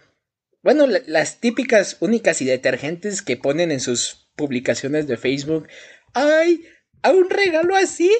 bueno, 0.62 0.86
la- 0.86 1.02
las 1.08 1.40
típicas, 1.40 1.98
únicas 2.00 2.42
y 2.42 2.46
detergentes 2.46 3.22
que 3.24 3.38
ponen 3.38 3.72
en 3.72 3.80
sus 3.80 4.30
publicaciones 4.36 5.08
de 5.08 5.18
Facebook, 5.18 5.68
ay, 6.14 6.64
a 7.02 7.12
un 7.12 7.30
regalo 7.30 7.76
así 7.76 8.12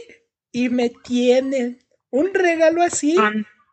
y 0.52 0.70
me 0.70 0.90
tienen, 0.90 1.80
un 2.10 2.34
regalo 2.34 2.82
así 2.82 3.16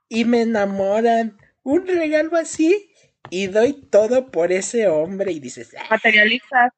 y 0.09 0.25
me 0.25 0.43
enamoran, 0.43 1.39
un 1.63 1.87
regalo 1.87 2.37
así 2.37 2.91
y 3.31 3.47
doy 3.47 3.73
todo 3.73 4.31
por 4.31 4.53
ese 4.53 4.89
hombre 4.89 5.33
y 5.33 5.41
dices, 5.41 5.75
"Ah, 5.79 5.87
materialistas. 5.91 6.73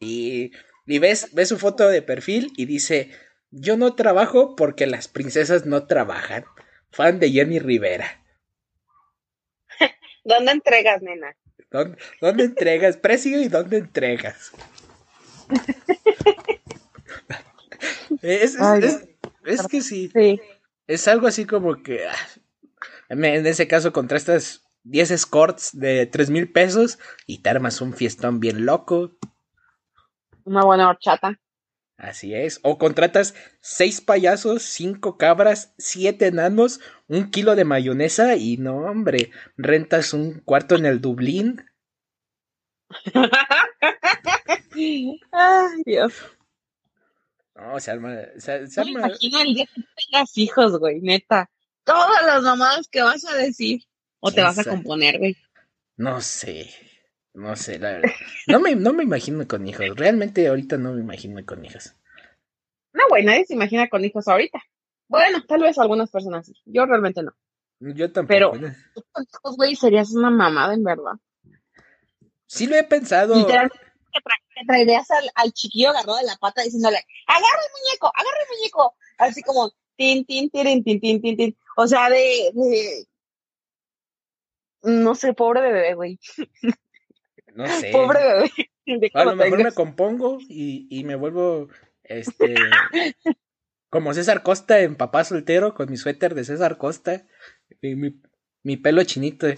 Y, 0.00 0.52
y 0.86 0.98
ves, 0.98 1.34
ves 1.34 1.48
su 1.50 1.58
foto 1.58 1.88
de 1.88 2.02
perfil 2.02 2.52
y 2.56 2.64
dice, 2.66 3.10
yo 3.50 3.76
no 3.76 3.94
trabajo 3.94 4.56
porque 4.56 4.86
las 4.86 5.08
princesas 5.08 5.66
no 5.66 5.86
trabajan. 5.86 6.44
Fan 6.90 7.20
de 7.20 7.30
Jenny 7.30 7.58
Rivera. 7.58 8.24
¿Dónde 10.24 10.52
entregas, 10.52 11.02
nena? 11.02 11.36
¿Dónde, 11.70 11.98
dónde 12.20 12.44
entregas? 12.44 12.96
Precio 12.96 13.40
y 13.40 13.48
dónde 13.48 13.78
entregas. 13.78 14.52
es, 18.22 18.54
es- 18.54 18.60
Ay, 18.60 18.80
es- 18.84 19.08
es 19.44 19.66
que 19.68 19.80
sí, 19.80 20.10
Sí. 20.14 20.40
es 20.86 21.08
algo 21.08 21.26
así 21.26 21.44
como 21.46 21.82
que 21.82 22.06
ah, 22.06 22.14
en 23.10 23.46
ese 23.46 23.68
caso 23.68 23.92
contrastas 23.92 24.64
10 24.84 25.10
escorts 25.10 25.78
de 25.78 26.06
3 26.06 26.30
mil 26.30 26.50
pesos 26.50 26.98
y 27.26 27.42
te 27.42 27.50
armas 27.50 27.80
un 27.80 27.92
fiestón 27.92 28.40
bien 28.40 28.64
loco. 28.64 29.12
Una 30.44 30.64
buena 30.64 30.88
horchata. 30.88 31.38
Así 31.98 32.34
es. 32.34 32.60
O 32.62 32.78
contratas 32.78 33.34
seis 33.60 34.00
payasos, 34.00 34.62
cinco 34.62 35.18
cabras, 35.18 35.74
siete 35.76 36.28
enanos, 36.28 36.80
un 37.08 37.30
kilo 37.30 37.56
de 37.56 37.66
mayonesa 37.66 38.36
y 38.36 38.56
no, 38.56 38.78
hombre, 38.78 39.30
rentas 39.58 40.14
un 40.14 40.40
cuarto 40.40 40.76
en 40.76 40.86
el 40.86 41.02
Dublín. 41.02 41.66
Ay, 45.32 45.82
Dios. 45.84 46.14
No, 47.54 47.78
se 47.78 47.90
arma, 47.90 48.16
se, 48.38 48.66
se 48.66 48.80
arma- 48.80 48.90
imagino 48.92 49.40
el 49.42 49.54
día 49.54 49.66
que 49.66 49.82
tengas 50.10 50.38
hijos, 50.38 50.78
güey, 50.78 51.02
neta. 51.02 51.50
Todas 51.84 52.24
las 52.24 52.42
mamadas 52.42 52.88
que 52.88 53.02
vas 53.02 53.24
a 53.24 53.34
decir. 53.34 53.82
O 54.20 54.28
te 54.30 54.34
¿Quién 54.36 54.46
vas 54.46 54.58
a 54.58 54.64
componer, 54.64 55.18
güey. 55.18 55.36
No 55.96 56.20
sé. 56.20 56.70
No 57.32 57.54
sé, 57.56 57.78
la 57.78 57.92
verdad. 57.92 58.10
No 58.48 58.60
me, 58.60 58.74
no 58.74 58.92
me 58.92 59.04
imagino 59.04 59.46
con 59.46 59.66
hijos. 59.66 59.86
Realmente 59.96 60.46
ahorita 60.48 60.76
no 60.76 60.92
me 60.92 61.00
imagino 61.00 61.44
con 61.46 61.64
hijos. 61.64 61.94
No, 62.92 63.04
güey, 63.08 63.24
nadie 63.24 63.46
se 63.46 63.54
imagina 63.54 63.88
con 63.88 64.04
hijos 64.04 64.26
ahorita. 64.28 64.60
Bueno, 65.08 65.44
tal 65.46 65.62
vez 65.62 65.78
algunas 65.78 66.10
personas 66.10 66.46
sí. 66.46 66.54
Yo 66.66 66.86
realmente 66.86 67.22
no. 67.22 67.32
Yo 67.80 68.12
tampoco. 68.12 68.28
Pero- 68.52 68.52
Tú 68.94 69.04
con 69.12 69.24
hijos, 69.24 69.56
güey, 69.56 69.76
serías 69.76 70.10
una 70.12 70.30
mamada, 70.30 70.74
en 70.74 70.84
verdad. 70.84 71.12
Sí 72.46 72.66
lo 72.66 72.76
he 72.76 72.84
pensado. 72.84 73.36
Literalmente 73.36 73.78
te, 73.78 74.18
tra- 74.20 74.42
te 74.54 74.66
traerías 74.66 75.10
al, 75.12 75.30
al 75.36 75.52
chiquillo 75.52 75.90
agarrado 75.90 76.18
de 76.18 76.24
la 76.24 76.36
pata 76.36 76.62
diciéndole, 76.62 76.98
agarra 77.26 77.46
el 77.46 77.82
muñeco, 77.84 78.12
agarra 78.14 78.36
el 78.42 78.56
muñeco. 78.58 78.96
Así 79.18 79.42
como, 79.42 79.72
tin, 79.96 80.24
tin, 80.26 80.50
tirin, 80.50 80.82
tin, 80.82 81.00
tin, 81.00 81.22
tin, 81.22 81.36
tin. 81.36 81.56
O 81.82 81.86
sea, 81.86 82.10
de, 82.10 82.50
de... 82.52 83.06
No 84.82 85.14
sé, 85.14 85.32
pobre 85.32 85.62
bebé, 85.62 85.94
güey. 85.94 86.20
No 87.54 87.66
sé. 87.66 87.90
Pobre 87.90 88.20
bebé. 88.22 88.50
De 88.86 89.10
A 89.14 89.24
lo 89.24 89.36
mejor 89.36 89.62
me 89.62 89.72
compongo 89.72 90.38
y, 90.40 90.88
y 90.90 91.04
me 91.04 91.14
vuelvo 91.14 91.68
Este. 92.02 92.54
Como 93.88 94.12
César 94.12 94.42
Costa 94.42 94.80
en 94.80 94.96
Papá 94.96 95.24
Soltero, 95.24 95.74
con 95.74 95.90
mi 95.90 95.96
suéter 95.96 96.34
de 96.34 96.44
César 96.44 96.76
Costa. 96.76 97.26
Y 97.80 97.94
mi, 97.94 98.20
mi 98.62 98.76
pelo 98.76 99.02
chinito. 99.04 99.46
de, 99.46 99.54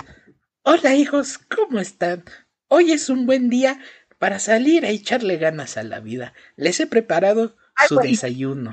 Hola 0.62 0.94
hijos, 0.94 1.38
¿cómo 1.38 1.80
están? 1.80 2.24
Hoy 2.68 2.92
es 2.92 3.08
un 3.08 3.26
buen 3.26 3.48
día 3.48 3.80
para 4.18 4.38
salir 4.38 4.84
a 4.84 4.90
echarle 4.90 5.38
ganas 5.38 5.76
a 5.76 5.82
la 5.82 5.98
vida. 5.98 6.34
Les 6.54 6.78
he 6.78 6.86
preparado 6.86 7.56
Ay, 7.74 7.88
su 7.88 7.96
desayuno. 7.96 8.70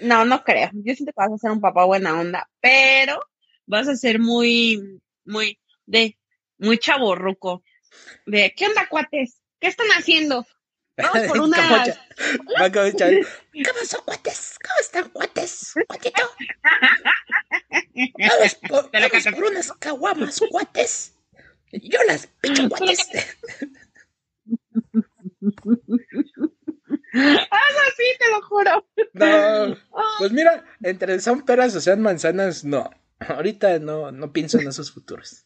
No, 0.00 0.24
no 0.24 0.42
creo. 0.44 0.70
Yo 0.72 0.94
siento 0.94 1.12
que 1.12 1.16
vas 1.16 1.32
a 1.32 1.38
ser 1.38 1.50
un 1.50 1.60
papá 1.60 1.84
buena 1.84 2.18
onda, 2.18 2.48
pero 2.60 3.20
vas 3.66 3.88
a 3.88 3.96
ser 3.96 4.18
muy, 4.18 5.00
muy, 5.24 5.58
de, 5.86 6.18
muy 6.58 6.78
chaborruco. 6.78 7.62
De, 8.26 8.52
¿qué 8.56 8.66
onda, 8.66 8.88
cuates? 8.88 9.42
¿Qué 9.58 9.68
están 9.68 9.88
haciendo? 9.88 10.46
Vamos 10.96 11.28
por 11.28 11.40
una... 11.40 11.56
¿Cómo 13.52 13.84
son 13.84 14.00
cuates? 14.04 14.58
¿Cómo 14.62 14.74
están 14.80 15.08
cuates? 15.10 15.72
Cuatito. 15.86 16.22
Vamos 18.18 18.54
por, 18.68 18.90
vamos 18.90 19.24
por 19.24 19.44
unas 19.44 19.72
caguamas, 19.72 20.40
cuates. 20.50 21.14
Yo 21.72 21.98
las 22.06 22.26
picho 22.26 22.68
cuates. 22.68 23.08
Ah, 27.12 27.90
sí, 27.96 28.04
te 28.18 28.30
lo 28.30 28.42
juro. 28.42 28.86
No, 29.14 29.76
pues 30.18 30.32
mira, 30.32 30.64
entre 30.82 31.18
son 31.20 31.44
peras 31.44 31.74
o 31.74 31.80
sean 31.80 32.00
manzanas, 32.00 32.64
no. 32.64 32.88
Ahorita 33.18 33.78
no, 33.78 34.12
no 34.12 34.32
pienso 34.32 34.58
en 34.58 34.68
esos 34.68 34.92
futuros. 34.92 35.44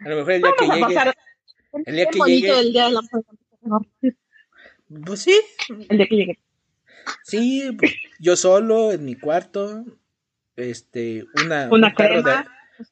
A 0.00 0.08
lo 0.08 0.16
mejor 0.16 0.32
el 0.32 0.42
día 0.42 0.52
que 0.58 0.66
Vamos 0.66 0.88
llegue, 0.88 1.12
el 1.86 1.96
día 1.96 2.06
que 2.06 2.18
llegue, 2.18 2.60
el 2.60 2.72
día 2.72 2.84
de 2.86 2.90
la 2.90 3.00
pues 5.04 5.20
sí, 5.20 5.40
El 5.88 5.98
día 5.98 6.06
que 6.06 6.16
llegue. 6.16 6.38
sí, 7.22 7.70
pues, 7.78 7.92
yo 8.18 8.36
solo 8.36 8.92
en 8.92 9.04
mi 9.04 9.14
cuarto, 9.14 9.84
este, 10.56 11.26
una, 11.44 11.68
Una 11.70 11.88
un 11.88 11.94
tarro 11.94 12.22
de, 12.22 12.44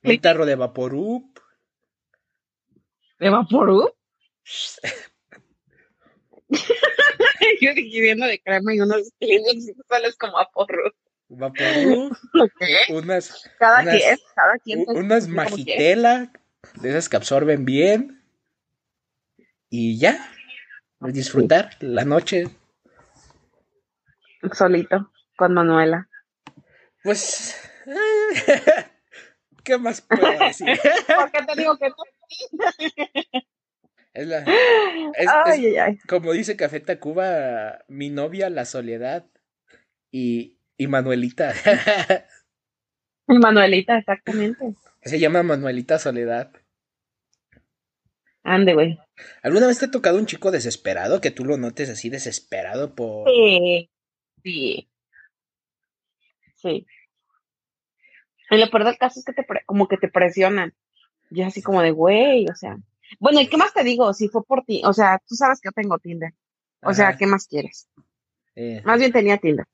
un 0.03 0.21
tarro 0.21 0.47
de 0.47 0.55
Vaporub, 0.55 1.25
¿De 3.19 3.31
Vaporub? 3.31 3.95
Yo 7.61 7.75
dije 7.75 8.01
viendo 8.01 8.27
de 8.27 8.41
crema 8.41 8.75
y 8.75 8.81
unos 8.81 9.11
Kleenex 9.21 9.67
tú 9.75 9.83
sales 9.89 10.17
como 10.17 10.35
Vaporub. 10.35 10.93
Vaporub, 11.29 12.17
¿Qué? 12.59 12.79
unas, 12.93 13.51
Cada 13.59 13.83
Unas- 13.83 13.97
quien, 14.01 14.19
cada 14.35 14.59
quien. 14.59 14.81
u- 14.81 14.85
pues, 14.87 14.99
unas 14.99 15.29
magitela, 15.29 16.33
de 16.81 16.91
esas 16.91 17.09
que 17.09 17.17
absorben 17.17 17.65
bien, 17.65 18.23
y 19.69 19.99
ya, 19.99 20.31
disfrutar 21.01 21.71
la 21.81 22.05
noche, 22.05 22.49
Solito, 24.53 25.13
con 25.37 25.53
Manuela. 25.55 26.09
Pues, 27.03 27.57
¿qué 29.65 29.79
más 29.79 30.01
puedo 30.03 30.39
decir? 30.39 30.69
¿Por 31.07 31.33
qué 31.33 31.43
te 31.45 31.61
digo 31.61 31.77
que 31.79 31.89
no? 31.89 31.97
Es 34.17 34.27
la, 34.27 34.39
es- 35.19 35.29
Ay, 35.45 35.67
es- 35.67 35.73
ay, 35.73 35.77
ay. 35.77 35.99
como 36.09 36.33
dice 36.33 36.57
Café 36.57 36.81
Tacuba, 36.81 37.85
mi 37.89 38.09
novia, 38.11 38.49
la 38.51 38.65
soledad, 38.65 39.27
y, 40.11 40.57
y 40.77 40.87
Manuelita. 40.89 41.53
Y 43.29 43.39
Manuelita, 43.39 43.99
exactamente. 43.99 44.75
Se 45.03 45.19
llama 45.19 45.43
Manuelita 45.43 45.99
Soledad. 45.99 46.53
Ande, 48.45 48.73
güey. 48.73 49.01
¿Alguna 49.43 49.67
vez 49.67 49.81
te 49.81 49.87
ha 49.87 49.91
tocado 49.91 50.17
un 50.17 50.27
chico 50.27 50.53
desesperado 50.53 51.21
que 51.21 51.33
tú 51.33 51.45
lo 51.45 51.57
notes 51.57 51.91
así 51.91 52.09
desesperado 52.09 52.95
por... 52.95 53.29
Sí. 53.29 53.91
Sí. 54.45 54.89
Sí. 56.55 56.87
Y 58.51 58.57
lo 58.59 58.71
peor 58.71 58.85
del 58.85 58.97
caso 58.97 59.19
es 59.19 59.25
que 59.27 59.33
te 59.33 59.43
pre- 59.43 59.65
como 59.67 59.89
que 59.89 59.97
te 59.97 60.07
presionan. 60.09 60.73
Y 61.33 61.43
así 61.43 61.63
como 61.63 61.83
de, 61.83 61.91
güey, 61.91 62.47
o 62.49 62.55
sea. 62.55 62.77
Bueno, 63.21 63.41
¿y 63.41 63.49
qué 63.49 63.57
más 63.57 63.73
te 63.73 63.83
digo? 63.85 64.13
Si 64.15 64.29
fue 64.29 64.45
por 64.45 64.65
ti, 64.65 64.83
o 64.85 64.93
sea, 64.93 65.21
tú 65.27 65.35
sabes 65.35 65.61
que 65.61 65.69
yo 65.69 65.73
tengo 65.73 65.99
Tinder. 65.99 66.33
O 66.83 66.93
sea, 66.95 67.17
¿qué 67.17 67.27
más 67.27 67.47
quieres? 67.47 67.89
eh, 68.55 68.81
Más 68.85 68.99
bien 68.99 69.13
tenía 69.13 69.39
Tinder. 69.39 69.67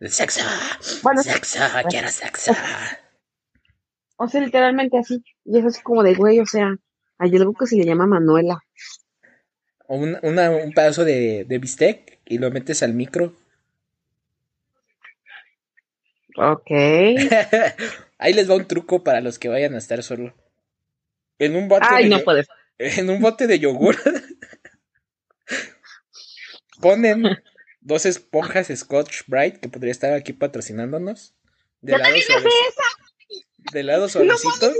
sexo, 0.00 0.40
Bueno, 1.02 1.22
sexo, 1.22 1.58
quiero 1.90 2.08
sexo. 2.08 2.52
o 4.16 4.28
sea, 4.28 4.40
literalmente 4.40 4.98
así. 4.98 5.22
Y 5.44 5.58
es 5.58 5.64
así 5.64 5.82
como 5.82 6.02
de, 6.02 6.14
güey, 6.14 6.40
o 6.40 6.46
sea, 6.46 6.74
hay 7.18 7.36
algo 7.36 7.54
que 7.54 7.66
se 7.66 7.76
le 7.76 7.84
llama 7.84 8.06
Manuela. 8.06 8.58
O 9.86 9.96
un, 9.96 10.16
una- 10.22 10.50
un 10.50 10.72
pedazo 10.72 11.04
de, 11.04 11.44
de 11.44 11.58
bistec 11.58 12.20
y 12.24 12.38
lo 12.38 12.50
metes 12.50 12.82
al 12.82 12.94
micro. 12.94 13.34
Ok. 16.36 16.70
Ahí 18.18 18.32
les 18.34 18.48
va 18.48 18.54
un 18.56 18.66
truco 18.66 19.02
para 19.02 19.20
los 19.20 19.38
que 19.38 19.48
vayan 19.48 19.74
a 19.74 19.78
estar 19.78 20.02
solo. 20.02 20.34
En 21.38 21.56
un 21.56 21.68
bote 21.68 21.86
Ay, 21.88 22.08
no 22.08 22.20
puedes. 22.20 22.46
En 22.80 23.10
un 23.10 23.20
bote 23.20 23.46
de 23.46 23.58
yogur 23.58 23.96
ponen 26.80 27.24
dos 27.82 28.06
esponjas 28.06 28.68
Scotch 28.74 29.24
Bright 29.26 29.58
que 29.58 29.68
podría 29.68 29.92
estar 29.92 30.14
aquí 30.14 30.32
patrocinándonos. 30.32 31.34
De 31.82 31.92
¡Yo 31.92 31.98
lado, 31.98 32.14
de 33.72 33.82
lado 33.82 34.08
suavecito. 34.08 34.72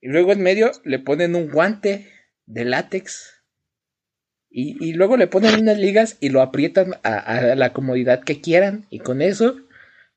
Y 0.00 0.08
luego 0.08 0.32
en 0.32 0.42
medio 0.42 0.72
le 0.84 0.98
ponen 0.98 1.36
un 1.36 1.50
guante 1.50 2.12
de 2.46 2.64
látex. 2.64 3.44
Y, 4.50 4.84
y 4.84 4.94
luego 4.94 5.16
le 5.16 5.28
ponen 5.28 5.60
unas 5.60 5.78
ligas 5.78 6.16
y 6.20 6.30
lo 6.30 6.42
aprietan 6.42 6.94
a, 7.04 7.18
a 7.18 7.54
la 7.54 7.72
comodidad 7.72 8.24
que 8.24 8.40
quieran. 8.40 8.86
Y 8.90 8.98
con 8.98 9.22
eso, 9.22 9.56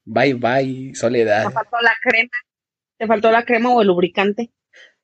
bye 0.04 0.34
bye, 0.34 0.96
soledad. 0.96 1.46
Te 1.46 1.54
faltó 1.54 1.78
la 1.82 1.96
crema. 2.02 2.32
Te 2.98 3.08
faltó 3.08 3.32
la 3.32 3.46
crema 3.46 3.70
o 3.70 3.82
el 3.82 3.88
lubricante. 3.88 4.52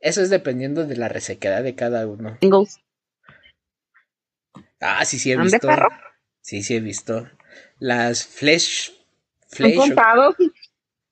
Eso 0.01 0.21
es 0.21 0.29
dependiendo 0.29 0.85
de 0.85 0.97
la 0.97 1.07
resequedad 1.07 1.63
de 1.63 1.75
cada 1.75 2.07
uno. 2.07 2.37
Ah, 4.79 5.05
sí, 5.05 5.19
sí 5.19 5.31
he 5.31 5.35
¿Ande, 5.35 5.43
visto. 5.51 5.67
perro? 5.67 5.89
Sí, 6.41 6.63
sí 6.63 6.75
he 6.75 6.79
visto. 6.79 7.29
Las 7.79 8.25
flesh. 8.25 8.91
¿Han 8.91 9.47
Flesh. 9.49 9.77
o- 9.77 9.81
contado? 9.81 10.35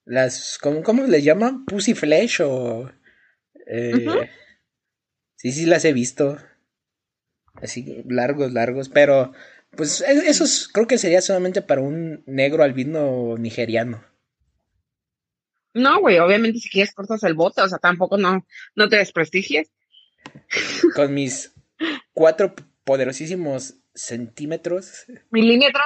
las. 0.06 0.58
¿cómo, 0.60 0.82
¿Cómo 0.82 1.04
le 1.04 1.22
llaman? 1.22 1.66
Pussy 1.66 1.94
flesh 1.94 2.42
o. 2.42 2.92
eh. 3.68 4.30
Sí, 5.36 5.52
sí 5.52 5.66
las 5.66 5.86
he 5.86 5.94
visto. 5.94 6.38
Así, 7.62 8.04
largos, 8.08 8.54
largos. 8.54 8.90
Pero. 8.90 9.34
Pues 9.78 10.02
e- 10.02 10.28
esos 10.28 10.68
creo 10.68 10.88
que 10.88 10.98
sería 10.98 11.22
solamente 11.22 11.62
para 11.62 11.82
un 11.82 12.24
negro 12.26 12.64
albino 12.64 13.38
nigeriano. 13.38 14.04
No, 15.80 16.00
güey, 16.02 16.20
obviamente 16.20 16.60
si 16.60 16.70
quieres 16.70 16.94
cortas 16.94 17.24
el 17.24 17.34
bote, 17.34 17.62
o 17.62 17.70
sea, 17.70 17.78
tampoco 17.80 18.18
no, 18.18 18.46
no 18.76 18.90
te 18.90 18.98
desprestigies. 18.98 19.72
Con 20.96 21.14
mis 21.14 21.54
cuatro 22.14 22.54
poderosísimos 22.84 23.76
centímetros, 23.94 25.06
¿Milímetros? 25.32 25.86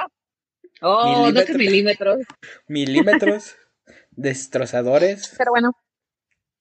Oh, 0.80 1.30
no 1.30 1.44
que 1.44 1.54
Milímetro. 1.54 2.16
milímetros. 2.16 2.18
milímetros, 2.68 3.56
destrozadores. 4.10 5.32
Pero 5.38 5.50
bueno, 5.52 5.72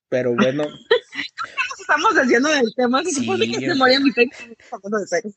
Pero 0.09 0.35
bueno, 0.35 0.63
nos 0.65 1.79
estamos 1.79 2.15
desviando 2.15 2.49
del 2.49 2.73
tema. 2.75 3.03
Se 3.03 3.09
Sí, 3.11 3.15
supone 3.21 3.45
que 3.47 3.59
yo- 3.61 3.71
se 3.73 3.75
moría 3.75 3.99
mi 3.99 4.11
sexo. 4.11 4.43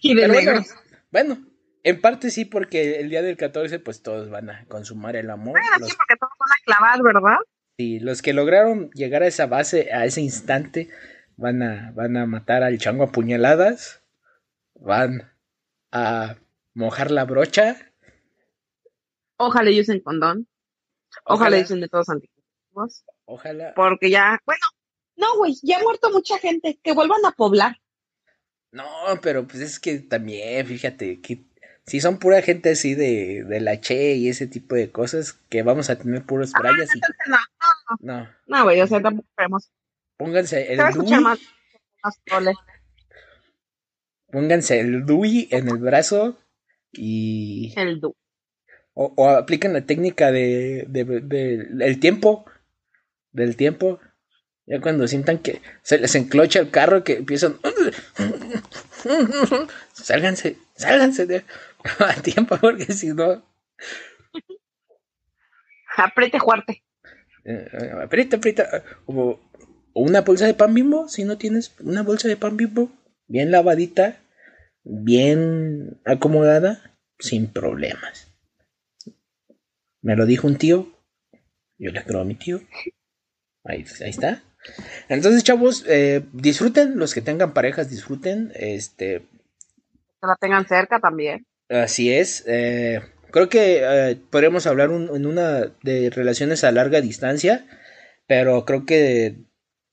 y 0.00 0.14
de 0.14 0.20
Pero 0.22 0.32
bueno, 0.34 0.50
negros. 0.52 0.74
Bueno, 1.10 1.46
en 1.84 2.00
parte 2.00 2.30
sí, 2.30 2.44
porque 2.44 3.00
el 3.00 3.10
día 3.10 3.22
del 3.22 3.36
14, 3.36 3.78
pues 3.80 4.02
todos 4.02 4.30
van 4.30 4.50
a 4.50 4.64
consumar 4.66 5.16
el 5.16 5.30
amor. 5.30 5.52
Bueno, 5.52 5.78
Los, 5.80 5.88
sí, 5.88 5.94
porque 5.96 6.16
todos 6.18 6.32
van 6.38 6.50
a 6.50 6.64
clavar, 6.64 7.02
¿verdad? 7.02 7.38
sí, 7.78 7.98
los 7.98 8.22
que 8.22 8.32
lograron 8.32 8.90
llegar 8.90 9.22
a 9.22 9.26
esa 9.26 9.46
base, 9.46 9.92
a 9.92 10.04
ese 10.04 10.20
instante, 10.20 10.90
van 11.36 11.62
a, 11.62 11.92
van 11.92 12.16
a 12.16 12.26
matar 12.26 12.62
al 12.62 12.78
chango 12.78 13.04
a 13.04 13.12
puñaladas. 13.12 14.02
Van 14.74 15.32
a 15.92 16.36
mojar 16.74 17.10
la 17.10 17.24
brocha. 17.24 17.76
Ojalá 19.36 19.70
y 19.70 19.80
usen 19.80 20.00
condón. 20.00 20.48
Ojalá, 21.24 21.58
y 21.58 21.62
usen 21.62 21.80
métodos 21.80 22.08
anticonceptivos. 22.08 23.04
Ojalá. 23.24 23.74
Porque 23.74 24.10
ya, 24.10 24.40
bueno, 24.44 24.64
no, 25.16 25.36
güey, 25.36 25.54
ya 25.62 25.78
ha 25.78 25.82
muerto 25.82 26.10
mucha 26.10 26.38
gente. 26.38 26.78
Que 26.82 26.92
vuelvan 26.92 27.24
a 27.24 27.32
poblar. 27.32 27.76
No, 28.72 28.84
pero 29.20 29.46
pues 29.46 29.60
es 29.60 29.78
que 29.78 29.98
también, 29.98 30.66
fíjate, 30.66 31.20
que 31.20 31.44
si 31.86 32.00
son 32.00 32.18
pura 32.18 32.42
gente 32.42 32.70
así 32.70 32.94
de, 32.94 33.44
de 33.44 33.60
la 33.60 33.80
che 33.80 34.14
y 34.14 34.28
ese 34.28 34.46
tipo 34.46 34.74
de 34.74 34.90
cosas, 34.90 35.34
que 35.48 35.62
vamos 35.62 35.90
a 35.90 35.98
tener 35.98 36.24
puros 36.24 36.52
brayas 36.52 36.90
y 36.94 36.98
Entonces, 36.98 37.16
no, 37.26 37.38
no. 38.00 38.28
no, 38.46 38.64
güey, 38.64 38.80
o 38.80 38.86
sea, 38.86 39.02
tampoco 39.02 39.28
queremos. 39.36 39.70
Pónganse 40.16 40.64
Se 40.66 40.72
el 40.74 40.92
DUI, 40.92 41.20
más, 41.20 41.38
más 42.04 42.18
pónganse 44.30 44.80
el 44.80 45.04
DUI 45.04 45.48
en 45.50 45.68
el 45.68 45.78
brazo 45.78 46.38
y 46.92 47.72
El 47.76 48.00
du. 48.00 48.14
o, 48.94 49.12
o 49.16 49.28
apliquen 49.30 49.72
la 49.72 49.84
técnica 49.86 50.30
de, 50.30 50.84
de, 50.88 51.04
de- 51.04 51.84
el 51.84 51.98
tiempo 52.00 52.44
del 53.32 53.56
tiempo 53.56 53.98
Ya 54.66 54.80
cuando 54.80 55.08
sientan 55.08 55.38
que 55.38 55.60
se 55.82 55.98
les 55.98 56.14
enclocha 56.14 56.60
el 56.60 56.70
carro, 56.70 57.02
que 57.02 57.14
empiezan. 57.14 57.56
Sálganse, 59.92 60.56
sálganse 60.76 61.26
de 61.26 61.44
a 61.98 62.14
tiempo, 62.22 62.56
porque 62.60 62.86
si 62.92 63.08
no. 63.08 63.42
Apriete 65.96 66.38
fuerte. 66.40 66.82
eh, 67.44 67.92
aprieta, 68.02 68.36
aprieta. 68.36 68.84
O, 69.06 69.40
o 69.92 70.00
una 70.00 70.22
bolsa 70.22 70.46
de 70.46 70.54
pan 70.54 70.72
bimbo, 70.74 71.08
si 71.08 71.24
no 71.24 71.36
tienes 71.38 71.74
una 71.80 72.02
bolsa 72.02 72.28
de 72.28 72.36
pan 72.36 72.56
bimbo, 72.56 72.90
bien 73.26 73.50
lavadita, 73.50 74.16
bien 74.84 76.00
acomodada, 76.04 76.96
sin 77.18 77.52
problemas. 77.52 78.28
Me 80.00 80.16
lo 80.16 80.26
dijo 80.26 80.46
un 80.46 80.56
tío, 80.56 80.88
yo 81.78 81.90
le 81.90 82.02
creo 82.04 82.20
a 82.20 82.24
mi 82.24 82.34
tío. 82.34 82.60
Ahí, 83.64 83.84
ahí 84.02 84.10
está. 84.10 84.42
Entonces, 85.08 85.44
chavos, 85.44 85.84
eh, 85.88 86.24
disfruten, 86.32 86.96
los 86.98 87.14
que 87.14 87.20
tengan 87.20 87.52
parejas, 87.52 87.90
disfruten. 87.90 88.50
Este, 88.54 89.20
Que 90.20 90.26
la 90.26 90.36
tengan 90.36 90.66
cerca 90.66 90.98
también. 91.00 91.46
Así 91.68 92.12
es. 92.12 92.44
eh, 92.46 93.00
creo 93.30 93.48
que 93.48 93.80
eh, 93.82 94.16
podríamos 94.30 94.66
hablar 94.66 94.90
un- 94.90 95.14
en 95.14 95.26
una 95.26 95.72
de 95.82 96.10
relaciones 96.10 96.64
a 96.64 96.72
larga 96.72 97.00
distancia, 97.00 97.66
pero 98.26 98.64
creo 98.64 98.84
que 98.84 99.36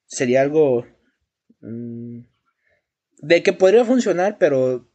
sería 0.05 0.41
algo 0.41 0.85
mm, 1.61 2.21
de 3.21 3.43
que 3.43 3.53
podría 3.53 3.85
funcionar, 3.85 4.37
pero 4.39 4.89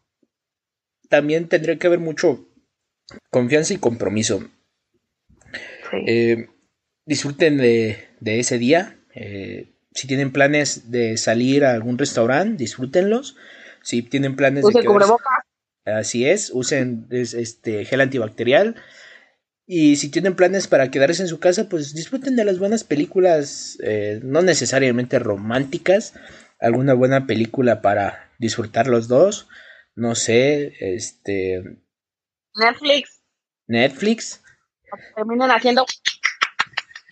también 1.08 1.48
tendría 1.48 1.78
que 1.78 1.86
haber 1.86 2.00
mucho 2.00 2.48
confianza 3.30 3.74
y 3.74 3.78
compromiso. 3.78 4.48
Sí. 5.90 5.96
Eh, 6.06 6.48
disfruten 7.06 7.58
de, 7.58 7.98
de 8.20 8.40
ese 8.40 8.58
día. 8.58 8.98
eh, 9.14 9.70
si 9.96 10.08
tienen 10.08 10.32
planes 10.32 10.90
de 10.90 11.16
salir 11.16 11.64
a 11.64 11.72
algún 11.72 11.98
restaurante, 11.98 12.56
disfrútenlos. 12.56 13.36
Si 13.82 14.02
tienen 14.02 14.34
planes 14.34 14.64
de 14.64 14.72
quedarse- 14.72 14.86
cubrebocas. 14.88 15.43
Así 15.84 16.26
es, 16.26 16.50
usen 16.52 17.06
es- 17.10 17.34
este 17.34 17.84
gel 17.84 18.00
antibacterial. 18.00 18.76
Y 19.66 19.96
si 19.96 20.10
tienen 20.10 20.36
planes 20.36 20.66
para 20.68 20.90
quedarse 20.90 21.22
en 21.22 21.28
su 21.28 21.40
casa, 21.40 21.68
pues 21.68 21.94
disfruten 21.94 22.36
de 22.36 22.44
las 22.44 22.58
buenas 22.58 22.84
películas, 22.84 23.78
eh, 23.82 24.20
no 24.22 24.42
necesariamente 24.42 25.18
románticas, 25.18 26.12
alguna 26.60 26.92
buena 26.94 27.26
película 27.26 27.80
para 27.80 28.30
disfrutar 28.38 28.86
los 28.88 29.08
dos. 29.08 29.48
No 29.94 30.14
sé, 30.14 30.74
este 30.80 31.62
Netflix. 32.56 33.20
Netflix, 33.66 34.42
Terminan 35.16 35.50
haciendo. 35.50 35.86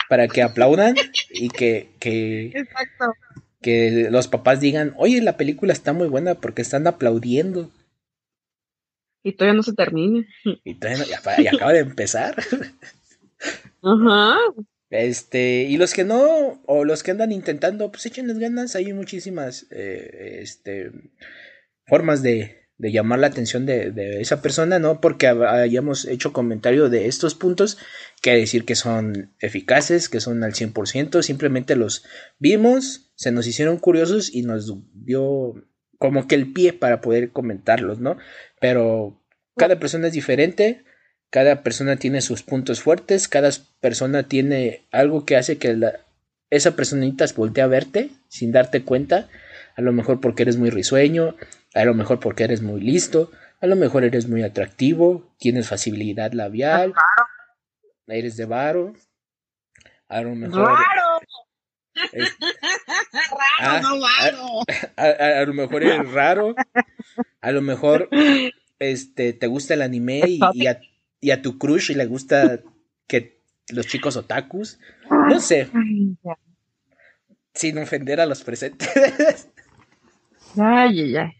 para 0.08 0.28
que 0.28 0.42
aplaudan 0.42 0.94
y 1.30 1.48
que, 1.48 1.90
que, 1.98 2.46
Exacto. 2.54 3.14
que 3.62 4.08
los 4.10 4.28
papás 4.28 4.60
digan, 4.60 4.92
oye, 4.98 5.22
la 5.22 5.36
película 5.38 5.72
está 5.72 5.92
muy 5.94 6.08
buena 6.08 6.34
porque 6.34 6.60
están 6.62 6.86
aplaudiendo. 6.86 7.70
Y 9.22 9.32
todavía 9.32 9.56
no 9.56 9.62
se 9.62 9.74
termina. 9.74 10.26
Y, 10.64 10.74
todavía 10.74 11.04
no- 11.04 11.42
y 11.42 11.46
acaba 11.46 11.72
de 11.72 11.80
empezar. 11.80 12.36
Ajá. 13.82 14.36
Este, 14.90 15.62
y 15.62 15.76
los 15.78 15.94
que 15.94 16.04
no, 16.04 16.60
o 16.66 16.84
los 16.84 17.02
que 17.02 17.12
andan 17.12 17.32
intentando, 17.32 17.90
pues 17.90 18.04
échenles 18.06 18.38
ganas, 18.38 18.76
hay 18.76 18.92
muchísimas 18.92 19.66
eh, 19.70 20.40
este, 20.42 20.92
formas 21.86 22.22
de, 22.22 22.66
de 22.76 22.92
llamar 22.92 23.18
la 23.20 23.28
atención 23.28 23.64
de, 23.64 23.90
de 23.90 24.20
esa 24.20 24.42
persona, 24.42 24.78
no 24.78 25.00
porque 25.00 25.28
hayamos 25.28 26.04
hecho 26.04 26.32
comentario 26.34 26.90
de 26.90 27.06
estos 27.06 27.34
puntos, 27.34 27.78
que 28.20 28.32
decir 28.36 28.64
que 28.66 28.74
son 28.74 29.32
eficaces, 29.40 30.08
que 30.10 30.20
son 30.20 30.44
al 30.44 30.52
100%, 30.52 31.22
simplemente 31.22 31.74
los 31.74 32.04
vimos, 32.38 33.12
se 33.14 33.32
nos 33.32 33.46
hicieron 33.46 33.78
curiosos 33.78 34.34
y 34.34 34.42
nos 34.42 34.70
dio 34.92 35.54
como 35.98 36.26
que 36.26 36.34
el 36.34 36.52
pie 36.52 36.72
para 36.72 37.00
poder 37.00 37.30
comentarlos, 37.30 38.00
¿no? 38.00 38.18
Pero 38.62 39.18
cada 39.56 39.78
persona 39.78 40.06
es 40.06 40.12
diferente, 40.14 40.84
cada 41.30 41.62
persona 41.62 41.96
tiene 41.96 42.20
sus 42.22 42.42
puntos 42.42 42.80
fuertes, 42.80 43.28
cada 43.28 43.50
persona 43.80 44.22
tiene 44.22 44.86
algo 44.92 45.26
que 45.26 45.36
hace 45.36 45.58
que 45.58 45.74
la- 45.74 46.00
esa 46.48 46.76
personita 46.76 47.24
voltee 47.36 47.62
a 47.64 47.66
verte 47.66 48.10
sin 48.28 48.52
darte 48.52 48.82
cuenta, 48.84 49.28
a 49.76 49.82
lo 49.82 49.92
mejor 49.92 50.20
porque 50.20 50.42
eres 50.44 50.56
muy 50.58 50.70
risueño, 50.70 51.34
a 51.74 51.84
lo 51.84 51.92
mejor 51.94 52.20
porque 52.20 52.44
eres 52.44 52.62
muy 52.62 52.80
listo, 52.80 53.30
a 53.60 53.66
lo 53.66 53.74
mejor 53.76 54.04
eres 54.04 54.28
muy 54.28 54.42
atractivo, 54.42 55.34
tienes 55.38 55.68
facilidad 55.68 56.32
labial, 56.32 56.92
eres 58.06 58.36
de 58.36 58.44
varo, 58.44 58.94
a 60.08 60.20
lo 60.22 60.34
mejor. 60.34 60.68
Es- 62.12 62.36
¡Raro, 63.58 63.76
Ah, 63.76 63.80
no 63.82 64.00
varo! 64.00 64.46
a, 64.96 65.04
a- 65.04 65.40
a 65.40 65.44
lo 65.46 65.54
mejor 65.54 65.82
eres 65.82 66.10
raro, 66.12 66.54
a 67.40 67.52
lo 67.52 67.62
mejor 67.62 68.08
este 68.78 69.32
te 69.32 69.46
gusta 69.46 69.74
el 69.74 69.82
anime 69.82 70.22
y, 70.26 70.40
y 70.54 70.66
a, 70.66 70.80
y 71.20 71.30
a 71.30 71.42
tu 71.42 71.58
crush 71.58 71.90
le 71.90 72.06
gusta 72.06 72.60
que 73.06 73.40
los 73.68 73.86
chicos 73.86 74.16
otakus, 74.16 74.78
no 75.28 75.38
sé, 75.40 75.68
sin 77.54 77.78
ofender 77.78 78.20
a 78.20 78.26
los 78.26 78.42
presentes. 78.42 79.48
Ay, 80.58 81.00
ay, 81.00 81.16
ay. 81.16 81.32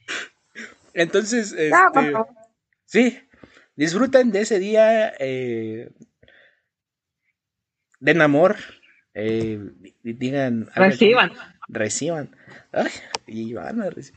Entonces, 0.95 1.53
este, 1.53 1.75
sí, 2.85 3.19
disfruten 3.77 4.31
de 4.31 4.41
ese 4.43 4.59
día, 4.59 5.13
eh, 5.19 5.91
den 8.01 8.21
amor, 8.21 8.57
eh, 9.15 9.59
di- 10.03 10.13
digan, 10.15 10.69
algo- 10.75 10.91
Reciban. 10.91 11.33
reciban, 11.69 12.37
Ay, 12.73 12.91
y 13.27 13.53
van 13.55 13.83
a 13.83 13.87
reci- 13.91 14.13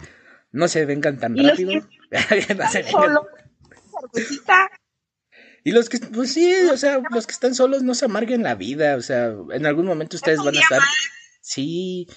no 0.51 0.67
se 0.67 0.85
vengan 0.85 1.19
tan 1.19 1.37
rápido, 1.37 1.71
No 2.11 2.69
se 2.69 2.83
vengan- 2.83 2.91
Solo. 2.91 3.27
cervecita. 4.13 4.69
Y 5.63 5.71
los 5.71 5.89
que, 5.89 5.97
pues 5.99 6.31
sí, 6.33 6.53
o 6.71 6.77
sea, 6.77 7.01
los 7.11 7.25
que 7.25 7.33
están 7.33 7.55
solos 7.55 7.81
no 7.83 7.95
se 7.95 8.05
amarguen 8.05 8.43
la 8.43 8.55
vida, 8.55 8.95
o 8.97 9.01
sea, 9.01 9.33
en 9.51 9.65
algún 9.65 9.85
momento 9.87 10.15
ustedes 10.15 10.37
van 10.39 10.55
a 10.55 10.59
estar, 10.59 10.79
sí, 11.41 12.07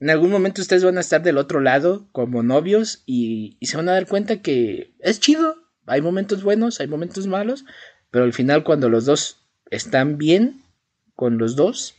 en 0.00 0.10
algún 0.10 0.30
momento 0.30 0.60
ustedes 0.60 0.84
van 0.84 0.98
a 0.98 1.00
estar 1.00 1.22
del 1.22 1.38
otro 1.38 1.60
lado 1.60 2.08
como 2.12 2.42
novios 2.42 3.02
y, 3.06 3.56
y 3.58 3.66
se 3.66 3.78
van 3.78 3.88
a 3.88 3.92
dar 3.92 4.06
cuenta 4.06 4.42
que 4.42 4.94
es 4.98 5.18
chido, 5.18 5.56
hay 5.86 6.02
momentos 6.02 6.42
buenos, 6.42 6.78
hay 6.80 6.86
momentos 6.86 7.26
malos, 7.26 7.64
pero 8.10 8.24
al 8.24 8.34
final 8.34 8.64
cuando 8.64 8.90
los 8.90 9.06
dos 9.06 9.46
están 9.70 10.18
bien 10.18 10.62
con 11.14 11.38
los 11.38 11.56
dos, 11.56 11.94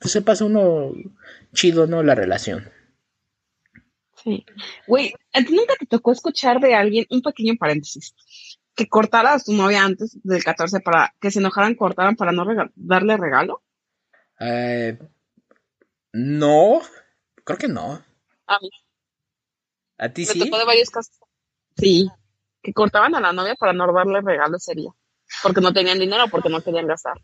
pues 0.00 0.12
se 0.12 0.22
pasa 0.22 0.44
uno 0.46 0.92
chido, 1.54 1.86
¿no? 1.86 2.02
La 2.02 2.14
relación. 2.16 2.68
Sí. 4.16 4.44
Güey, 4.86 5.14
¿a 5.32 5.42
ti 5.42 5.54
nunca 5.54 5.74
te 5.78 5.86
tocó 5.86 6.12
escuchar 6.12 6.58
de 6.60 6.74
alguien, 6.74 7.06
un 7.10 7.22
pequeño 7.22 7.54
paréntesis, 7.58 8.14
que 8.74 8.88
cortara 8.88 9.34
a 9.34 9.38
su 9.38 9.52
novia 9.52 9.84
antes 9.84 10.18
del 10.22 10.42
14 10.42 10.80
para 10.80 11.14
que 11.20 11.30
se 11.30 11.38
enojaran, 11.38 11.74
cortaran 11.74 12.16
para 12.16 12.32
no 12.32 12.44
rega- 12.44 12.70
darle 12.74 13.16
regalo? 13.16 13.62
Eh, 14.40 14.98
no, 16.12 16.80
creo 17.44 17.58
que 17.58 17.68
no. 17.68 18.02
A 18.46 18.58
mí 18.60 18.70
¿A 19.98 20.08
ti 20.08 20.22
me 20.22 20.32
sí? 20.32 20.38
tocó 20.40 20.58
de 20.58 20.64
varios 20.64 20.90
casos. 20.90 21.18
Sí, 21.76 22.10
que 22.62 22.72
cortaban 22.72 23.14
a 23.14 23.20
la 23.20 23.32
novia 23.32 23.54
para 23.54 23.72
no 23.74 23.90
darle 23.92 24.20
regalo 24.22 24.56
ese 24.56 24.74
día, 24.74 24.90
porque 25.42 25.60
no 25.60 25.72
tenían 25.74 25.98
dinero, 25.98 26.24
porque 26.30 26.48
no 26.48 26.62
querían 26.62 26.86
gastar. 26.86 27.18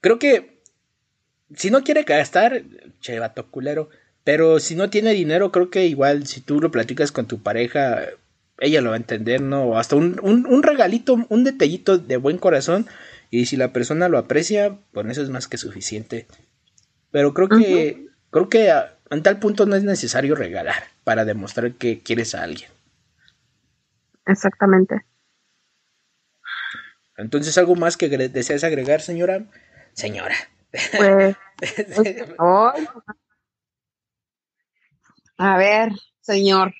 Creo 0.00 0.18
que 0.18 0.57
si 1.54 1.70
no 1.70 1.82
quiere 1.82 2.02
gastar, 2.04 2.62
che, 3.00 3.18
vato 3.18 3.50
culero. 3.50 3.88
Pero 4.24 4.60
si 4.60 4.74
no 4.74 4.90
tiene 4.90 5.12
dinero, 5.12 5.50
creo 5.52 5.70
que 5.70 5.86
igual 5.86 6.26
si 6.26 6.40
tú 6.40 6.60
lo 6.60 6.70
platicas 6.70 7.12
con 7.12 7.26
tu 7.26 7.42
pareja, 7.42 8.00
ella 8.58 8.80
lo 8.82 8.90
va 8.90 8.96
a 8.96 8.98
entender, 8.98 9.40
¿no? 9.40 9.62
O 9.64 9.78
hasta 9.78 9.96
un, 9.96 10.18
un, 10.22 10.44
un 10.46 10.62
regalito, 10.62 11.16
un 11.28 11.44
detallito 11.44 11.96
de 11.98 12.16
buen 12.18 12.36
corazón. 12.38 12.86
Y 13.30 13.46
si 13.46 13.56
la 13.56 13.72
persona 13.72 14.08
lo 14.08 14.18
aprecia, 14.18 14.78
con 14.92 15.10
eso 15.10 15.22
es 15.22 15.30
más 15.30 15.48
que 15.48 15.56
suficiente. 15.58 16.26
Pero 17.10 17.32
creo 17.34 17.48
que, 17.48 18.06
creo 18.30 18.48
que 18.50 18.70
a- 18.70 18.94
en 19.10 19.22
tal 19.22 19.38
punto 19.38 19.64
no 19.64 19.76
es 19.76 19.84
necesario 19.84 20.34
regalar 20.34 20.82
para 21.04 21.24
demostrar 21.24 21.72
que 21.72 22.00
quieres 22.00 22.34
a 22.34 22.42
alguien. 22.42 22.70
Exactamente. 24.26 25.06
Entonces, 27.16 27.56
¿algo 27.58 27.74
más 27.74 27.96
que 27.96 28.10
agre- 28.10 28.28
deseas 28.30 28.62
agregar, 28.64 29.00
señora? 29.00 29.44
Señora. 29.94 30.34
Pues. 30.70 31.36
A 35.36 35.56
ver, 35.56 35.92
señor, 36.20 36.74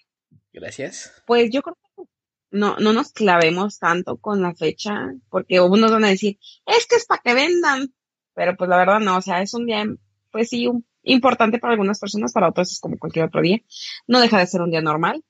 Gracias. 0.52 1.22
pues 1.26 1.50
yo 1.52 1.62
creo 1.62 1.76
que 1.96 2.02
no, 2.50 2.76
no 2.78 2.92
nos 2.92 3.12
clavemos 3.12 3.78
tanto 3.78 4.16
con 4.16 4.42
la 4.42 4.54
fecha, 4.54 5.12
porque 5.28 5.60
unos 5.60 5.92
van 5.92 6.04
a 6.04 6.08
decir, 6.08 6.38
es 6.66 6.86
que 6.86 6.96
es 6.96 7.06
para 7.06 7.22
que 7.22 7.34
vendan, 7.34 7.94
pero 8.34 8.56
pues 8.56 8.68
la 8.68 8.78
verdad 8.78 9.00
no, 9.00 9.18
o 9.18 9.22
sea, 9.22 9.42
es 9.42 9.54
un 9.54 9.66
día, 9.66 9.84
pues 10.32 10.48
sí, 10.48 10.66
un- 10.66 10.86
importante 11.02 11.58
para 11.58 11.72
algunas 11.72 12.00
personas, 12.00 12.32
para 12.32 12.48
otras 12.48 12.72
es 12.72 12.80
como 12.80 12.98
cualquier 12.98 13.26
otro 13.26 13.40
día, 13.42 13.58
no 14.06 14.20
deja 14.20 14.38
de 14.38 14.46
ser 14.46 14.62
un 14.62 14.70
día 14.70 14.80
normal, 14.82 15.24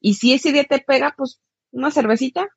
y 0.00 0.14
si 0.14 0.32
ese 0.32 0.52
día 0.52 0.64
te 0.64 0.78
pega, 0.78 1.14
pues 1.16 1.40
una 1.72 1.90
cervecita, 1.90 2.48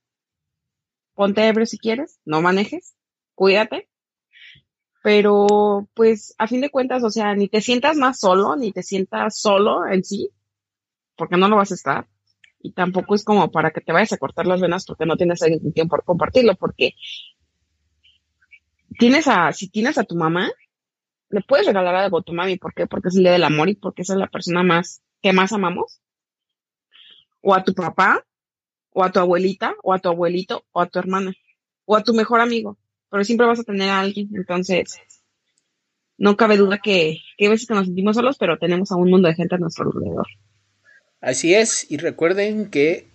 ponte 1.16 1.48
ebrio 1.48 1.66
si 1.66 1.80
quieres, 1.80 2.20
no 2.26 2.42
manejes, 2.42 2.96
cuídate, 3.34 3.90
Pero, 5.06 5.88
pues, 5.94 6.34
a 6.40 6.48
fin 6.48 6.62
de 6.62 6.72
cuentas, 6.72 7.04
o 7.04 7.12
sea, 7.12 7.36
ni 7.36 7.48
te 7.48 7.62
sientas 7.62 7.96
más 7.96 8.20
solo, 8.20 8.56
ni 8.56 8.72
te 8.72 8.82
sientas 8.82 9.40
solo 9.40 9.86
en 9.86 10.04
sí, 10.04 10.32
porque 11.16 11.38
no 11.38 11.48
lo 11.48 11.58
vas 11.58 11.70
a 11.70 11.76
estar. 11.76 12.08
Y 12.60 12.72
tampoco 12.72 13.14
es 13.14 13.24
como 13.24 13.52
para 13.52 13.70
que 13.70 13.82
te 13.82 13.94
vayas 13.94 14.14
a 14.14 14.18
cortar 14.18 14.48
las 14.48 14.62
venas 14.62 14.84
porque 14.84 15.06
no 15.06 15.16
tienes 15.16 15.44
alguien 15.44 15.60
con 15.60 15.74
quien 15.74 15.88
compartirlo, 15.88 16.56
porque 16.56 16.96
tienes 18.98 19.28
a, 19.28 19.52
si 19.52 19.70
tienes 19.70 20.00
a 20.00 20.06
tu 20.06 20.16
mamá, 20.16 20.50
le 21.30 21.42
puedes 21.42 21.68
regalar 21.68 21.94
algo 21.94 22.18
a 22.18 22.24
tu 22.24 22.34
mami. 22.34 22.58
¿Por 22.58 22.74
qué? 22.74 22.88
Porque 22.88 23.10
es 23.10 23.16
el 23.16 23.22
día 23.22 23.34
del 23.34 23.44
amor 23.44 23.70
y 23.70 23.76
porque 23.76 24.02
esa 24.02 24.14
es 24.14 24.20
la 24.20 24.28
persona 24.28 24.64
más 24.64 25.04
que 25.22 25.34
más 25.34 25.54
amamos. 25.54 26.02
O 27.42 27.54
a 27.54 27.64
tu 27.64 27.76
papá, 27.76 28.26
o 28.90 29.04
a 29.04 29.12
tu 29.12 29.20
abuelita, 29.20 29.76
o 29.84 29.94
a 29.94 30.00
tu 30.00 30.10
abuelito, 30.10 30.66
o 30.72 30.82
a 30.82 30.88
tu 30.88 30.98
hermana, 30.98 31.32
o 31.86 31.96
a 31.96 32.02
tu 32.02 32.16
mejor 32.16 32.42
amigo. 32.42 32.80
Pero 33.16 33.24
siempre 33.24 33.48
vas 33.48 33.62
a 33.62 33.64
tener 33.64 33.90
a 33.90 34.02
alguien. 34.02 34.28
Entonces, 34.34 35.00
no 36.18 36.36
cabe 36.36 36.58
duda 36.58 36.80
que, 36.84 37.20
que 37.38 37.48
a 37.48 37.50
veces 37.50 37.66
que 37.66 37.74
nos 37.74 37.86
sentimos 37.86 38.18
solos, 38.18 38.36
pero 38.38 38.58
tenemos 38.58 38.92
a 38.92 38.98
un 38.98 39.10
mundo 39.10 39.30
de 39.30 39.36
gente 39.36 39.56
a 39.56 39.58
nuestro 39.58 39.86
alrededor. 39.86 40.28
Así 41.22 41.54
es, 41.54 41.90
y 41.90 41.96
recuerden 41.96 42.70
que 42.70 43.08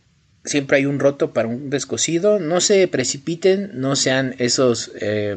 siempre 0.43 0.79
hay 0.79 0.87
un 0.87 1.01
roto 1.01 1.35
para 1.35 1.49
un 1.49 1.69
descosido. 1.69 2.39
No 2.39 2.63
se 2.63 2.89
precipiten, 2.89 3.73
no 3.75 3.95
sean 3.95 4.37
esos 4.39 4.91
eh, 5.03 5.37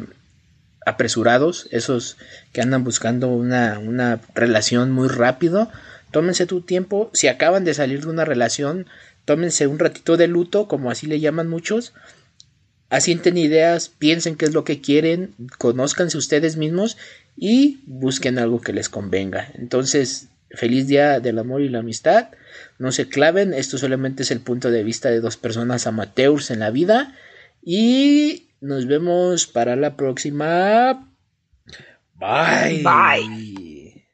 apresurados, 0.85 1.67
esos 1.71 2.15
que 2.53 2.61
andan 2.61 2.85
buscando 2.85 3.27
una, 3.27 3.79
una 3.79 4.21
relación 4.33 4.91
muy 4.91 5.09
rápido. 5.09 5.69
Tómense 6.11 6.45
tu 6.45 6.61
tiempo. 6.61 7.09
Si 7.11 7.27
acaban 7.27 7.65
de 7.65 7.73
salir 7.73 7.99
de 7.99 8.07
una 8.07 8.23
relación, 8.23 8.87
tómense 9.25 9.67
un 9.67 9.79
ratito 9.79 10.15
de 10.15 10.29
luto, 10.29 10.69
como 10.69 10.89
así 10.89 11.05
le 11.05 11.19
llaman 11.19 11.49
muchos. 11.49 11.91
Asienten 12.93 13.39
ideas, 13.39 13.89
piensen 13.89 14.35
qué 14.35 14.45
es 14.45 14.53
lo 14.53 14.63
que 14.63 14.79
quieren, 14.79 15.33
conózcanse 15.57 16.15
ustedes 16.15 16.57
mismos 16.57 16.95
y 17.35 17.79
busquen 17.87 18.37
algo 18.37 18.61
que 18.61 18.71
les 18.71 18.87
convenga. 18.87 19.51
Entonces, 19.55 20.27
feliz 20.51 20.85
día 20.85 21.19
del 21.19 21.39
amor 21.39 21.63
y 21.63 21.69
la 21.69 21.79
amistad. 21.79 22.27
No 22.77 22.91
se 22.91 23.09
claven, 23.09 23.55
esto 23.55 23.79
solamente 23.79 24.21
es 24.21 24.29
el 24.29 24.41
punto 24.41 24.69
de 24.69 24.83
vista 24.83 25.09
de 25.09 25.21
dos 25.21 25.37
personas 25.37 25.87
amateurs 25.87 26.51
en 26.51 26.59
la 26.59 26.69
vida. 26.69 27.15
Y 27.63 28.49
nos 28.61 28.85
vemos 28.85 29.47
para 29.47 29.75
la 29.75 29.97
próxima. 29.97 31.11
Bye. 32.19 32.83
Bye. 32.83 34.05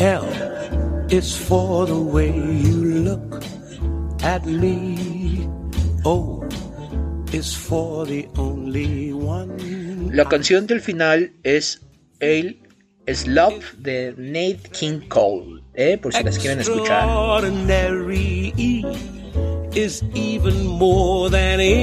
L 0.00 0.77
is 1.10 1.34
for 1.34 1.86
the 1.86 1.98
way 1.98 2.30
you 2.30 3.04
look 3.04 3.42
at 4.22 4.44
me. 4.44 5.48
O 6.04 6.46
is 7.32 7.54
for 7.54 8.04
the 8.06 8.28
only 8.36 9.12
one. 9.12 9.56
La 10.12 10.24
canción 10.28 10.66
del 10.66 10.80
final 10.80 11.30
es 11.44 11.80
is 12.20 13.26
Love 13.26 13.64
de 13.78 14.14
Nate 14.18 14.68
King 14.72 15.00
Cole, 15.08 15.62
eh, 15.74 15.96
por 15.96 16.12
si 16.12 16.22
las 16.22 16.38
quieren 16.38 16.60
escuchar. 16.60 17.04
Extraordinary 17.04 18.52
is 19.74 20.02
even 20.14 20.66
more 20.66 21.30
than 21.30 21.60
A. 21.60 21.78